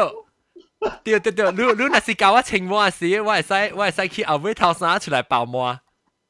[1.02, 5.80] 对对对，你你若是教我情魔时，我系使我系使去后尾偷晒出嚟爆魔。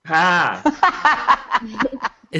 [0.09, 0.63] 吓！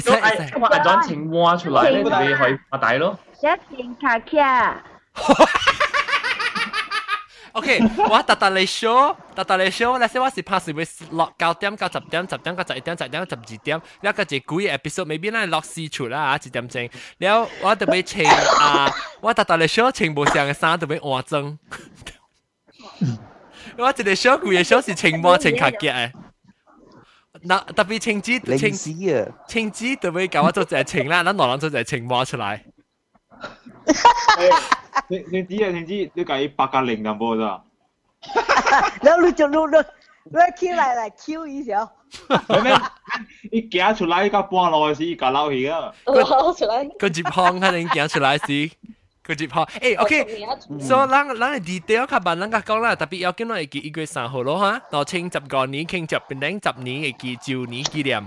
[0.00, 3.18] 咁係咁係將錢挖出來咧，自己可以發大咯。
[3.38, 4.82] 一件卡卡。
[7.52, 7.78] OK，
[8.10, 18.90] 我特特嚟 show，特特嚟 show，嗱，先我是怕是會落九點、九十點、十點、九十一點、十點、十二點，一個就古嘅 episode，maybe 嗱落四處啦嚇，一點鐘，然後我特別請啊，
[19.22, 21.58] 我特特嚟 show 請無上嘅衫特別換裝，
[23.78, 26.10] 我一個 show 古嘅 show 是請摸請卡卡嘅。
[27.43, 28.71] 那特别请子请
[29.47, 32.65] 请子特别搞我做只请啦，咱两人做只请摸出来。
[35.07, 35.69] 你你知啊？
[35.69, 37.63] 你知你计八格零咁波咋？
[39.01, 39.83] 然后你就录录
[40.25, 41.89] 你 Q 嚟嚟 Q 一下。
[42.63, 42.75] 咩？
[43.51, 45.93] 你行出来个半路时，架捞去啊！
[46.05, 46.85] 攞出来。
[46.99, 48.69] 个接康肯定行出来时。
[49.25, 50.25] 佢接拍，诶，OK，
[50.79, 58.25] 所以咱咱嘅 detail 较慢，咱甲讲啦，特别要见到会记一月三号咯哈，到庆十个年庆十变零十年会记周年纪念。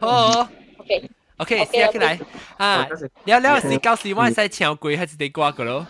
[0.00, 0.48] 好，
[0.78, 2.18] OK。OK，写起来
[2.56, 2.88] 啊！
[3.26, 5.86] 了了是到时我使唱歌还是得挂个咯，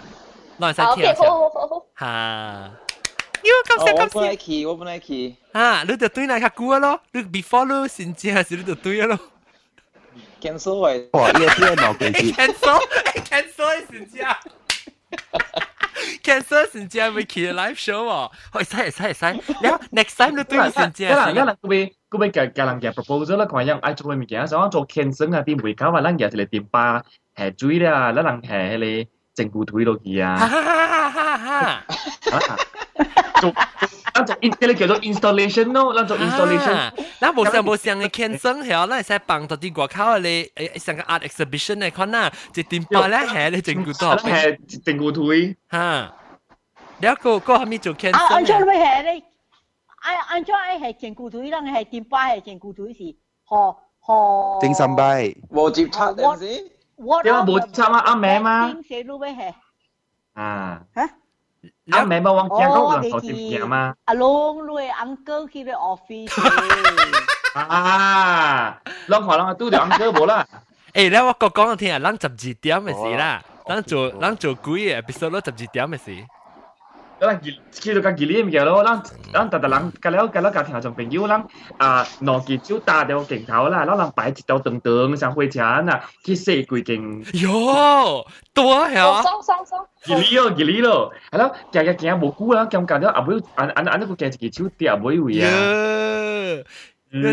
[0.58, 1.26] 我使听唱。
[1.94, 2.70] 哈。
[3.42, 4.10] 哟，感谢感谢。
[4.16, 5.36] 我本来去，我本来去。
[5.52, 9.18] 啊，你就对那较久咯，你 before 你先知还是你就对咯。
[10.40, 11.28] cancel 喂，哇！
[11.32, 12.36] 呢啲系冇记住。
[12.36, 14.38] cancel，cancel 先知啊。
[16.22, 19.24] cancel 先知会去 live show 喎，会使会使会使。
[19.62, 21.30] 然后 next time 你对先知啊。
[21.30, 21.56] 一人一人
[22.08, 27.02] 佢咪夹夹人夹 proposal 啦，看样爱做嘅物件，想做 cancel 啊，啲媒介话咱夹一个电巴
[27.34, 31.84] 系水啦，咱人系迄个 整固推落去啊。
[33.40, 33.52] 做，
[34.14, 36.92] 咱做 in，嗰啲叫做 installation 咯，咱做 installation。
[37.20, 44.16] 咱无上无上嘅 cancel 系，咱系帮到啲外口嘅诶成个 art exhibition 嚟看呐，一电巴咧系你整固多。
[44.16, 45.54] 系整固推。
[45.70, 46.14] 吓，
[47.00, 48.16] แล้ว个个系咪做 cancel？
[48.16, 49.24] 啊，安装咩系你？
[50.00, 53.14] 按按照爱系正固腿，人系电巴系正固腿是，
[53.44, 56.24] 何何正三拜，无接插定是？
[56.24, 56.36] 我
[57.00, 58.68] 因为冇接插嘛，啱名嘛。
[58.72, 59.54] 正写路咩系？
[60.40, 60.80] 啊。
[60.94, 61.08] 吓？
[61.86, 63.94] 啱名嘛，往正嗰个头接名嘛。
[64.06, 66.32] 阿龙路嘅 uncle 去嘅 office。
[67.54, 70.46] 啊，两可能都就 uncle 冇啦。
[70.92, 76.26] 诶，你我讲讲到听啊，咱十二点嘅事啦，咱做咱做几个 episode 都十二点嘅事。
[77.20, 77.40] 咱
[77.72, 79.02] 去到家己哩物件咯，咱
[79.32, 81.42] 咱逐逐人，甲了甲了家庭做朋友，咱
[81.78, 85.82] 啊两支手打条镜头啦，咱人摆一条长长上火车啊，
[86.24, 87.00] 去洗几件。
[87.24, 89.22] 哟，多呀！
[89.22, 89.86] 爽爽爽！
[90.04, 95.48] 几哩咯，几哩咯，系咯，行行行无久啦，咁隔咗阿妹，安安安，个行一支手跌阿妹位啊。
[97.12, 97.26] 耶！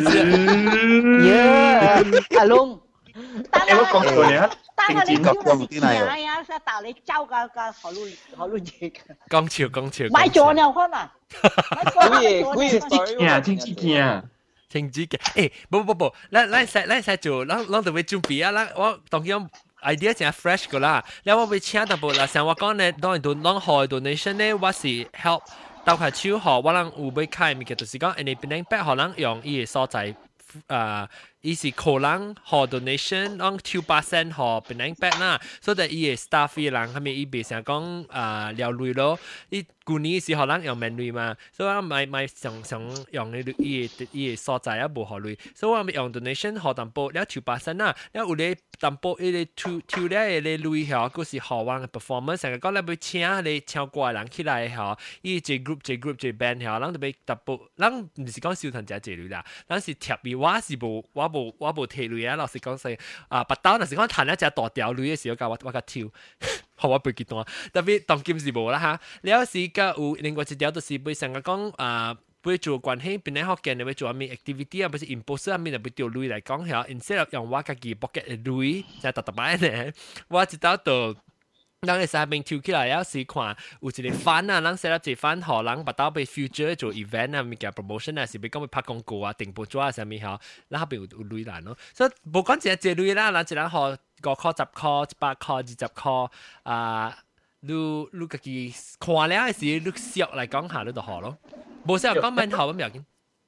[2.37, 2.79] 阿龙。
[3.13, 4.49] 诶，我讲错咧。
[4.77, 6.43] 但系你叫我点啊呀？
[6.43, 8.91] 实打你走个个好路好路嘢。
[9.29, 10.05] 讲笑讲笑。
[10.11, 11.11] 买咗了可嘛？
[11.31, 13.39] 贵贵惊啊！
[13.39, 14.23] 听知惊啊！
[14.69, 15.17] 听知惊。
[15.35, 18.51] 诶，不不不，咱咱使咱使做，咱咱就会准备啊！
[18.51, 19.49] 咱我当然
[19.83, 21.03] idea 真系 fresh 个啦。
[21.23, 25.41] 然后我会请到部啦，像我讲咧，当然都当海 donation 咧，我是 help
[25.85, 30.13] 到下手学，我人有要开物嘅，就是讲，你变成可能用伊个所在，
[30.67, 31.07] 诶。
[31.41, 39.19] 伊是可能和 donation 让 two percent 和变成 back 啦，所以伊个 staff 嘅人后面伊别成讲啊疗累咯，
[39.49, 42.81] 伊旧年时可能用免累嘛，所以我咪咪想想
[43.11, 61.26] 用呢伊个伊个所在啊无好累，所以我咪用 donation 和淡薄了 two percent 啦，了有咧淡薄伊个 two two 咧个累吓，嗰是好玩嘅 performance，成个讲咧要请你唱歌嘅人起来吓，伊一 group 一 group 一 band 吓，人就要淡薄，人唔是讲小团只一类啦，人是贴伊我是无我。
[61.27, 62.35] 我无我无提镭啊！
[62.35, 66.03] 老实讲声啊，拔刀那时讲弹一只大条镭嘅时候，教我我甲跳，
[66.79, 67.45] 学我背几段。
[67.73, 68.99] 特别当今是无啦吓。
[69.21, 79.93] 了时个有另外一条就是背上个讲啊，背做关系，变嚟学嘅你会做咩 activity 啊，不是 impose 啊，面就背条镭嚟讲吓，instead of 用我家己 pocket 嘅镭，就特特摆咧，
[80.29, 81.15] 我知道到。
[81.85, 91.77] 咱会使面跳起来，有时看有一个番啊，咱 set up 一番，互人把到被 future 做 event 啊，物件 promotion 啊，是要讲要拍广告啊，定报纸啊，啥物吼，咱后边有有镭难咯。
[91.93, 93.77] 所以无讲一个一镭啦，咱一人互
[94.31, 96.29] 五箍、十箍、一百箍、二十箍
[96.63, 97.17] 啊，
[97.59, 101.37] 你你家己看了嘅时，你俗嚟讲下你就好咯。
[101.85, 102.89] 无适合讲蛮好咁唔要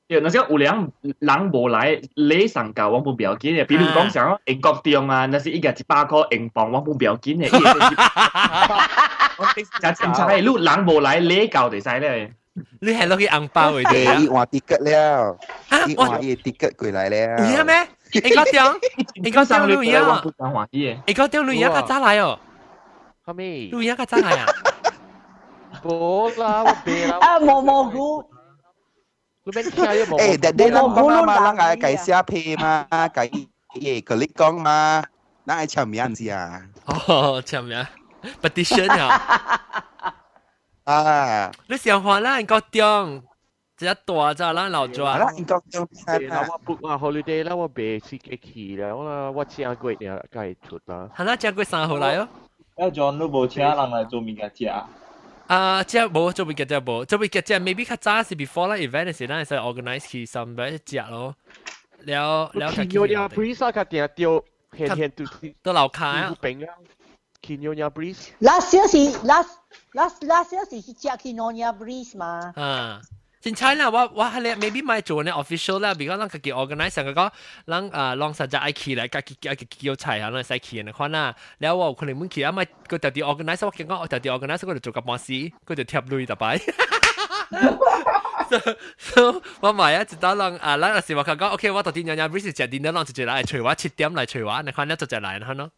[0.10, 0.20] 紧。
[0.22, 7.50] 那些有两人无来，你上教我冇表紧嘅，比如讲像英国中啊，那是一个一百块英镑，我冇表紧嘅。
[9.38, 12.34] 我就正常系，你人无来，你教就使咧。
[12.80, 14.20] 你系攞去红包嚟嘅。
[14.22, 15.38] 伊换 ticket 了，
[15.90, 17.58] 伊换伊 ticket 过来了。
[17.58, 17.86] 有咩？
[18.14, 18.80] 英国中，
[19.16, 20.24] 英国中录音啊！
[21.06, 22.40] 英国中录音较早来哦。
[23.26, 23.44] 系咪？
[23.74, 24.46] 录音较早来啊？
[25.84, 27.18] 冇啦，我别啦。
[27.20, 27.40] 啊，
[29.46, 29.52] 冇
[30.06, 30.18] 冇估。
[30.18, 35.04] 诶，但系咱讲嘛，咱爱改写批嘛，改嘢佢你讲嘛，
[35.46, 36.62] 咱爱签名先啊。
[36.86, 37.86] 哦，签名，
[38.42, 39.62] petition 啊。
[40.86, 43.24] 啊，你想话啦，个中，
[43.80, 45.18] 一大咋啦，老咗啊。
[45.18, 45.88] 啦，个中，
[46.30, 51.10] 啦，我 book 啊 holiday 啦，我别自己去啦，我啦，我请过呀，该出啦。
[51.16, 52.28] 系啦，请过三号嚟哦。
[52.78, 54.72] 啊，John 都冇请人嚟做物件食。
[55.50, 61.36] 啊，即系冇做边嘅即系冇，做边嘅即系 maybe 较早是 before 啦 event 时咧，系 organize 去 some 嘅只咯。
[62.00, 65.24] 了了，见有呀 breeze 啊，佢定掉天天都
[65.62, 66.36] 都流卡啊。
[66.42, 66.74] 病啊，
[67.42, 68.30] 见有呀 breeze。
[68.42, 68.98] last year 是
[69.28, 69.50] last
[69.94, 72.52] last last year 是去食去 Nonya breeze 嘛。
[72.56, 73.02] 啊。
[73.41, 77.33] 真彩啦，我我係咧 maybe 咪做呢 official 啦，比較咱家己 organize 成個，
[77.67, 81.35] 咱啊讓實在 I 去來家己家己叫齊啊，咱使去嘅款啦。
[81.57, 86.61] 然後我可能唔去啊，咪佢特地 organize，我見講我特地 organize，佢就做個半死，佢就貼累特擺。
[88.99, 95.71] so 我咪啊，直到人啊，咱有時我講講，OK，我到底日日 breakfast 食 dinner，咱直接來隨我七點來隨我，你看你直接來，你看咯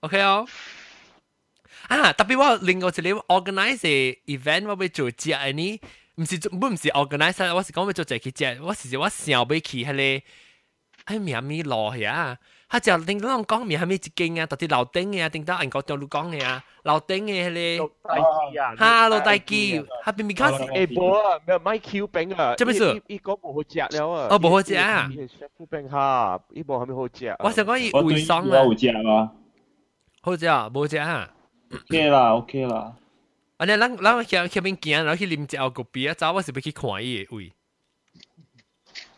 [0.00, 0.46] ，OK 哦。
[1.88, 5.80] 啊，特別我另外一個 organize event，我會做只係呢。
[6.15, 12.37] 唔是本唔是 organize，我是讲要做一去食，我是我想要去迄个，喺名咪路呀，
[12.69, 23.01] 他就叮当讲名系咪一间啊，到底楼顶嘅啊，叮当人讲条路讲嘅啊，楼顶嘅迄个，哈路大基，他边咪讲是诶无啊，咩买 Q 饼啊，做咩事？
[23.07, 25.09] 伊讲无好食了啊，哦无好食啊，
[25.57, 27.35] Q 饼哈，伊无系咪好食？
[27.39, 29.31] 我想讲伊胃爽啊，好食啊，
[30.21, 31.29] 好食啊，无食啊，
[31.71, 32.95] OK 啦，OK 啦。
[33.62, 37.52] 安尼咱咱去去边行，然后去啉一后个啤，早我是要去看伊个位。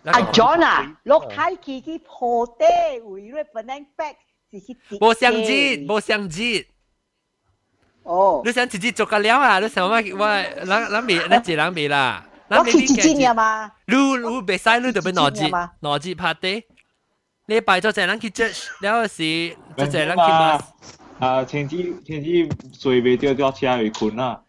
[0.04, 2.64] 阿 John 啊，落海去去破地
[3.00, 4.16] 位，日本人 back
[4.50, 4.76] 是去。
[5.00, 6.66] 无相接，无相接。
[8.02, 9.60] 哦，你想直接做个了啊？
[9.60, 10.26] 你想我我
[10.66, 12.26] 咱咱未咱一人未啦？
[12.50, 13.72] 咱未去直接嘛？
[13.86, 15.42] 你你袂使，你就要脑子
[15.80, 16.62] 脑子拍地。
[17.46, 20.60] 你拜做者咱去 judge，然后是做者咱去 mas。
[21.20, 22.28] 啊，天子天子
[22.78, 24.40] 隨未掉掉車去困啊！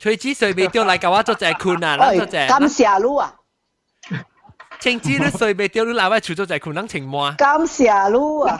[0.00, 2.32] 隨子隨未掉嚟教我做隻困啊， 咱做隻。
[2.46, 3.34] 感謝你啊！
[4.78, 7.32] 天子你隨未掉你来我做做隻困，咱情魔。
[7.38, 8.58] 感謝你啊！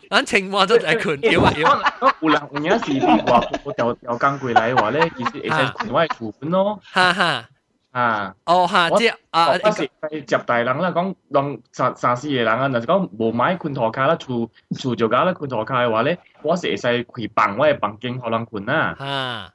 [0.10, 1.82] 咱情魔做隻困，屌啊屌！
[2.20, 6.80] 有人有影視頻話我調調工過來話咧，其實會使困我係厝本咯。
[6.82, 7.44] 哈哈。
[7.91, 9.89] 啊，哦哈，即啊，我是
[10.23, 18.95] 接大人啦，讲当三三四个人啊，若是讲无买困托卡啦，厝厝就搞啦困托卡嘅话咧，我是会使开房，我嘅房间互人困啊。
[18.97, 19.49] 啊，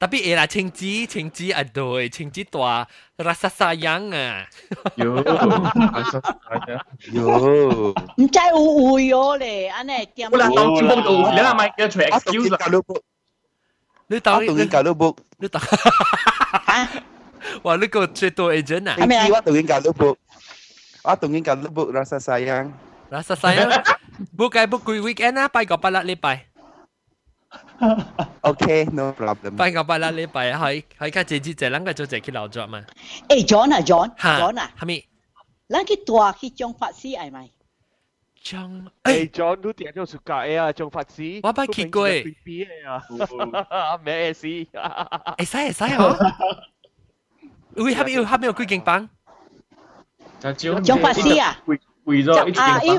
[0.00, 2.88] 特别系啦，青子青子啊对，青子大，
[3.18, 4.46] rasa sayang 啊。
[4.96, 5.22] 有，有，
[8.16, 10.28] 唔知误会咗咧，安尼点？
[10.30, 12.58] 我嚟当节目度，你系咪叫出 excuse 啦？
[14.08, 15.62] 你当你搞到 book，你当。
[17.62, 18.96] Wah, lu kau cerita agent ah?
[18.98, 20.16] Ami awak tungguin kalau book.
[21.04, 22.72] Awak tungguin kalau book rasa sayang.
[23.12, 23.70] Rasa sayang.
[24.32, 26.42] book ay book weekend ah, pai kau pala lipai.
[28.42, 29.56] Okay, no problem.
[29.56, 30.58] 拜个拜啦，礼拜可
[30.98, 32.84] 可以家姐姐姐，啷个做姐去劳作嘛？
[33.28, 35.04] 诶，John 啊，John，John 啊，系咪？
[35.68, 35.96] 啷个
[36.32, 37.50] 大去种法师系咪？
[38.42, 41.40] 种诶，John 都点咗暑假诶啊，种法师。
[41.42, 42.34] 我捌去过诶。
[43.70, 44.46] 啊，咩事？
[44.46, 44.66] 诶
[45.44, 46.16] 使诶使哦。
[47.74, 49.08] 喂，还没有还没有几间房？
[50.40, 51.56] 种法师啊？
[52.04, 52.94] 为咗一啊，要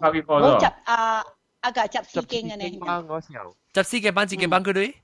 [0.00, 1.22] 拍片我执啊
[1.60, 3.04] 啊个执四间嘅呢？
[3.08, 4.94] 我时候执四间房几间房佢哋？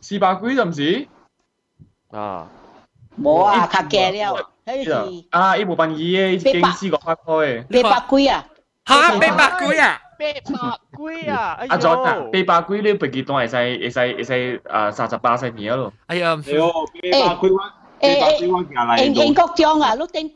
[0.00, 1.08] 四百几就唔是？
[2.10, 2.46] 啊，
[3.20, 7.82] 冇啊，较价了，迄是啊，一部分二嘅，经四个拍开。
[7.82, 8.46] 八百几啊？
[8.86, 10.00] 吓，八百几啊？
[10.18, 10.40] 八百
[11.22, 11.58] 几啊？
[11.68, 15.92] 阿 John 啊，八百几你背几段会使会使会使啊三十八十年咯。
[16.06, 16.70] 哎呀，哎呦，
[17.12, 17.70] 八百几蚊。
[18.00, 20.32] 诶诶，英英国奖啊，你顶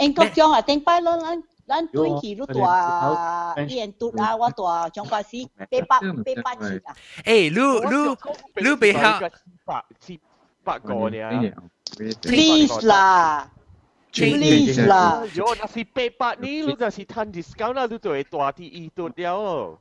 [0.00, 5.46] 英国奖啊，顶摆咱咱咱对起你大演读啊，我大奖法师
[5.86, 6.94] 八百八百字啊。
[7.24, 9.00] 诶，你你你背后
[9.64, 10.20] 百七
[10.64, 11.52] 百个呢？
[12.22, 13.50] Please 啦，
[14.12, 15.22] please 啦。
[15.34, 19.78] 如果那是八百呢，你就是趁 discount 啦，你就会大啲二度了。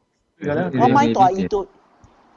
[0.81, 1.67] 我买大二度。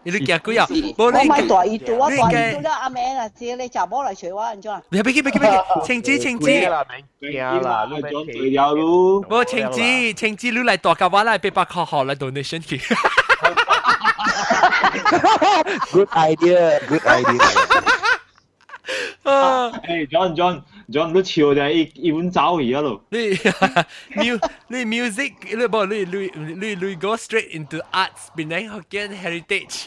[0.07, 0.67] 你惊鬼啊！
[0.99, 4.83] 我买大耳朵，我大耳朵啦，阿明啊，借你查波嚟除我，你做啊？
[4.91, 6.51] 别别别别别，青子青子。
[6.63, 6.85] 啦，
[7.21, 9.25] 明惊啦，你讲对了咯。
[9.31, 9.81] 我青子
[10.15, 12.81] 青子，你嚟大家话嚟八百块好嚟 donation 去。
[15.93, 17.41] Good idea, good idea.
[19.23, 19.71] 啊！
[19.71, 23.05] 诶，John John John，你笑就一一碗糟而家咯。
[23.11, 23.37] 你
[24.17, 29.85] mu 你 music 你唔你你你你 go straight into arts，变成福建 heritage。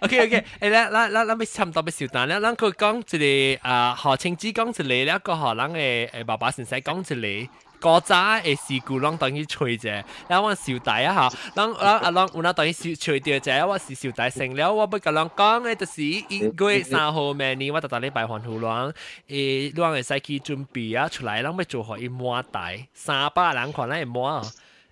[0.00, 2.40] OK OK，诶，咱咱咱咱要差唔多要收单啦。
[2.40, 7.52] 咱佢讲一个啊，何青子讲一个，了个何人嘅诶爸爸先生讲一个。
[7.78, 16.24] 古早嘅事故，咱等于吹者，然后我小弟啊吓，咱咱啊咱有那等于小吹掉者，我是小弟成了，我不甲人讲嘅，就是一
[16.58, 18.94] 月三号明年，我特特礼拜还好人，
[19.28, 24.42] 诶，咱会使去准备啊出来，咱要做好一满袋，三百人看咱会满啊，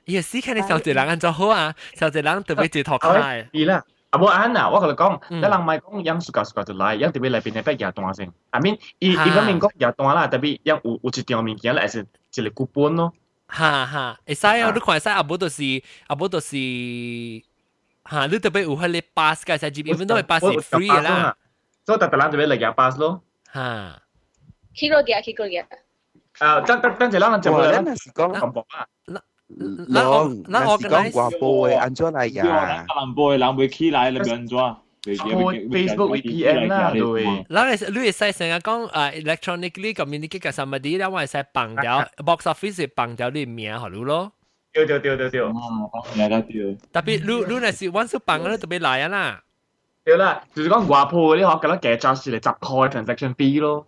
[0.05, 3.47] 伊个死看你小只人安怎好啊，小只人特别一头开。
[3.51, 3.83] 系啦。
[4.11, 8.33] 啊，无安啊，我甲你讲，你人咪讲养暑假暑假就来，养特别来边咧要夜单先。
[8.51, 13.13] I mean，伊伊个面讲夜单啦，特别养有有一条物件咧，系一个 coupon 咯。
[13.47, 15.63] 哈哈，会使啊，你看使啊，无就是
[16.07, 16.57] 啊，无就是
[18.05, 21.37] 哈，你特别有迄个 pass 嘅，使入，因为都系 pass 系 free 嘅啦。
[21.85, 23.21] 所以特特人就俾嚟廿八咯。
[23.53, 24.01] 吓。
[24.75, 25.65] 去过嘅，去过嘅。
[26.39, 27.71] 啊，等等等阵，咱就冇。
[27.71, 28.87] 咱是讲咁薄啊。
[29.89, 32.85] long，咱是讲外部嘅安怎嚟呀？
[32.97, 34.77] 南部嘅人会起来，你安怎？
[35.05, 37.01] Facebook VPN 啦，对。
[37.51, 44.33] 嗱，你你会使成日讲啊，electronically communicate 嘅 somebody，咧我系使绑掉 box office 绑掉你名好咯。
[44.73, 45.41] 对对对对对。
[45.43, 45.53] 哦，
[46.17, 46.77] 系啦对。
[46.93, 49.43] 特别你你那是 once 绑咧特别来啊啦。
[50.05, 53.87] 对啦，就是讲外铺嗰啲可能嘅 just 嚟十块 transaction fee 咯。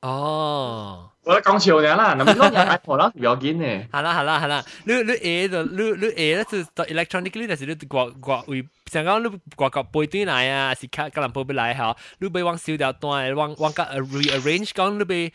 [0.00, 1.10] 哦。
[1.22, 3.88] 我讲笑嘅啦，嗱，你讲 Apple 啦，唔要紧嘅。
[3.88, 15.32] 系啦系啦系啦，你你 A 就你你 A 咧就 electronically 但是你国国为想讲你国国背对来啊，是卡可能背不来吓，你被往少掉段，往往个 rearrange 讲你被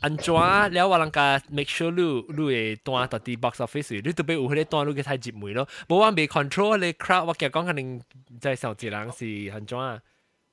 [0.00, 2.02] 安怎了我人家 make sure 你
[2.32, 8.00] 你会段到啲 box office，你都被有迄个段你嘅太接尾咯，冇话未 control 你 crowd，我讲可能
[8.40, 9.98] 在手指人是安怎啊？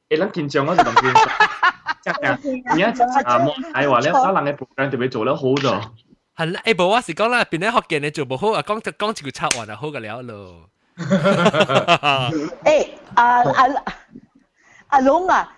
[0.10, 1.14] 诶，咱紧张我就咁紧。
[2.06, 5.82] 而家啊，莫系话咧，可能嘅 program 特别做得好咗。
[6.36, 10.69] 系啦，诶，无我是讲啦，边啲学嘅你做唔好啊，讲讲一句插话就好嘅了咯。
[10.98, 13.84] 诶，啊啊
[14.88, 15.53] 阿龙啊，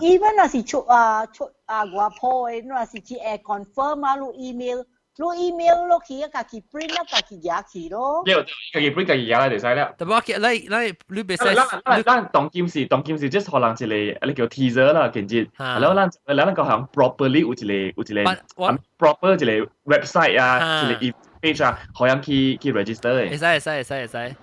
[0.00, 1.90] even 那是出啊出啊外
[2.20, 4.82] 铺嘅，那是只诶 confirm 啊，录 email。
[5.16, 8.22] 攞 email 落去啊，家己 print 啊，家己写去咯。
[8.24, 9.92] 对，家己 print 家己写啦，就使啦。
[9.96, 11.54] 但我嘅你你你别使。
[11.54, 23.29] 咱咱咱当剑士，当剑士即系可能一个你叫 teaser 啦，甚至，然后咱咱咱个行 properly 有一个有一个 proper 一个 website 啊，一个 page 啊，可以去去 register 嘅。
[23.29, 24.35] 會使會使會使會使。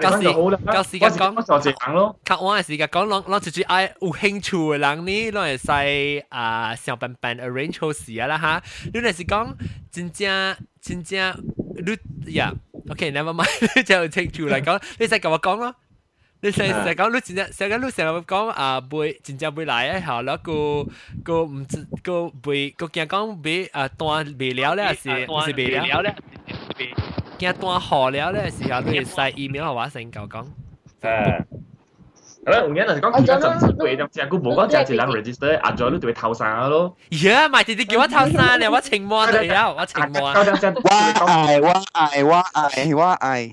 [0.00, 2.18] 夠時夠時間講，就時間咯。
[2.24, 8.62] 較晚嘅時間講，攞攞住住愛有興趣嘅人呢，攞會使啊想辦辦 arrange 好事啊啦嚇。
[8.94, 9.54] 你若是講
[9.90, 11.34] 真正真正
[12.24, 12.52] 你呀
[12.88, 13.46] ，OK，never mind，
[13.76, 15.74] 你就清楚嚟講，你使同我講咯。
[16.40, 20.86] 你成成日講，你真正成日你成日講啊，背真正背來咧，後咧個
[21.24, 26.14] 個唔知個背個驚講背啊斷未了咧，還是還是未了咧？
[27.39, 30.45] 惊断好了咧时候，你使 email 嘅话先够讲。
[31.01, 31.43] 诶，
[32.45, 36.95] 诶，有影就是讲其他阵时背咁正，佢冇讲正一人 register，阿咗你就会偷生咯。
[37.23, 40.21] 呀，咪直接叫我偷生咧，我情魔嚟啊，我情魔。
[40.29, 43.47] 我爱我爱我爱我爱。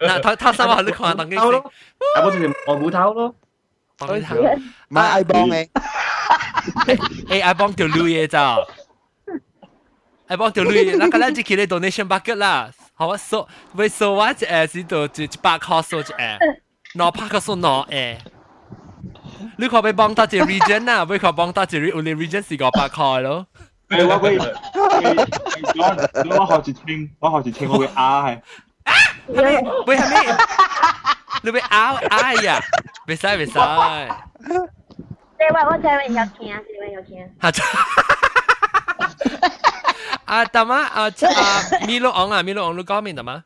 [0.00, 1.44] 嗱，偷偷生我你看当机先。
[1.44, 1.52] 啊，
[2.24, 3.34] 我就是我冇偷咯。
[4.00, 4.36] 我偷。
[4.88, 5.68] 买爱帮嘅。
[7.28, 8.56] 诶，爱帮条女嘢咋？
[10.28, 12.70] 爱帮条女，那个咧就叫你 donation bucket 啦。
[12.94, 16.38] 好啊，数为数我一诶是到就一百块数一诶，
[16.96, 18.16] 攞百个数攞诶。
[19.58, 21.06] 你可唔可以帮到只 region 啊？
[21.08, 23.46] 你可帮到只 only region 是个百块咯。
[23.88, 24.44] 诶，我会，我
[26.38, 28.40] 我学住听，我学住听，我会啊系。
[28.84, 28.92] 啊！
[29.86, 30.34] 喂，系咩？
[31.42, 32.60] 你会啊啊呀？
[33.06, 33.58] 别使别使。
[35.40, 36.54] 你话我听有听，
[36.86, 37.24] 你有听。
[37.40, 37.50] 啊，
[40.46, 43.42] 大妈啊啊，米洛昂啊，米洛昂，你讲明大妈？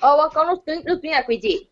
[0.00, 1.66] 哦，我讲你短你短系几字？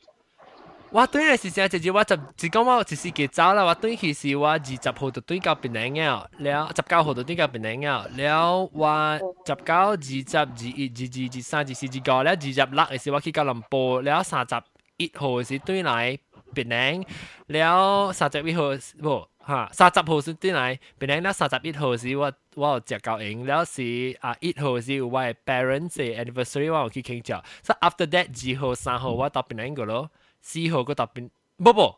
[0.91, 14.55] 我短嘅时间就系我就只讲我就是几早啦，我短期是我二十号就短到槟城嘅，了十九号就短到槟城嘅，了我十九、二十、二一、二二、二三、二四、二五了，二十六嘅时我去吉隆坡，了三十
[14.97, 16.19] 一号是短嚟
[16.55, 17.05] 槟城，
[17.49, 18.63] 了三十一号
[19.03, 19.27] 不。
[19.51, 27.33] 吓，三十号是啲嚟，本来咧三十一号是我我有食够赢，了是啊一号是我嘅 parents 嘅 anniversary 我有去庆祝，
[27.63, 30.11] 所以 after that 二号三号我到槟城个咯，
[30.43, 31.95] 四号个到槟，不不，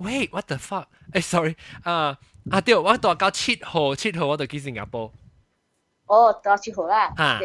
[0.00, 0.86] wait what the fuck？
[1.12, 2.18] 诶 sorry 啊
[2.50, 5.12] 啊对，我到到七号七号我就去新加坡。
[6.06, 7.12] 哦，到七号啦。
[7.16, 7.40] 吓，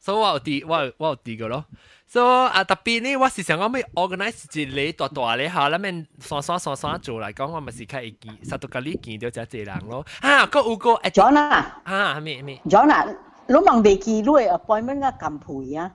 [0.00, 1.64] 所以我有啲我我有啲个咯。
[2.08, 10.06] so 啊特别呢，我是想讲咩 organize 一个大大咧吓，咱们散散散散做嚟讲，我咪是较会见，实到家己见到就一人咯。
[10.20, 13.04] 啊，个有个诶，John 啊，啊，咩咩，John 啊，
[13.48, 15.38] 你问未记你嘅 appointment 嘅咁
[15.70, 15.92] 配啊？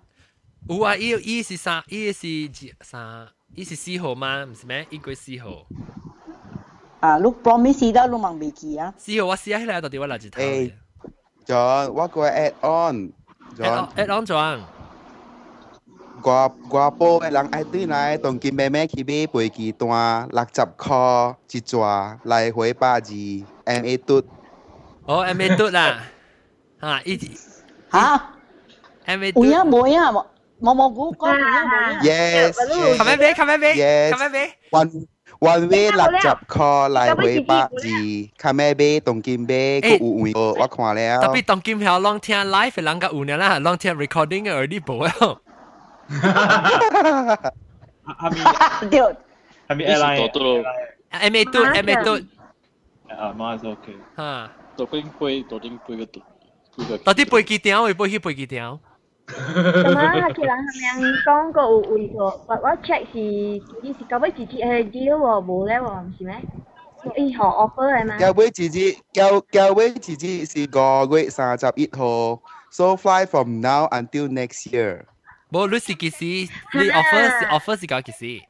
[0.68, 2.28] 有啊，伊伊是三，伊是
[2.82, 4.44] 三，伊是四号吗？
[4.46, 4.86] 唔是咩？
[4.90, 5.66] 伊个四号。
[7.00, 8.94] 啊，你 promise 得你问未记啊？
[8.98, 10.42] 四号我试下起来到底我嚟一头。
[10.42, 10.72] 诶，
[11.46, 12.54] John，我个 add
[13.58, 14.60] on，John，add on John。
[16.24, 23.02] 我我报嘅人爱对来，当今妹妹去买飞机单六十块一抓，来回百二
[23.66, 24.24] M A 嘟。
[25.06, 25.98] 哦，M A 嘟啦，
[26.80, 27.18] 吓一
[27.92, 28.22] 吓
[29.06, 29.42] M A 嘟。
[35.45, 37.97] วันเวลักจับคอลายเวปะจี
[38.43, 39.53] คาแม่เบตงกิมเบ
[39.89, 45.29] กูอูอุยเออว่าขวาแล้วแต่พี่ตงกิมเหรอลองเทียนไลฟ์ไปหลังกับอูเนี่ยละลองเทียน recording เออดีบ่แล้ว
[48.91, 49.09] เดี๋ยว
[49.67, 50.07] ทามีอะไร
[51.21, 52.15] เอเมตุเอเมตุ
[53.21, 53.87] อ่ามาโอเค
[54.21, 54.33] ฮะ
[54.77, 56.23] ตัวกิ้งปุยตัวกิ้งปุยก็ตัว
[57.07, 58.71] ตัวที่ปุยกี่เดียวไอ้ปุยที่ปุยกี่เดียว
[59.27, 63.19] 咁啊，客气人后面讲过有问题，我 check 是
[63.83, 65.77] 你是交尾几只诶 deal 无无咧，
[66.17, 66.41] 是咩？
[67.17, 68.17] 伊号 offer 诶吗？
[68.19, 72.41] 交尾几只交交尾几只是五月三十一号
[72.71, 75.03] ，so fly from now until next year。
[75.51, 76.25] 无你是几时？
[76.25, 78.43] 你 offer，offer 是交几时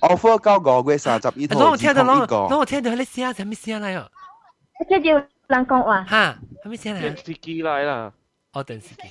[0.00, 1.70] ？offer 交五月三十一号。
[1.70, 4.08] 我听到咯，我听到你声，什么声来哦？
[4.80, 6.02] 我听人讲话。
[6.04, 7.00] 哈，什么声来？
[7.00, 8.12] 电视机来了。
[8.53, 9.01] 哦，电视机。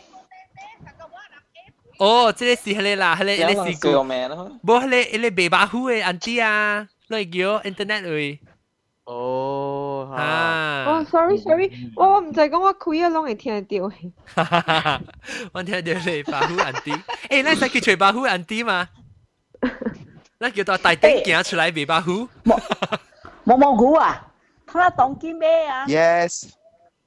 [1.98, 8.40] 哦，这个是迄个啦，迄个迄个是个，无迄个迄个白马虎嘅 auntie 啊，来叫 internet 位。
[9.04, 10.84] 哦，啊！
[10.86, 13.84] 哦，sorry sorry，我我唔就系讲我开啊，拢会听得到。
[15.52, 18.88] 我听到你白虎 auntie，诶，咱使去找白虎 auntie 嘛？
[20.38, 22.28] 咱叫到大顶行出来白马虎。
[23.44, 24.26] 毛毛虎啊，
[24.70, 25.86] 睇当见咩啊？
[25.86, 26.50] Yes。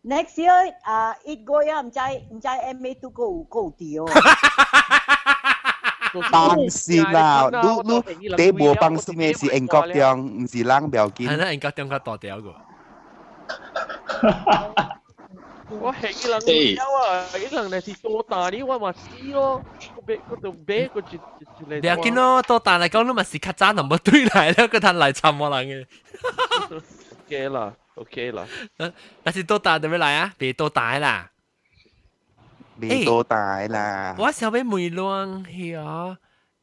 [0.06, 2.00] next year 啊，一个月唔知
[2.32, 4.06] 唔知 M A 都够够掉。
[6.30, 7.50] 放心啦，
[7.84, 11.28] 你你你无放心嘅是英国中，唔是冷表见。
[11.30, 12.56] 系啦，英国中较大条个。
[15.80, 19.62] 我系人有啊，一人嚟是多大啲，我咪知咯。
[19.96, 21.80] 个别嗰度别个住住嚟。
[21.82, 25.88] 你又见咯，多大嚟讲，你咪是较早 number 对嚟咧，个摊嚟寻我人嘅。
[27.30, 27.74] 嘅啦。
[27.96, 28.48] OK 啦。
[29.24, 30.34] 但是多大就要来啊？
[30.40, 31.32] 别多大啦。
[32.80, 34.16] 别多大啦。
[34.18, 36.18] 我想要问乱系啊，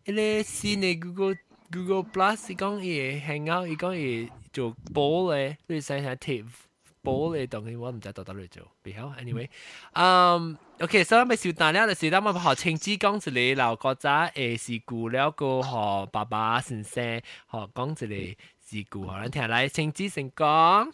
[0.04, 1.36] 嗰个新嘅 Google
[1.70, 6.44] Google Plus 伊讲伊会 hang out，伊讲伊做波咧，你想想贴
[7.02, 8.62] 波咧东西，我唔知到底嚟做。
[8.82, 9.48] 别好，anyway，
[9.92, 17.04] 嗯，OK，所以咪小大了，就是咱们学青子讲一个老国家诶事故了个学爸爸先生
[17.50, 20.90] 学讲一个事故，可能听来青子先讲。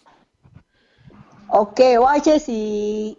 [1.49, 3.17] OK，我这是诶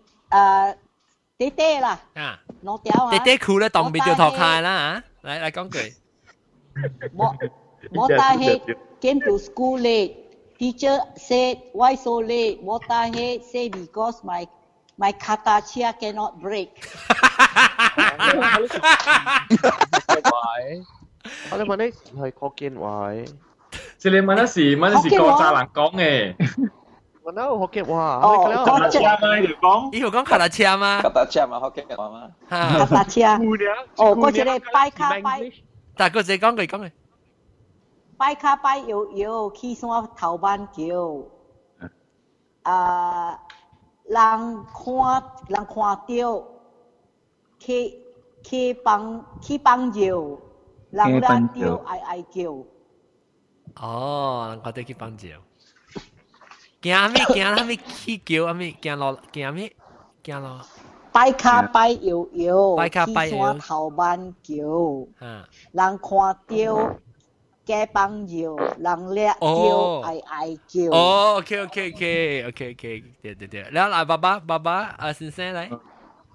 [1.38, 3.10] 爹爹啦，啊，攞掉啊！
[3.12, 5.94] 爹爹裤咧当面就脱开啦吓，嚟嚟讲句。
[7.16, 7.36] 我
[7.94, 8.60] 我大系
[9.00, 10.16] came to school late.
[10.58, 12.60] Teacher said why so late?
[12.64, 14.48] 我大系 say because my
[14.98, 16.70] my kata chair cannot break.
[21.52, 23.12] 我哋问你系福建话，
[23.98, 26.36] 即系你问一时问一时国炸人讲嘅。
[27.30, 31.02] 我那有福建话，哦，卡达车嘛，你讲，伊有讲卡达车吗？
[31.02, 32.32] 卡达车嘛，福建话嘛。
[32.48, 33.22] 卡达车。
[33.98, 35.52] 哦，嗰只咧拜卡拜。
[35.96, 36.92] 但系嗰只讲句讲句。
[38.18, 41.24] 拜卡拜有有去山头班桥，
[42.64, 43.40] 啊，
[44.08, 44.20] 人
[44.74, 46.44] 看人看到，
[47.58, 48.00] 去
[48.44, 50.00] 去帮去帮照，
[50.92, 52.52] 人拉掉爱爱叫。
[53.82, 55.28] 哦，人看到去帮照。
[56.83, 57.23] 行咩？
[57.25, 57.77] 行啦咩？
[57.77, 58.75] 去桥啊咩？
[58.81, 59.73] 行落行咩？
[60.25, 60.61] 行落。
[61.13, 65.07] 拜卡拜摇摇，拜卡拜摇，头板桥，
[65.73, 66.97] 人看到
[67.65, 70.91] 加帮摇，人掠到哀哀叫。
[70.93, 75.69] 哦，OK OK OK OK OK，对对对，然后来爸爸爸爸啊，先生来。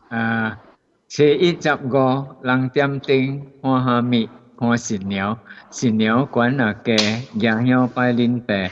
[0.10, 0.60] 啊，
[1.08, 4.30] 七一十五，人点灯，看下面。
[4.58, 5.38] 看新娘，
[5.70, 6.96] 新娘管那家，
[7.40, 8.72] 家乡拜领地，领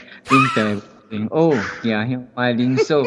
[0.54, 0.93] 地。
[1.30, 3.02] 哦恶，家乡卖灵兽，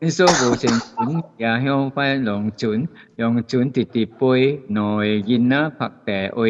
[0.00, 6.42] 灵兽无成群，行乡卖龙村，龙村直直飞，两个囡仔拍白话，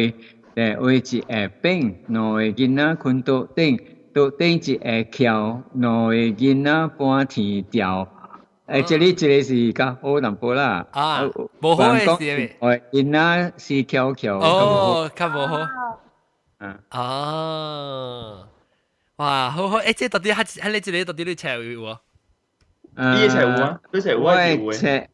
[0.53, 1.21] 白话一下
[1.61, 3.79] 饼，两个囡仔困桌顶，
[4.13, 8.07] 桌顶一下桥，两个囡仔半天吊。
[8.65, 11.23] 诶、这里这里是较好淡薄啦，啊，
[11.59, 12.13] 无好诶，是
[12.91, 15.57] 囡仔，是翘翘，哦，较无好，
[16.59, 16.99] 嗯，啊。
[16.99, 18.52] 啊
[19.22, 21.98] 哇，好好，诶，即系到底喺喺你这里到底你斜有喎？
[22.94, 25.08] 呢一斜有啊，呢斜有啊，斜，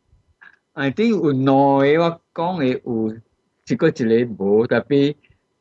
[0.74, 3.16] I think 有两个我讲嘅有，
[3.66, 5.14] 一个一个无，特别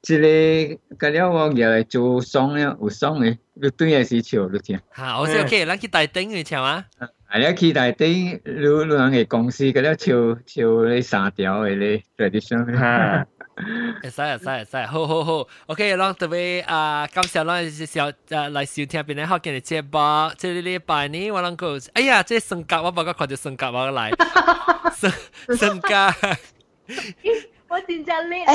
[0.05, 4.79] 一个隔了我入来做爽了，有爽嘅，你对系是笑你听。
[4.95, 6.85] 吓，我先 OK，咱去大顶去唱啊。
[7.31, 8.61] 系啦，去大顶，你你
[8.93, 10.13] 人嘅公司隔了唱
[10.45, 13.25] 唱你三条嘅咧，tradition。
[14.01, 18.07] 会使会使会使，好好好，OK，让特别啊，感谢咱小
[18.37, 24.11] 啊来收听边啲好嘅节目，即系礼拜呢，我谂个，哎呀，即系升格，我冇个看到升格我来，
[24.95, 25.11] 升
[25.57, 25.89] 升格，
[27.69, 28.45] 我真正叻，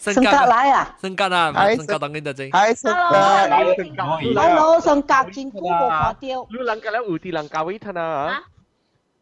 [0.00, 8.42] 升格来啊，升格啊，升格当紧就正，系升格，Hello，升格真古冇看到，你人家咧有啲人教会听啊。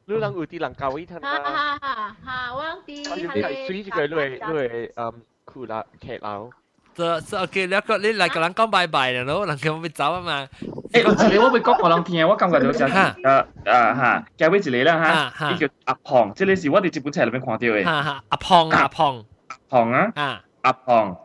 [0.06, 1.38] 你人有啲人教伊听啊！
[1.42, 2.54] 哈哈哈！
[2.54, 5.12] 我啲系水住佢，你系你系嗯
[5.44, 6.50] 酷啦剧楼。
[6.94, 10.46] 就就 OK，了个你嚟个人讲拜拜啦，咯，人叫我走啊嘛。
[10.92, 11.02] 诶，一
[11.38, 17.82] 个我会讲我人听，我感觉就就诶诶吓，交俾一个啦吓，呢叫阿胖，即系是我哋这本册里面看到嘅。
[17.84, 19.24] 吓吓，阿胖阿胖
[19.70, 21.16] 胖啊，啊阿胖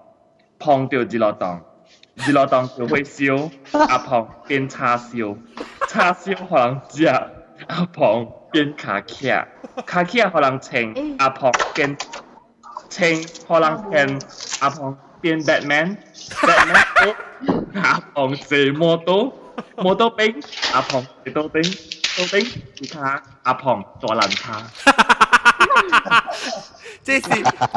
[0.58, 1.60] 胖掉自落档，
[2.16, 5.36] 自落档就会烧，阿胖变叉烧，
[5.90, 7.06] 叉烧可能食，
[7.68, 9.48] 阿胖变卡卡，
[9.86, 11.98] 卡卡可能青，阿胖变
[12.90, 14.20] 青可能变
[14.60, 14.98] 阿胖。
[15.20, 19.34] 变 Batman，Batman 都阿庞借摩多，
[19.78, 20.40] 摩多兵，
[20.72, 21.64] 阿庞借多兵，
[22.16, 22.48] 多兵
[22.80, 24.62] 你看阿庞大烂叉。
[27.04, 27.22] 这是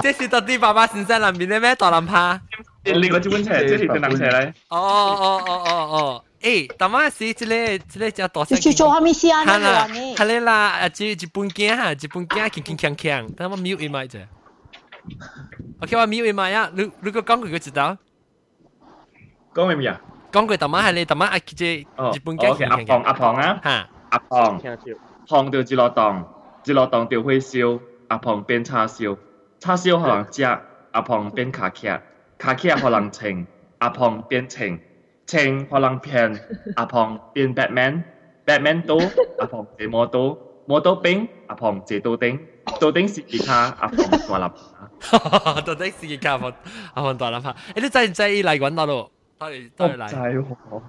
[0.02, 2.38] 这是到底爸爸身上里面的咩大烂趴？
[2.84, 4.52] 另外一本册，这是电脑册嚟。
[4.68, 6.24] 哦哦哦哦哦。
[6.45, 8.55] 诶，大妈是这里这里叫大少？
[8.55, 9.43] 就做哈咪西啊？
[9.43, 14.07] 哈啦，哈嘞啦，啊，只只半件哈，只半件，轻轻锵锵，他妈没有一买。
[15.81, 16.69] OK，我没有一呀。
[16.75, 17.97] 如如果讲过就知道。
[19.55, 19.99] 讲咩咩啊？
[20.31, 22.69] 讲大妈系你大妈阿姐，只半件。
[22.69, 24.61] 阿胖阿胖啊，哈，阿胖，
[25.27, 26.31] 胖就只落当，
[26.63, 29.17] 只落当就会烧，阿胖变叉烧，
[29.59, 30.61] 叉烧可能，
[30.91, 32.03] 阿胖变卡卡，
[32.37, 33.47] 卡卡可能青，
[33.79, 34.79] 阿胖变青。
[35.26, 36.40] 庞变青，青可能偏，
[36.76, 38.96] 阿庞变 Batman，Batman 到
[39.38, 42.38] 阿庞借摩刀，摩刀兵，阿庞借刀丁。
[42.80, 46.54] 到底是吉他阿凤大立拍，到底是吉他阿凤
[46.94, 47.50] 阿凤大立拍。
[47.50, 49.10] 诶，你制唔制嚟揾我咯？
[49.40, 50.08] 我哋都嚟。
[50.08, 50.82] 制喎，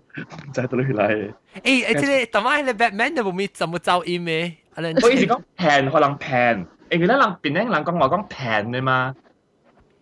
[0.53, 1.33] 制到你嚟。
[1.63, 4.53] 诶诶，即系同埋你 Batman 你冇咪怎么走音嘅？
[4.75, 9.15] 我以前讲 pen 可能 pen，诶，佢咧人边咧人讲话讲 pen 嘅嘛，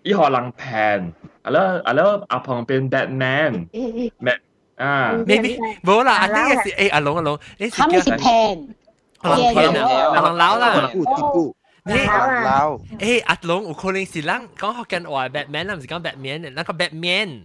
[0.04, 1.12] 以可能 pen，
[1.44, 3.68] 啊啦啊啦阿凤变 Batman，
[4.18, 4.40] 咩
[4.76, 5.14] 啊？
[5.26, 8.68] maybe 冇啦，阿啲嘅是诶阿龙阿龙，你系咪是 pen？
[9.22, 10.90] 可能 pen 啊，可能老啦。
[11.86, 17.42] 你老诶阿龙有可能是人讲福建话 Batman 啦，唔是讲 Batman 那个 Batman。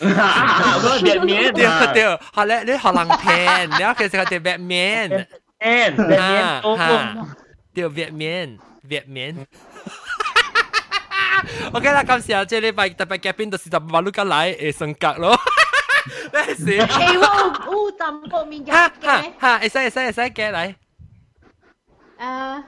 [0.00, 7.26] 我 Batman 对对，好咧，你可能 pen，你其实系 Batman。Batman，吓，
[7.74, 9.46] 对 Batman，Batman。
[11.72, 15.36] OK 啦，今时啊，即系礼拜特别嘉宾就是就马路加来诶性格咯。
[16.32, 16.64] 咩事？
[16.78, 17.18] 诶，
[17.68, 18.70] 我我淡薄面嘅。
[18.72, 20.74] 吓吓吓，会使会使会使嘅嚟。
[22.18, 22.62] 诶。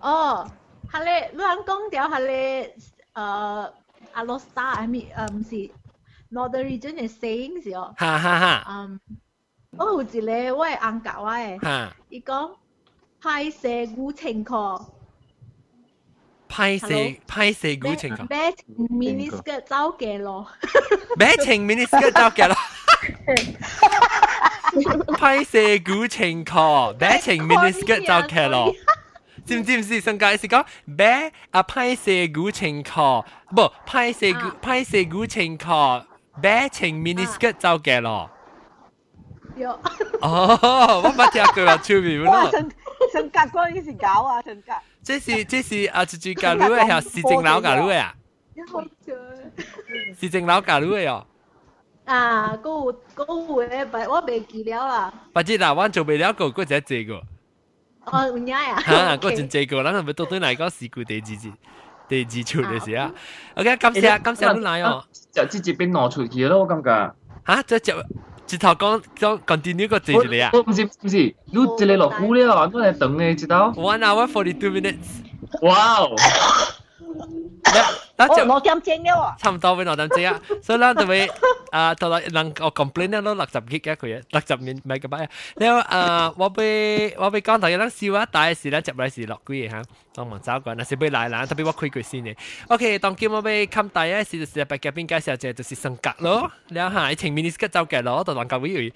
[0.00, 0.50] 哦，
[0.90, 2.74] 系咧，你讲讲掉系咧，
[3.14, 3.70] 诶，
[4.12, 5.70] 阿罗斯达，系咪诶唔是？
[6.32, 7.92] Northern region 嘅 saying 是哦。
[7.98, 8.64] 哈哈哈。
[8.68, 9.00] 嗯，
[9.76, 12.52] 我有一个我系翁教我嘅，伊讲
[13.20, 14.80] 派蛇古情况。
[16.47, 16.87] 派蛇
[17.27, 18.27] 派蛇古情況。
[18.29, 18.53] 咩
[18.89, 20.47] miniskirt 走嘅咯？
[21.17, 22.55] 咩情 miniskirt 走嘅咯？
[25.17, 28.73] 派蛇古情況，咩情 miniskirt 走嘅咯？
[29.45, 29.99] 知唔知唔知？
[30.01, 31.61] 上屆是講咩啊？
[31.63, 33.23] 派蛇古情課，
[33.55, 36.03] 不派蛇古派蛇古情課，
[36.41, 38.29] 咩情 miniskirt 就嘅咯。
[39.55, 39.69] 有。
[40.21, 42.49] 哦，我冇聽過話出面咯。
[42.51, 42.61] 上
[43.13, 44.73] 上格嗰陣時搞啊，上格。
[45.04, 48.14] 这是这是啊，住住格路嘅系市政楼格路嘅啊。
[50.18, 51.26] 市政楼格路嘅哦。
[52.04, 55.14] 啊，嗰嗰回我未记了啦。
[55.32, 57.22] 不知啦，我做未了个，嗰只借个。
[58.06, 58.80] 哦，唔呀呀。
[58.80, 61.52] 吓，嗰阵这个，咱系咪到底嚟讲事故第二次
[62.08, 63.12] 第二次出嘅时啊？
[63.54, 65.04] OK，感谢感谢你来哦。
[65.32, 67.12] 就直接俾攞出去咯，我感觉。
[67.46, 68.04] 吓，即系
[68.46, 70.50] 直头讲讲 continue 个接住你啊？
[70.52, 73.70] 唔是唔是，你一个落苦了，我系等你知道？
[73.76, 75.22] One hour forty two minutes。
[75.62, 76.00] 哇！
[78.16, 81.30] 那就六点钟了差唔多俾六点钟啊，所以咧就会
[81.70, 85.28] 啊，到来能我 complain 咧都六十几嘅佢啊，六十面咪咁摆啊。
[85.56, 89.82] แล้ว啊，我ไป我ไป讲大家笑话，大事咧接嚟是落几嘢吓，
[90.14, 92.36] 当忙走过，那是俾来啦，特别我开句先嘅。
[92.68, 98.92] OK，当今我ไป冚大嘅事就是白嘉宾介绍就就是性格咯，แล้ว下情面呢个走嘅咯，就当教会会，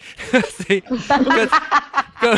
[2.24, 2.32] ก็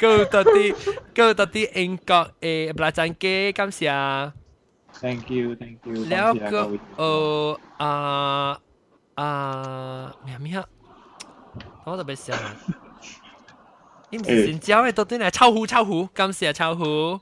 [0.00, 0.68] ก็ตอนที่
[1.16, 4.32] ก็ตอนที่เองก็เอปลาจังเก้感谢。
[5.01, 6.05] Thank you, thank you.
[6.05, 8.57] Leoko o a
[9.15, 10.63] a mia mia.
[11.83, 12.37] 我就俾試下。
[14.09, 17.19] 你唔是先教嘅到底係臭狐臭狐，今時係臭狐。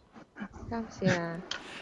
[0.70, 1.42] 今時啊。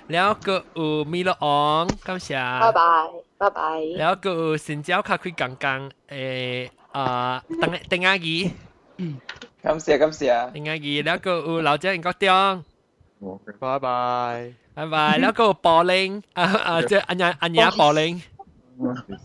[0.10, 2.60] Leoko o mi lo on，今時啊。
[2.60, 3.62] 拜拜，拜拜。
[3.82, 8.52] Leoko o 先教卡佢剛剛誒啊，等等阿姨。
[8.98, 10.50] 今時啊，今時啊。
[10.54, 12.64] 等阿姨，Leoko o 老姐應該點？
[13.60, 14.54] 拜拜。
[14.76, 15.18] 係咪？
[15.18, 18.22] 你喺嗰度播 link 啊啊，即係阿雅阿雅播 link。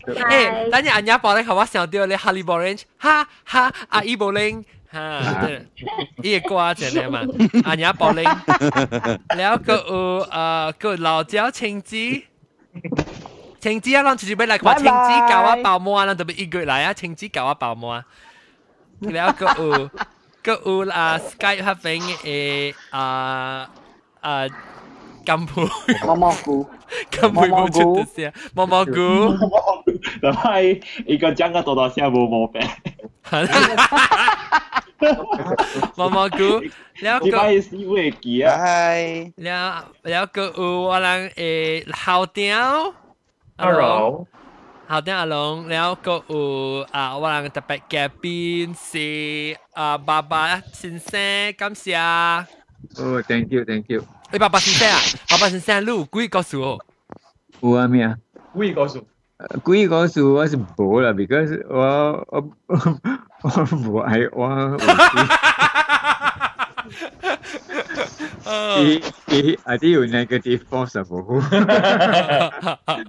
[0.05, 4.99] 誒，等陣阿雅播 link，我想到你哈利播 link，哈哈阿伊播 link，哈，
[6.17, 7.21] 呢個歌真係嘛？
[7.65, 8.37] 阿雅播 link，
[9.35, 12.23] 你喺嗰度誒，個老椒青枝。
[13.59, 18.05] 晴子啊，咱就是要来看晴子教我爆膜啊，咱特别一个来啊，晴子教我爆膜啊。
[18.99, 19.89] 了个有
[20.43, 23.67] 个有啊，Skype 发明诶啊
[24.21, 24.45] 啊。
[25.29, 25.53] 金杯，
[26.07, 26.67] 毛毛菇，
[27.11, 32.59] 金杯冇出得聲，毛毛菇，就係一個講個多多聲冇毛病，
[35.95, 36.37] 毛毛菇，
[37.01, 38.57] 了個師傅會記啊，
[39.37, 42.91] 了了個有我人誒好屌，
[43.57, 44.27] 阿龍，
[44.87, 51.95] 好屌阿龍，了個有啊我人特別嘉賓是啊爸爸先生，感謝，
[52.97, 54.03] 哦，thank you，thank you。
[54.31, 54.97] 你爸爸是三啊？
[55.27, 56.85] 爸爸是三路，故意告诉我。
[57.61, 58.15] 有啊，咩啊？
[58.53, 59.03] 鬼告诉？
[59.63, 64.47] 故意告诉我是无啦，because 我我我 我爱我。
[64.47, 67.39] 哈哈哈哈哈哈哈哈哈哈。
[68.45, 69.59] 呃，几几？
[69.63, 71.39] 阿弟有哪一个地方守护？
[71.39, 73.03] 哈哈哈哈哈哈。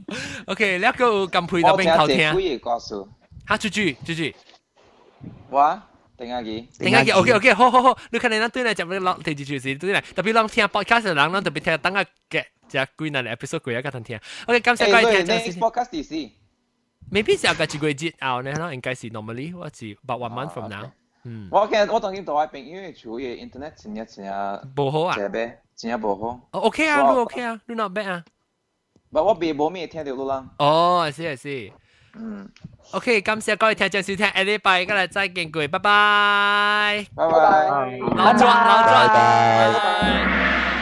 [0.47, 2.32] OK，你阿哥敢陪到边头听？
[2.32, 3.06] 故意告诉。
[3.44, 4.34] 哈出去，出去。
[5.51, 5.82] 我。
[6.19, 14.19] 定下机，定下机，OK OK，好好好，你看你那对嚟就要落第二就是对嚟，特别让听 podcast 嘅人，咱特别听等下嘅只几难嘅 episode 几日嘅听。
[14.47, 15.53] OK，感谢各位听众先。
[15.56, 16.15] podcast 第四。
[17.11, 20.89] Maybe 是有个几个月后呢，可能应该是 normally 或是 about one month from now。
[21.23, 26.27] 嗯，我其实我当然同我朋友嘅处嘅 internet 真系真系唔好啊，真系真系唔好。
[26.52, 28.26] 哦，OK 啊，你 OK 啊，你 not bad 啊。
[29.11, 30.47] 唔，我别冇咩听到路啦。
[30.57, 31.72] 哦，系系系。
[32.15, 32.49] 嗯。
[32.93, 37.07] OK，感谢各位听众收聽，下禮拜今日再见各位，拜拜。
[37.15, 37.32] 拜拜。
[38.16, 40.80] 老庄，老莊，拜拜。